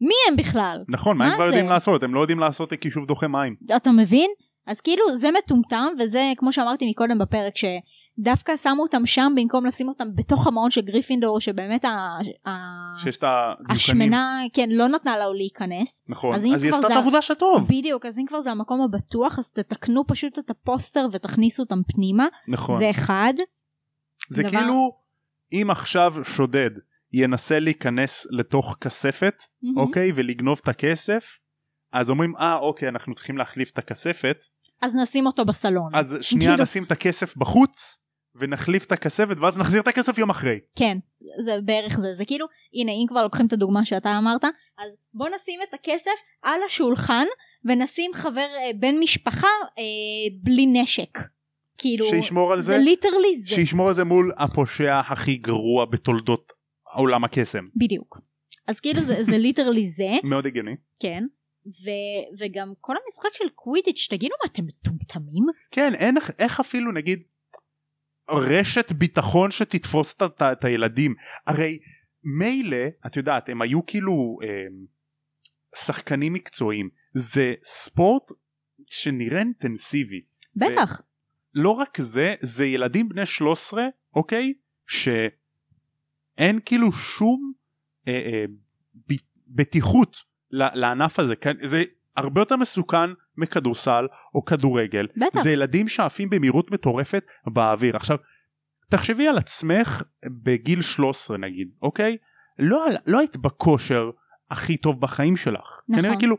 מי 0.00 0.14
הם 0.30 0.36
בכלל 0.36 0.84
נכון 0.88 1.16
מה 1.16 1.26
הם 1.26 1.34
כבר? 1.34 1.44
יודעים 1.44 1.66
לעשות 1.66 2.02
הם 2.02 2.14
לא 2.14 2.20
יודעים 2.20 2.38
לעשות 2.38 2.72
כישוף 2.80 3.06
דוחה 3.06 3.28
מים. 3.28 3.56
אתה 3.76 3.90
מבין? 3.90 4.30
אז 4.66 4.80
כאילו 4.80 5.14
זה 5.14 5.28
מטומטם 5.38 5.86
וזה 5.98 6.32
כמו 6.36 6.52
שאמרתי 6.52 6.90
מקודם 6.90 7.18
בפרק 7.18 7.56
שדווקא 8.20 8.56
שמו 8.56 8.82
אותם 8.82 9.06
שם 9.06 9.32
במקום 9.36 9.66
לשים 9.66 9.88
אותם 9.88 10.04
בתוך 10.14 10.46
המעון 10.46 10.70
של 10.70 10.80
גריפינדור 10.80 11.40
שבאמת. 11.40 11.84
השמנה 13.68 14.40
כן 14.52 14.68
לא 14.70 14.88
נתנה 14.88 15.16
לה 15.16 15.24
להיכנס 15.36 16.02
נכון 16.08 16.34
אז 16.34 16.42
אז, 16.54 16.62
היא 16.64 16.74
עשתה 16.74 16.86
את 16.86 16.92
העבודה 16.92 17.22
שטוב. 17.22 17.62
בדיוק 17.68 18.06
אז 18.06 18.18
אם 18.18 18.24
כבר 18.28 18.40
זה 18.40 18.50
המקום 18.50 18.80
הבטוח 18.80 19.38
אז 19.38 19.50
תתקנו 19.52 20.06
פשוט 20.06 20.38
את 20.38 20.50
הפוסטר 20.50 21.06
ותכניסו 21.12 21.62
אותם 21.62 21.78
פנימה 21.94 22.26
נכון. 22.48 22.78
זה 22.78 22.90
אחד 22.90 23.32
זה 24.30 24.42
דבר- 24.42 24.50
כאילו 24.50 24.92
אם 25.52 25.68
עכשיו 25.70 26.14
שודד 26.24 26.70
ינסה 27.12 27.58
להיכנס 27.58 28.26
לתוך 28.30 28.76
כספת 28.80 29.34
מהמם. 29.62 29.78
אוקיי 29.78 30.12
ולגנוב 30.14 30.60
את 30.62 30.68
הכסף 30.68 31.38
אז 31.92 32.10
אומרים 32.10 32.36
אה 32.36 32.56
אוקיי 32.58 32.88
אנחנו 32.88 33.14
צריכים 33.14 33.38
להחליף 33.38 33.70
את 33.70 33.78
הכספת 33.78 34.44
אז 34.82 34.96
נשים 34.96 35.26
אותו 35.26 35.44
בסלון. 35.44 35.94
אז 35.94 36.16
שנייה 36.20 36.50
כאילו- 36.50 36.62
נשים 36.62 36.84
את 36.84 36.92
הכסף 36.92 37.36
בחוץ 37.36 37.98
ונחליף 38.38 38.84
את 38.84 38.92
הכספת 38.92 39.36
ואז 39.40 39.58
נחזיר 39.58 39.80
את 39.82 39.88
הכסף 39.88 40.18
יום 40.18 40.30
אחרי. 40.30 40.58
כן, 40.78 40.98
זה 41.40 41.52
בערך 41.64 41.98
זה, 42.00 42.12
זה 42.14 42.24
כאילו, 42.24 42.46
הנה 42.74 42.92
אם 42.92 43.06
כבר 43.08 43.22
לוקחים 43.22 43.46
את 43.46 43.52
הדוגמה 43.52 43.84
שאתה 43.84 44.18
אמרת, 44.18 44.44
אז 44.78 44.90
בוא 45.14 45.28
נשים 45.34 45.60
את 45.68 45.74
הכסף 45.74 46.10
על 46.42 46.60
השולחן 46.66 47.24
ונשים 47.64 48.10
חבר 48.14 48.40
אה, 48.64 48.70
בן 48.80 48.94
משפחה 49.00 49.46
אה, 49.78 49.82
בלי 50.42 50.66
נשק. 50.66 51.18
כאילו, 51.78 52.06
שישמור 52.06 52.52
על 52.52 52.60
זה, 52.60 52.72
זה 52.72 52.78
literally 52.78 53.34
זה, 53.34 53.54
שישמור 53.54 53.88
על 53.88 53.94
זה 53.94 54.04
מול 54.04 54.32
הפושע 54.38 55.00
הכי 55.12 55.36
גרוע 55.36 55.84
בתולדות 55.84 56.52
עולם 56.94 57.24
הקסם. 57.24 57.64
בדיוק. 57.76 58.18
אז 58.66 58.80
כאילו 58.80 59.00
זה, 59.02 59.22
זה 59.24 59.38
literally 59.38 59.86
זה, 59.96 60.08
מאוד 60.24 60.46
הגיוני. 60.46 60.74
כן, 61.00 61.24
ו, 61.66 61.90
וגם 62.38 62.72
כל 62.80 62.94
המשחק 63.04 63.38
של 63.38 63.48
קווידיץ', 63.54 64.06
תגידו 64.10 64.34
מה 64.44 64.50
אתם 64.52 64.62
מטומטמים? 64.66 65.44
כן, 65.70 65.94
אין 65.94 66.16
איך- 66.16 66.30
איך 66.38 66.60
אפילו 66.60 66.92
נגיד 66.92 67.22
רשת 68.30 68.92
ביטחון 68.92 69.50
שתתפוס 69.50 70.14
את, 70.14 70.22
את, 70.22 70.42
את 70.42 70.64
הילדים. 70.64 71.14
הרי 71.46 71.78
מילא, 72.24 72.86
את 73.06 73.16
יודעת, 73.16 73.48
הם 73.48 73.62
היו 73.62 73.86
כאילו 73.86 74.38
אה, 74.42 74.48
שחקנים 75.76 76.32
מקצועיים. 76.32 76.88
זה 77.14 77.54
ספורט 77.62 78.30
שנראה 78.86 79.38
אינטנסיבי. 79.38 80.20
בטח, 80.56 81.00
לא 81.54 81.70
רק 81.70 82.00
זה, 82.00 82.34
זה 82.40 82.66
ילדים 82.66 83.08
בני 83.08 83.26
13, 83.26 83.84
אוקיי? 84.16 84.54
שאין 84.86 86.60
כאילו 86.64 86.92
שום 86.92 87.52
אה, 88.08 88.12
אה, 88.12 88.44
ב, 89.08 89.14
בטיחות 89.46 90.16
לענף 90.50 91.18
הזה. 91.18 91.36
כן? 91.36 91.56
זה 91.62 91.84
הרבה 92.16 92.40
יותר 92.40 92.56
מסוכן 92.56 93.10
מכדורסל 93.36 94.06
או 94.34 94.44
כדורגל. 94.44 95.06
בטח. 95.16 95.42
זה 95.42 95.50
ילדים 95.50 95.88
שעפים 95.88 96.30
במהירות 96.30 96.70
מטורפת 96.70 97.24
באוויר. 97.46 97.96
עכשיו, 97.96 98.16
תחשבי 98.90 99.28
על 99.28 99.38
עצמך 99.38 100.02
בגיל 100.42 100.82
13 100.82 101.38
נגיד, 101.38 101.68
אוקיי? 101.82 102.16
לא, 102.58 102.86
לא 103.06 103.18
היית 103.18 103.36
בכושר 103.36 104.10
הכי 104.50 104.76
טוב 104.76 105.00
בחיים 105.00 105.36
שלך. 105.36 105.80
נכון. 105.88 106.02
כנראה 106.02 106.18
כאילו 106.18 106.36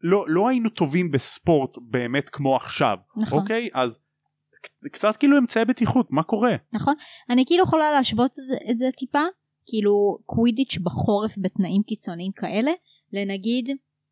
לא, 0.00 0.24
לא 0.28 0.48
היינו 0.48 0.70
טובים 0.70 1.10
בספורט 1.10 1.70
באמת 1.90 2.28
כמו 2.28 2.56
עכשיו. 2.56 2.96
נכון. 3.16 3.38
אוקיי? 3.38 3.68
אז 3.74 4.00
קצת 4.92 5.16
כאילו 5.16 5.38
אמצעי 5.38 5.64
בטיחות, 5.64 6.06
מה 6.10 6.22
קורה? 6.22 6.56
נכון? 6.74 6.94
אני 7.30 7.44
כאילו 7.46 7.64
יכולה 7.64 7.92
להשוות 7.92 8.30
את 8.70 8.78
זה 8.78 8.86
טיפה, 8.98 9.22
כאילו 9.66 10.18
קווידיץ' 10.26 10.78
בחורף 10.82 11.34
בתנאים 11.38 11.82
קיצוניים 11.82 12.32
כאלה, 12.36 12.70
לנגיד 13.12 13.68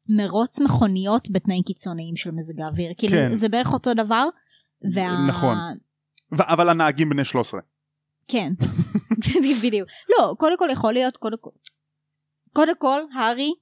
מרוץ 0.09 0.61
מכוניות 0.61 1.29
בתנאים 1.31 1.63
קיצוניים 1.63 2.17
של 2.17 2.31
מזג 2.31 2.61
האוויר. 2.61 2.93
כאילו 2.99 3.13
כן. 3.13 3.35
זה 3.35 3.49
בערך 3.49 3.73
אותו 3.73 3.95
דבר. 3.95 4.29
וה... 4.95 5.27
נכון. 5.29 5.57
ו- 6.39 6.53
אבל 6.53 6.69
הנהגים 6.69 7.11
בני 7.11 7.25
13. 7.25 7.61
כן, 8.29 8.53
בדיוק. 9.65 9.89
לא, 10.09 10.35
קודם 10.39 10.59
כל 10.59 10.69
יכול 10.73 10.93
להיות, 10.93 11.17
קודם 11.17 11.37
כל, 11.41 11.51
קודם 12.53 12.77
כל, 12.79 13.01
הארי 13.19 13.53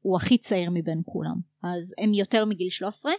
הוא 0.00 0.16
הכי 0.16 0.38
צעיר 0.38 0.70
מבין 0.70 1.02
כולם. 1.04 1.36
אז 1.62 1.94
הם 1.98 2.14
יותר 2.14 2.44
מגיל 2.44 2.70
13, 2.70 3.12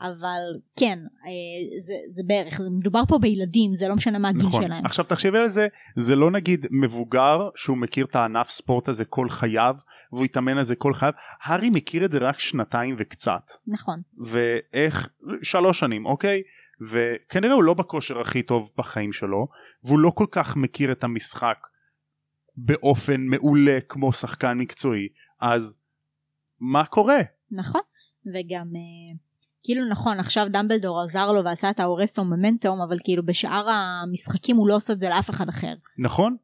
אבל 0.00 0.40
כן, 0.76 0.98
אה, 0.98 1.78
זה, 1.78 1.94
זה 2.10 2.22
בערך, 2.26 2.58
זה 2.58 2.70
מדובר 2.70 3.02
פה 3.08 3.18
בילדים, 3.18 3.74
זה 3.74 3.88
לא 3.88 3.94
משנה 3.94 4.18
מה 4.18 4.28
הגיל 4.28 4.46
נכון. 4.46 4.62
שלהם. 4.62 4.86
עכשיו 4.86 5.04
תחשבי 5.04 5.38
על 5.38 5.48
זה, 5.48 5.68
זה 5.96 6.16
לא 6.16 6.30
נגיד 6.30 6.66
מבוגר 6.70 7.48
שהוא 7.54 7.76
מכיר 7.76 8.06
את 8.06 8.16
הענף 8.16 8.50
ספורט 8.50 8.88
הזה 8.88 9.04
כל 9.04 9.28
חייו 9.28 9.74
והוא 10.12 10.24
יתאמן 10.24 10.56
על 10.56 10.64
זה 10.64 10.76
כל 10.76 10.94
חייו, 10.94 11.12
הארי 11.42 11.70
מכיר 11.74 12.04
את 12.04 12.10
זה 12.10 12.18
רק 12.18 12.38
שנתיים 12.38 12.96
וקצת. 12.98 13.50
נכון, 13.66 14.00
ואיך, 14.18 15.08
שלוש 15.42 15.80
שנים, 15.80 16.06
אוקיי? 16.06 16.42
וכנראה 16.90 17.54
הוא 17.54 17.64
לא 17.64 17.74
בכושר 17.74 18.20
הכי 18.20 18.42
טוב 18.42 18.70
בחיים 18.78 19.12
שלו, 19.12 19.48
והוא 19.84 19.98
לא 19.98 20.10
כל 20.10 20.26
כך 20.30 20.56
מכיר 20.56 20.92
את 20.92 21.04
המשחק 21.04 21.58
באופן 22.56 23.20
מעולה 23.20 23.78
כמו 23.88 24.12
שחקן 24.12 24.58
מקצועי, 24.58 25.08
אז 25.40 25.78
מה 26.60 26.86
קורה? 26.86 27.18
נכון. 27.50 27.80
וגם, 28.26 28.66
אה, 28.76 29.16
כאילו 29.66 29.88
נכון, 29.88 30.20
עכשיו 30.20 30.46
דמבלדור 30.50 31.00
עזר 31.00 31.32
לו 31.32 31.44
ועשה 31.44 31.70
את 31.70 31.80
האורסטו 31.80 32.24
מומנטום, 32.24 32.80
אבל 32.82 32.96
כאילו 33.04 33.26
בשאר 33.26 33.68
המשחקים 33.70 34.56
הוא 34.56 34.68
לא 34.68 34.76
עושה 34.76 34.92
את 34.92 35.00
זה 35.00 35.08
לאף 35.08 35.30
אחד 35.30 35.48
אחר. 35.48 35.74
נכון? 35.98 36.36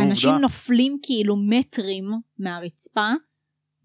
אנשים 0.00 0.28
ועובדה- 0.30 0.42
נופלים 0.42 0.98
כאילו 1.02 1.36
מטרים 1.36 2.04
מהרצפה 2.38 3.10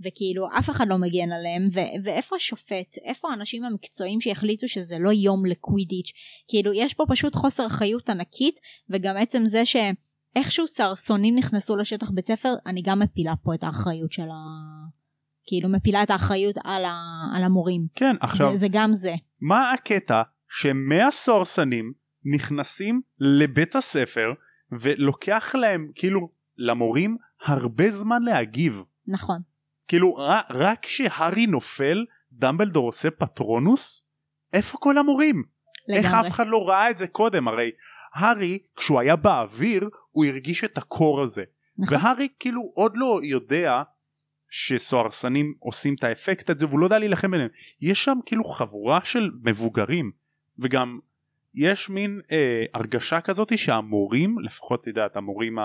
וכאילו 0.05 0.47
אף 0.59 0.69
אחד 0.69 0.87
לא 0.87 0.97
מגן 0.97 1.31
עליהם 1.31 1.65
ו- 1.73 2.03
ואיפה 2.03 2.35
השופט 2.35 2.97
איפה 3.05 3.29
האנשים 3.31 3.63
המקצועיים 3.63 4.21
שהחליטו 4.21 4.67
שזה 4.67 4.95
לא 4.99 5.09
יום 5.09 5.45
לקווידיץ' 5.45 6.11
כאילו 6.47 6.73
יש 6.73 6.93
פה 6.93 7.03
פשוט 7.09 7.35
חוסר 7.35 7.65
אחריות 7.67 8.09
ענקית 8.09 8.59
וגם 8.89 9.17
עצם 9.17 9.45
זה 9.45 9.63
שאיכשהו 9.65 10.67
סרסונים 10.67 11.35
נכנסו 11.37 11.75
לשטח 11.75 12.09
בית 12.09 12.25
ספר 12.25 12.53
אני 12.65 12.81
גם 12.81 12.99
מפילה 12.99 13.33
פה 13.43 13.53
את 13.53 13.63
האחריות 13.63 14.11
של 14.11 14.21
ה... 14.29 15.00
כאילו 15.45 15.69
מפילה 15.69 16.03
את 16.03 16.09
האחריות 16.09 16.55
על, 16.63 16.85
ה... 16.85 16.91
על 17.35 17.43
המורים. 17.43 17.87
כן, 17.95 18.15
עכשיו, 18.19 18.51
זה, 18.51 18.57
זה 18.57 18.67
גם 18.71 18.93
זה. 18.93 19.13
מה 19.41 19.71
הקטע 19.71 20.21
שמאה 20.49 21.11
סוהרסנים 21.11 21.93
נכנסים 22.35 23.01
לבית 23.19 23.75
הספר 23.75 24.33
ולוקח 24.71 25.55
להם 25.55 25.91
כאילו 25.95 26.29
למורים 26.57 27.17
הרבה 27.45 27.89
זמן 27.89 28.21
להגיב? 28.21 28.83
נכון. 29.07 29.41
כאילו 29.87 30.15
רק, 30.49 30.79
כשהארי 30.81 31.47
נופל 31.47 32.05
דמבלדור 32.31 32.85
עושה 32.85 33.11
פטרונוס? 33.11 34.07
איפה 34.53 34.77
כל 34.77 34.97
המורים? 34.97 35.43
איך 35.95 36.07
לגמרי. 36.07 36.27
אף 36.27 36.31
אחד 36.31 36.47
לא 36.47 36.69
ראה 36.69 36.89
את 36.89 36.97
זה 36.97 37.07
קודם? 37.07 37.47
הרי 37.47 37.71
הארי 38.13 38.59
כשהוא 38.75 38.99
היה 38.99 39.15
באוויר 39.15 39.89
הוא 40.11 40.25
הרגיש 40.25 40.63
את 40.63 40.77
הקור 40.77 41.21
הזה. 41.21 41.43
נכון. 41.77 41.97
והארי 41.97 42.27
כאילו 42.39 42.71
עוד 42.75 42.91
לא 42.95 43.19
יודע 43.23 43.81
שסוהרסנים 44.51 45.53
עושים 45.59 45.95
את 45.95 46.03
האפקט 46.03 46.49
הזה 46.49 46.65
והוא 46.65 46.79
לא 46.79 46.85
יודע 46.85 46.99
להילחם 46.99 47.31
ביניהם. 47.31 47.49
יש 47.81 48.03
שם 48.03 48.17
כאילו 48.25 48.43
חבורה 48.43 48.99
של 49.03 49.31
מבוגרים 49.43 50.11
וגם 50.59 50.99
יש 51.55 51.89
מין 51.89 52.21
אה, 52.31 52.37
הרגשה 52.73 53.21
כזאת 53.21 53.57
שהמורים 53.57 54.39
לפחות 54.39 54.81
את 54.81 54.87
יודעת 54.87 55.15
המורים 55.15 55.57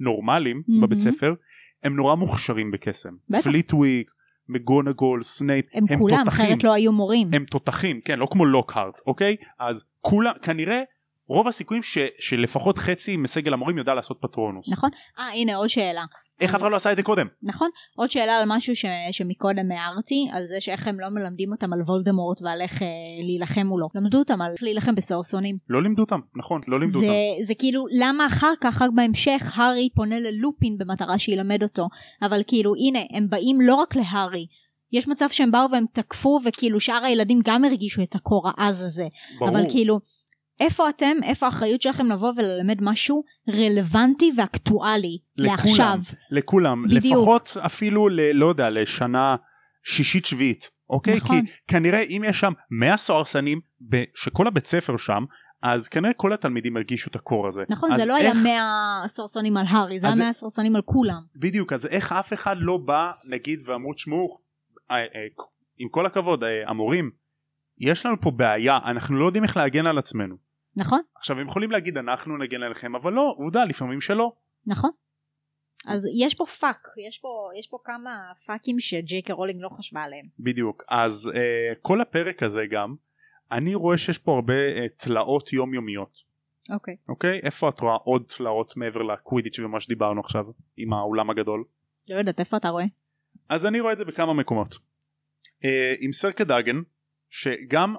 הנורמליים 0.00 0.62
מהמם. 0.68 0.80
בבית 0.80 0.98
ספר 0.98 1.34
הם 1.82 1.96
נורא 1.96 2.14
מוכשרים 2.14 2.70
בקסם. 2.70 3.14
פליטוויק 3.42 4.10
מגונגול 4.48 5.22
סנייפ 5.22 5.64
הם, 5.72 5.98
כולם 5.98 6.24
תותחים. 6.24 6.46
אחרת 6.46 6.64
לא 6.64 6.74
היו 6.74 6.92
מורים. 6.92 7.34
הם 7.34 7.44
תותחים 7.44 8.00
כן 8.00 8.18
לא 8.18 8.28
כמו 8.30 8.44
לוקהארט 8.44 9.00
אוקיי? 9.06 9.36
אז 9.58 9.84
כולם 10.00 10.32
כנראה 10.42 10.82
רוב 11.26 11.48
הסיכויים 11.48 11.82
ש, 11.82 11.98
שלפחות 12.18 12.78
חצי 12.78 13.16
מסגל 13.16 13.52
המורים 13.52 13.78
יודע 13.78 13.94
לעשות 13.94 14.18
פטרונוס 14.20 14.68
נכון? 14.68 14.90
אה 15.18 15.28
הנה 15.28 15.56
עוד 15.56 15.68
שאלה 15.68 16.04
איך 16.42 16.54
אף 16.54 16.60
אחד 16.60 16.70
לא 16.70 16.76
עשה 16.76 16.92
את 16.92 16.96
זה 16.96 17.02
קודם? 17.02 17.26
נכון. 17.42 17.68
עוד 17.96 18.10
שאלה 18.10 18.32
על 18.38 18.44
משהו 18.48 18.76
ש... 18.76 18.84
שמקודם 19.12 19.72
הערתי 19.72 20.28
על 20.32 20.46
זה 20.46 20.60
שאיך 20.60 20.88
הם 20.88 21.00
לא 21.00 21.08
מלמדים 21.08 21.52
אותם 21.52 21.72
על 21.72 21.82
וולדמורט 21.82 22.42
ועל 22.42 22.60
איך 22.60 22.82
אה, 22.82 22.86
להילחם 23.26 23.66
מולו. 23.66 23.88
למדו 23.94 24.18
אותם 24.18 24.42
על 24.42 24.52
איך 24.52 24.62
להילחם 24.62 24.94
בסוהרסנים 24.94 25.56
לא 25.68 25.82
לימדו 25.82 26.02
אותם 26.02 26.20
נכון 26.36 26.60
לא 26.68 26.80
לימדו 26.80 27.00
זה, 27.00 27.06
אותם. 27.06 27.42
זה 27.42 27.54
כאילו 27.54 27.84
למה 27.90 28.26
אחר 28.26 28.52
כך 28.60 28.82
רק 28.82 28.90
בהמשך 28.94 29.52
הארי 29.56 29.88
פונה 29.94 30.20
ללופין 30.20 30.78
במטרה 30.78 31.18
שילמד 31.18 31.62
אותו? 31.62 31.88
אבל 32.22 32.42
כאילו 32.46 32.74
הנה 32.74 32.98
הם 33.10 33.28
באים 33.30 33.60
לא 33.60 33.74
רק 33.74 33.96
להארי. 33.96 34.46
יש 34.92 35.08
מצב 35.08 35.26
שהם 35.28 35.50
באו 35.50 35.66
והם 35.72 35.84
תקפו 35.92 36.38
וכאילו 36.44 36.80
שאר 36.80 37.04
הילדים 37.04 37.40
גם 37.44 37.64
הרגישו 37.64 38.02
את 38.02 38.14
הקור 38.14 38.48
העז 38.48 38.82
הזה. 38.82 39.08
ברור. 39.38 39.50
אבל 39.50 39.64
כאילו 39.70 40.00
איפה 40.64 40.88
אתם 40.88 41.16
איפה 41.22 41.46
האחריות 41.46 41.82
שלכם 41.82 42.06
לבוא 42.12 42.32
וללמד 42.36 42.78
משהו 42.80 43.24
רלוונטי 43.54 44.30
ואקטואלי 44.36 45.18
לכולם, 45.36 45.50
לעכשיו? 45.56 45.98
לכולם 46.30 46.84
בדיוק. 46.88 47.04
לפחות 47.18 47.56
אפילו 47.66 48.08
ל, 48.08 48.20
לא 48.34 48.46
יודע 48.46 48.70
לשנה 48.70 49.36
שישית 49.84 50.26
שביעית 50.26 50.70
אוקיי? 50.90 51.16
נכון. 51.16 51.40
כי 51.46 51.52
כנראה 51.68 52.00
אם 52.02 52.22
יש 52.28 52.40
שם 52.40 52.52
100 52.70 52.96
סוהרסנים 52.96 53.60
שכל 54.14 54.46
הבית 54.46 54.66
ספר 54.66 54.96
שם 54.96 55.24
אז 55.62 55.88
כנראה 55.88 56.12
כל 56.12 56.32
התלמידים 56.32 56.76
הרגישו 56.76 57.10
את 57.10 57.16
הקור 57.16 57.48
הזה. 57.48 57.62
נכון 57.68 57.96
זה 57.96 58.06
לא 58.06 58.14
היה 58.16 58.28
איך- 58.30 58.38
מאה 58.42 59.02
סוהרסנים 59.06 59.56
על 59.56 59.64
הארי 59.68 59.98
זה 60.00 60.06
היה 60.06 60.16
זה- 60.16 60.22
מאה 60.22 60.32
סוהרסנים 60.32 60.76
על 60.76 60.82
כולם. 60.82 61.20
בדיוק 61.36 61.72
אז 61.72 61.86
איך 61.86 62.12
אף 62.12 62.32
אחד 62.32 62.56
לא 62.58 62.76
בא 62.76 63.10
נגיד 63.30 63.60
ואמרו 63.64 63.94
תשמעו 63.94 64.38
אה, 64.90 64.96
אה, 64.96 65.02
עם 65.78 65.88
כל 65.88 66.06
הכבוד 66.06 66.44
אה, 66.44 66.48
המורים 66.70 67.10
יש 67.78 68.06
לנו 68.06 68.20
פה 68.20 68.30
בעיה 68.30 68.78
אנחנו 68.84 69.16
לא 69.20 69.26
יודעים 69.26 69.44
איך 69.44 69.56
להגן 69.56 69.86
על 69.86 69.98
עצמנו 69.98 70.34
נכון. 70.76 71.00
עכשיו 71.16 71.38
הם 71.38 71.46
יכולים 71.46 71.70
להגיד 71.70 71.98
אנחנו 71.98 72.36
נגן 72.36 72.62
עליכם 72.62 72.94
אבל 72.94 73.12
לא 73.12 73.34
עובדה 73.38 73.64
לפעמים 73.64 74.00
שלא. 74.00 74.32
נכון. 74.66 74.90
אז 75.86 76.06
יש 76.14 76.34
פה 76.34 76.46
פאק 76.46 76.88
יש 77.08 77.18
פה 77.18 77.50
יש 77.58 77.66
פה 77.66 77.78
כמה 77.84 78.32
פאקים 78.46 78.78
שג'יי 78.78 79.22
קיי 79.22 79.32
רולינג 79.32 79.60
לא 79.62 79.68
חשבה 79.68 80.02
עליהם. 80.02 80.26
בדיוק. 80.38 80.82
אז 80.88 81.30
אה, 81.34 81.74
כל 81.82 82.00
הפרק 82.00 82.42
הזה 82.42 82.62
גם 82.70 82.94
אני 83.52 83.74
רואה 83.74 83.96
שיש 83.96 84.18
פה 84.18 84.34
הרבה 84.34 84.54
אה, 84.54 84.88
תלאות 84.96 85.52
יומיומיות. 85.52 86.32
אוקיי. 86.70 86.96
אוקיי? 87.08 87.40
איפה 87.42 87.68
את 87.68 87.80
רואה 87.80 87.94
עוד 87.94 88.24
תלאות 88.36 88.76
מעבר 88.76 89.02
לקווידיץ' 89.02 89.58
ומה 89.58 89.80
שדיברנו 89.80 90.20
עכשיו 90.20 90.44
עם 90.76 90.92
האולם 90.92 91.30
הגדול? 91.30 91.64
לא 92.08 92.14
יודעת 92.18 92.40
איפה 92.40 92.56
אתה 92.56 92.68
רואה? 92.68 92.84
אז 93.48 93.66
אני 93.66 93.80
רואה 93.80 93.92
את 93.92 93.98
זה 93.98 94.04
בכמה 94.04 94.34
מקומות. 94.34 94.74
אה, 95.64 95.94
עם 96.00 96.12
סרקדאגן 96.12 96.76
שגם 97.30 97.94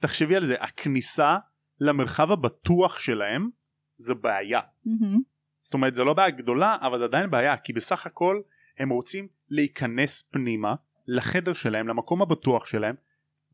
תחשבי 0.00 0.36
על 0.36 0.46
זה 0.46 0.54
הכניסה 0.60 1.36
למרחב 1.80 2.32
הבטוח 2.32 2.98
שלהם 2.98 3.50
זה 3.96 4.14
בעיה 4.14 4.60
מהמם. 4.84 5.20
זאת 5.60 5.74
אומרת 5.74 5.94
זה 5.94 6.04
לא 6.04 6.14
בעיה 6.14 6.30
גדולה 6.30 6.76
אבל 6.82 6.98
זה 6.98 7.04
עדיין 7.04 7.30
בעיה 7.30 7.56
כי 7.56 7.72
בסך 7.72 8.06
הכל 8.06 8.40
הם 8.78 8.88
רוצים 8.88 9.28
להיכנס 9.48 10.22
פנימה 10.22 10.74
לחדר 11.06 11.52
שלהם 11.52 11.88
למקום 11.88 12.22
הבטוח 12.22 12.66
שלהם 12.66 12.94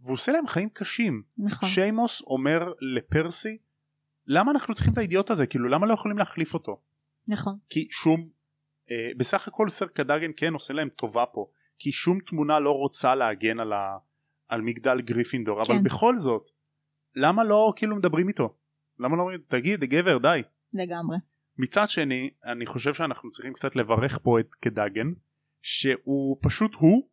והוא 0.02 0.14
עושה 0.14 0.32
להם 0.32 0.46
חיים 0.46 0.68
קשים 0.68 1.22
נכון. 1.38 1.68
שיימוס 1.68 2.22
אומר 2.22 2.72
לפרסי 2.96 3.58
למה 4.26 4.50
אנחנו 4.50 4.74
צריכים 4.74 4.92
את 4.92 4.98
האידיוט 4.98 5.30
הזה 5.30 5.46
כאילו 5.46 5.68
למה 5.68 5.86
לא 5.86 5.94
יכולים 5.94 6.18
להחליף 6.18 6.54
אותו 6.54 6.80
נכון. 7.28 7.58
כי 7.68 7.88
שום 7.90 8.28
אה, 8.90 8.96
בסך 9.16 9.48
הכל 9.48 9.68
סר 9.68 9.86
קדגן 9.86 10.30
כן 10.36 10.52
עושה 10.52 10.74
להם 10.74 10.88
טובה 10.88 11.26
פה 11.26 11.46
כי 11.78 11.92
שום 11.92 12.18
תמונה 12.20 12.60
לא 12.60 12.70
רוצה 12.70 13.14
להגן 13.14 13.60
על, 13.60 13.72
ה, 13.72 13.96
על 14.48 14.60
מגדל 14.60 15.00
גריפינדור 15.00 15.62
אבל 15.62 15.74
כן. 15.74 15.82
בכל 15.84 16.16
זאת 16.16 16.50
למה 17.16 17.44
לא 17.44 17.72
כאילו 17.76 17.96
מדברים 17.96 18.28
איתו 18.28 18.54
למה 18.98 19.16
לא 19.16 19.22
אומרים 19.22 19.40
תגיד 19.48 19.84
גבר 19.84 20.18
די 20.18 20.42
לגמרי. 20.74 21.16
מצד 21.58 21.88
שני 21.88 22.30
אני 22.44 22.66
חושב 22.66 22.94
שאנחנו 22.94 23.30
צריכים 23.30 23.52
קצת 23.52 23.76
לברך 23.76 24.18
פה 24.22 24.40
את 24.40 24.54
קדגן 24.54 25.12
שהוא 25.62 26.36
פשוט 26.42 26.74
הוא 26.74 27.08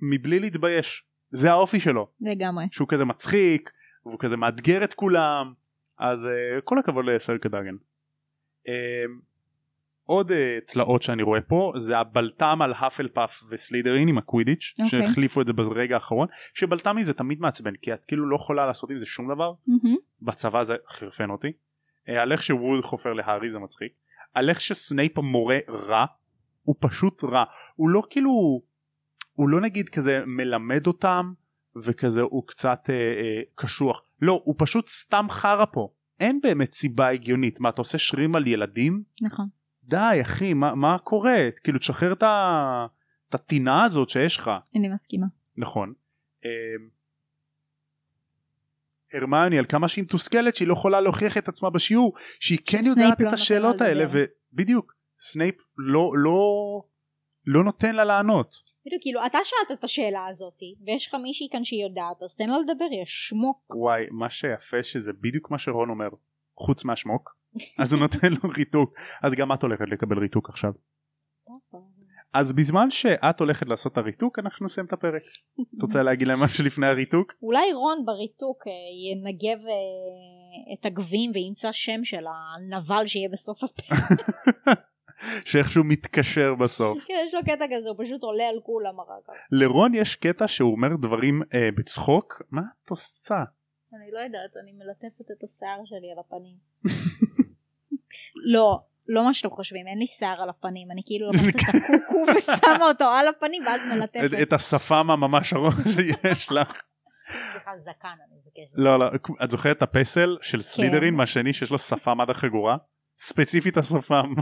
מבלי 0.00 0.40
להתבייש 0.40 1.04
זה 1.30 1.50
האופי 1.50 1.80
שלו 1.80 2.08
לגמרי. 2.20 2.64
שהוא 2.70 2.88
כזה 2.88 3.04
מצחיק 3.04 3.70
והוא 4.06 4.18
כזה 4.18 4.36
מאתגר 4.36 4.84
את 4.84 4.94
כולם 4.94 5.52
אז 5.98 6.24
uh, 6.24 6.60
כל 6.64 6.78
הכבוד 6.78 7.04
לסר 7.04 7.38
קדגן. 7.38 7.74
Uh, 8.66 8.70
עוד 10.10 10.30
uh, 10.30 10.34
תלאות 10.66 11.02
שאני 11.02 11.22
רואה 11.22 11.40
פה 11.40 11.72
זה 11.76 11.98
הבלטם 11.98 12.62
על 12.62 12.72
האפל 12.76 13.08
פאף 13.08 13.44
וסלידרין 13.50 14.08
עם 14.08 14.18
הקווידיץ' 14.18 14.74
אוקיי. 14.80 15.06
שהחליפו 15.06 15.40
את 15.40 15.46
זה 15.46 15.52
ברגע 15.52 15.94
האחרון 15.94 16.28
שבלטמי 16.54 17.04
זה 17.04 17.14
תמיד 17.14 17.40
מעצבן 17.40 17.76
כי 17.82 17.94
את 17.94 18.04
כאילו 18.04 18.28
לא 18.28 18.36
יכולה 18.36 18.66
לעשות 18.66 18.90
עם 18.90 18.98
זה 18.98 19.06
שום 19.06 19.34
דבר 19.34 19.52
מהמם. 19.66 19.96
בצבא 20.22 20.64
זה 20.64 20.74
חרפן 20.88 21.30
אותי. 21.30 21.52
אה, 22.08 22.22
על 22.22 22.32
איך 22.32 22.42
שווד 22.42 22.84
חופר 22.84 23.12
להארי 23.12 23.50
זה 23.50 23.58
מצחיק. 23.58 23.92
על 24.34 24.48
איך 24.50 24.60
שסנייפ 24.60 25.18
המורה 25.18 25.58
רע 25.68 26.04
הוא 26.62 26.74
פשוט 26.80 27.24
רע 27.24 27.44
הוא 27.74 27.88
לא 27.88 28.02
כאילו 28.10 28.62
הוא 29.34 29.48
לא 29.48 29.60
נגיד 29.60 29.88
כזה 29.88 30.20
מלמד 30.26 30.86
אותם 30.86 31.32
וכזה 31.86 32.20
הוא 32.20 32.46
קצת 32.46 32.80
אה, 32.90 32.94
אה, 32.94 33.42
קשוח 33.54 34.02
לא 34.22 34.42
הוא 34.44 34.54
פשוט 34.58 34.88
סתם 34.88 35.26
חרא 35.30 35.64
פה 35.72 35.88
אין 36.20 36.40
באמת 36.42 36.72
סיבה 36.72 37.08
הגיונית 37.08 37.60
מה 37.60 37.68
אתה 37.68 37.80
עושה 37.80 37.98
שרירים 37.98 38.34
על 38.34 38.46
ילדים 38.46 39.02
נכון. 39.22 39.59
די 39.84 40.18
אחי 40.22 40.54
מה, 40.54 40.74
מה 40.74 40.98
קורה 40.98 41.48
כאילו 41.64 41.78
תשחרר 41.78 42.12
את 42.12 42.24
הטינה 43.34 43.84
הזאת 43.84 44.08
שיש 44.08 44.36
לך 44.36 44.50
אני 44.76 44.88
מסכימה. 44.88 45.26
נכון. 45.56 45.92
אמ, 46.44 46.50
הרמיוני 49.14 49.58
על 49.58 49.64
כמה 49.68 49.88
שהיא 49.88 50.04
מתוסכלת 50.04 50.56
שהיא 50.56 50.68
לא 50.68 50.72
יכולה 50.72 51.00
להוכיח 51.00 51.38
את 51.38 51.48
עצמה 51.48 51.70
בשיעור 51.70 52.14
שהיא 52.40 52.58
כן 52.66 52.80
יודעת 52.84 53.20
לא 53.20 53.28
את 53.28 53.32
השאלות 53.32 53.80
לה 53.80 53.86
האלה. 53.86 54.04
ובדיוק 54.52 54.94
סנייפ 55.18 55.54
לא 55.78 56.12
לא 56.14 56.40
לא 57.46 57.64
נותן 57.64 57.94
לה 57.94 58.04
לענות 58.04 58.70
בדיוק, 58.86 59.02
כאילו, 59.02 59.26
אתה 59.26 59.38
שאלת 59.44 59.78
את 59.78 59.84
השאלה 59.84 60.26
הזאתי, 60.26 60.74
ויש 60.86 61.06
לך 61.06 61.14
מישהי 61.14 61.48
כאן 61.52 61.64
שהיא 61.64 61.84
יודעת, 61.84 62.22
אז 62.22 62.36
תן 62.36 62.50
לה 62.50 62.56
לדבר, 62.58 62.84
יא 62.84 63.04
שמוק. 63.04 63.74
וואי 63.74 64.06
מה 64.10 64.30
שיפה 64.30 64.82
שזה 64.82 65.12
בדיוק 65.12 65.50
מה 65.50 65.58
שרון 65.58 65.90
אומר 65.90 66.08
חוץ 66.54 66.84
מהשמוק 66.84 67.36
אז 67.78 67.92
הוא 67.92 68.00
נותן 68.00 68.28
לו 68.42 68.50
ריתוק. 68.56 68.94
אז 69.22 69.34
גם 69.34 69.52
את 69.52 69.62
הולכת 69.62 69.84
לקבל 69.88 70.18
ריתוק 70.18 70.48
עכשיו. 70.48 70.72
אז 72.32 72.52
בזמן 72.52 72.90
שאת 72.90 73.40
הולכת 73.40 73.66
לעשות 73.66 73.92
את 73.92 73.98
הריתוק 73.98 74.38
אנחנו 74.38 74.66
נסיים 74.66 74.86
את 74.86 74.92
הפרק. 74.92 75.22
את 75.76 75.82
רוצה 75.82 76.02
להגיד 76.02 76.28
להם 76.28 76.40
משהו 76.40 76.64
לפני 76.64 76.86
הריתוק? 76.86 77.32
אולי 77.42 77.72
רון 77.72 78.04
בריתוק 78.06 78.66
אה, 78.66 78.72
ינגב 79.10 79.66
אה, 79.66 80.74
את 80.74 80.86
הגביעים 80.86 81.30
וימצא 81.34 81.72
שם 81.72 82.04
של 82.04 82.24
הנבל 82.26 83.06
שיהיה 83.06 83.28
בסוף 83.32 83.64
הפרק. 83.64 83.98
שאיכשהו 85.48 85.84
מתקשר 85.84 86.54
בסוף. 86.54 86.98
כן, 87.06 87.14
יש 87.24 87.34
לו 87.34 87.40
קטע 87.40 87.64
כזה, 87.70 87.88
הוא 87.88 88.04
פשוט 88.04 88.22
עולה 88.22 88.48
על 88.48 88.60
כולם 88.62 89.00
אחר 89.00 89.20
כך. 89.26 89.32
לרון 89.52 89.94
יש 89.94 90.16
קטע 90.16 90.48
שהוא 90.48 90.72
אומר 90.72 90.96
דברים 91.02 91.42
אה, 91.54 91.68
בצחוק. 91.76 92.42
מה 92.50 92.62
את 92.84 92.90
עושה? 92.90 93.44
אני 93.94 94.10
לא 94.12 94.18
יודעת, 94.18 94.56
אני 94.62 94.72
מלטפת 94.72 95.30
את 95.30 95.44
השיער 95.44 95.80
שלי 95.84 96.12
על 96.12 96.18
הפנים. 96.18 96.56
לא, 98.44 98.80
לא 99.08 99.24
מה 99.24 99.34
שאתם 99.34 99.50
חושבים, 99.50 99.86
אין 99.86 99.98
לי 99.98 100.06
שיער 100.06 100.42
על 100.42 100.48
הפנים, 100.48 100.90
אני 100.90 101.02
כאילו 101.06 101.26
לוקחת 101.46 101.74
את 101.74 101.82
הקוקו 101.94 102.24
ושמה 102.36 102.88
אותו 102.88 103.04
על 103.04 103.28
הפנים 103.28 103.62
ואז 103.66 103.80
מלטפת. 103.94 104.42
את 104.42 104.52
השפם 104.52 105.10
הממש 105.10 105.52
ארוך 105.52 105.74
שיש 105.94 106.52
לך 106.52 106.82
סליחה, 107.52 107.76
זקן 107.76 108.08
אני 108.08 108.36
מבקשת. 108.36 108.74
לא 108.76 108.98
לא 108.98 109.06
את 109.44 109.50
זוכרת 109.50 109.76
את 109.76 109.82
הפסל 109.82 110.36
של 110.42 110.60
סלידרין 110.60 111.14
מהשני 111.14 111.52
שיש 111.52 111.70
לו 111.70 111.78
שפם 111.78 112.20
עד 112.20 112.30
החגורה 112.30 112.76
ספציפית 113.16 113.76
השפם 113.76 114.34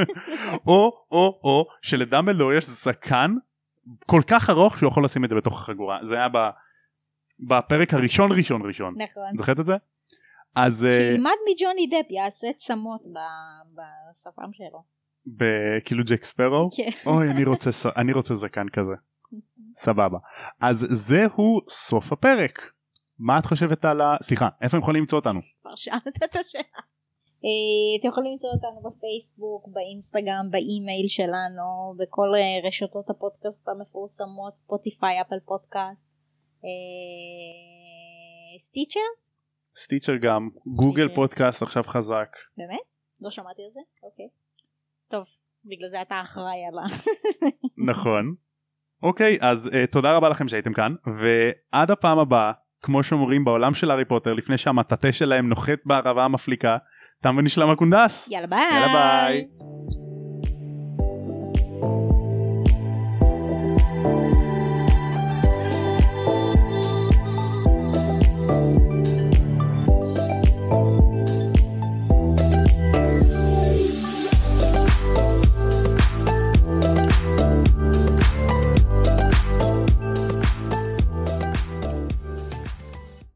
או 0.68 1.04
או 1.10 1.40
או 1.44 1.66
שלדמבלדור 1.82 2.52
יש 2.52 2.64
זקן 2.64 3.34
כל 4.06 4.20
כך 4.26 4.50
ארוך 4.50 4.78
שהוא 4.78 4.88
יכול 4.90 5.04
לשים 5.04 5.24
את 5.24 5.30
זה 5.30 5.36
בתוך 5.36 5.60
החגורה 5.60 5.98
זה 6.02 6.14
היה 6.14 6.28
בפרק 7.40 7.94
הראשון 7.94 8.32
ראשון 8.32 8.62
ראשון 8.66 8.94
נכון. 8.96 9.36
זוכרת 9.36 9.60
את 9.60 9.66
זה? 9.66 9.74
אז 10.56 10.86
אה, 10.86 10.90
שילמד 10.90 11.36
מג'וני 11.50 11.86
דפ, 11.86 12.10
יעשה 12.10 12.46
צמות 12.56 13.02
בשפם 13.74 14.52
שלו. 14.52 14.96
ב- 15.26 15.80
כאילו 15.84 16.04
ג'ק 16.04 16.24
ספארו 16.24 16.68
כן. 16.76 17.10
אוי 17.10 17.30
אני 17.30 17.44
רוצה 17.44 17.70
אני 17.96 18.12
רוצה 18.12 18.34
זקן 18.34 18.66
כזה 18.72 18.92
סבבה 19.84 20.18
אז 20.60 20.86
זהו 20.90 21.60
סוף 21.68 22.12
הפרק 22.12 22.60
מה 23.18 23.38
את 23.38 23.46
חושבת 23.46 23.84
על 23.84 24.00
ה... 24.00 24.16
סליחה 24.22 24.48
איפה 24.62 24.76
הם 24.76 24.82
יכולים 24.82 25.00
למצוא 25.00 25.18
אותנו 25.18 25.40
כבר 25.60 25.74
שאלת 25.74 26.24
את 26.24 26.36
השאלה. 26.36 26.80
אה, 27.44 28.00
אתם 28.00 28.08
יכולים 28.08 28.32
למצוא 28.32 28.50
אותנו 28.50 28.90
בפייסבוק, 28.90 29.68
באינסטגרם, 29.68 30.50
באימייל 30.50 31.08
שלנו, 31.08 31.94
בכל 31.98 32.28
אה, 32.34 32.68
רשתות 32.68 33.10
הפודקאסט 33.10 33.68
המפורסמות, 33.68 34.56
ספוטיפיי, 34.56 35.20
אפל 35.20 35.40
פודקאסט, 35.44 36.10
סטיצ'רס? 38.58 39.25
סטיצ'ר 39.82 40.16
גם 40.16 40.48
גוגל 40.66 41.02
סטיצ'ר. 41.02 41.14
פודקאסט 41.14 41.62
עכשיו 41.62 41.82
חזק 41.82 42.28
באמת? 42.56 42.94
לא 43.22 43.30
שמעתי 43.30 43.62
על 43.62 43.70
זה? 43.70 43.80
אוקיי. 44.02 44.28
טוב, 45.08 45.24
בגלל 45.64 45.88
זה 45.88 46.02
אתה 46.02 46.20
אחראי 46.20 46.64
על 46.72 46.78
ה... 46.78 46.84
נכון 47.92 48.34
אוקיי 49.02 49.38
אז 49.40 49.70
uh, 49.72 49.92
תודה 49.92 50.16
רבה 50.16 50.28
לכם 50.28 50.48
שהייתם 50.48 50.72
כאן 50.72 50.94
ועד 51.20 51.90
הפעם 51.90 52.18
הבאה 52.18 52.52
כמו 52.82 53.02
שאומרים 53.02 53.44
בעולם 53.44 53.74
של 53.74 53.90
הארי 53.90 54.04
פוטר 54.04 54.32
לפני 54.32 54.58
שהמטאטה 54.58 55.12
שלהם 55.12 55.48
נוחת 55.48 55.78
בערבה 55.84 56.24
המפליקה 56.24 56.76
תם 57.22 57.36
ונשלם 57.38 57.70
הקונדס 57.70 58.28
יאללה 58.30 58.46
ביי! 58.46 58.60
יאללה 58.60 58.92
ביי 58.92 59.48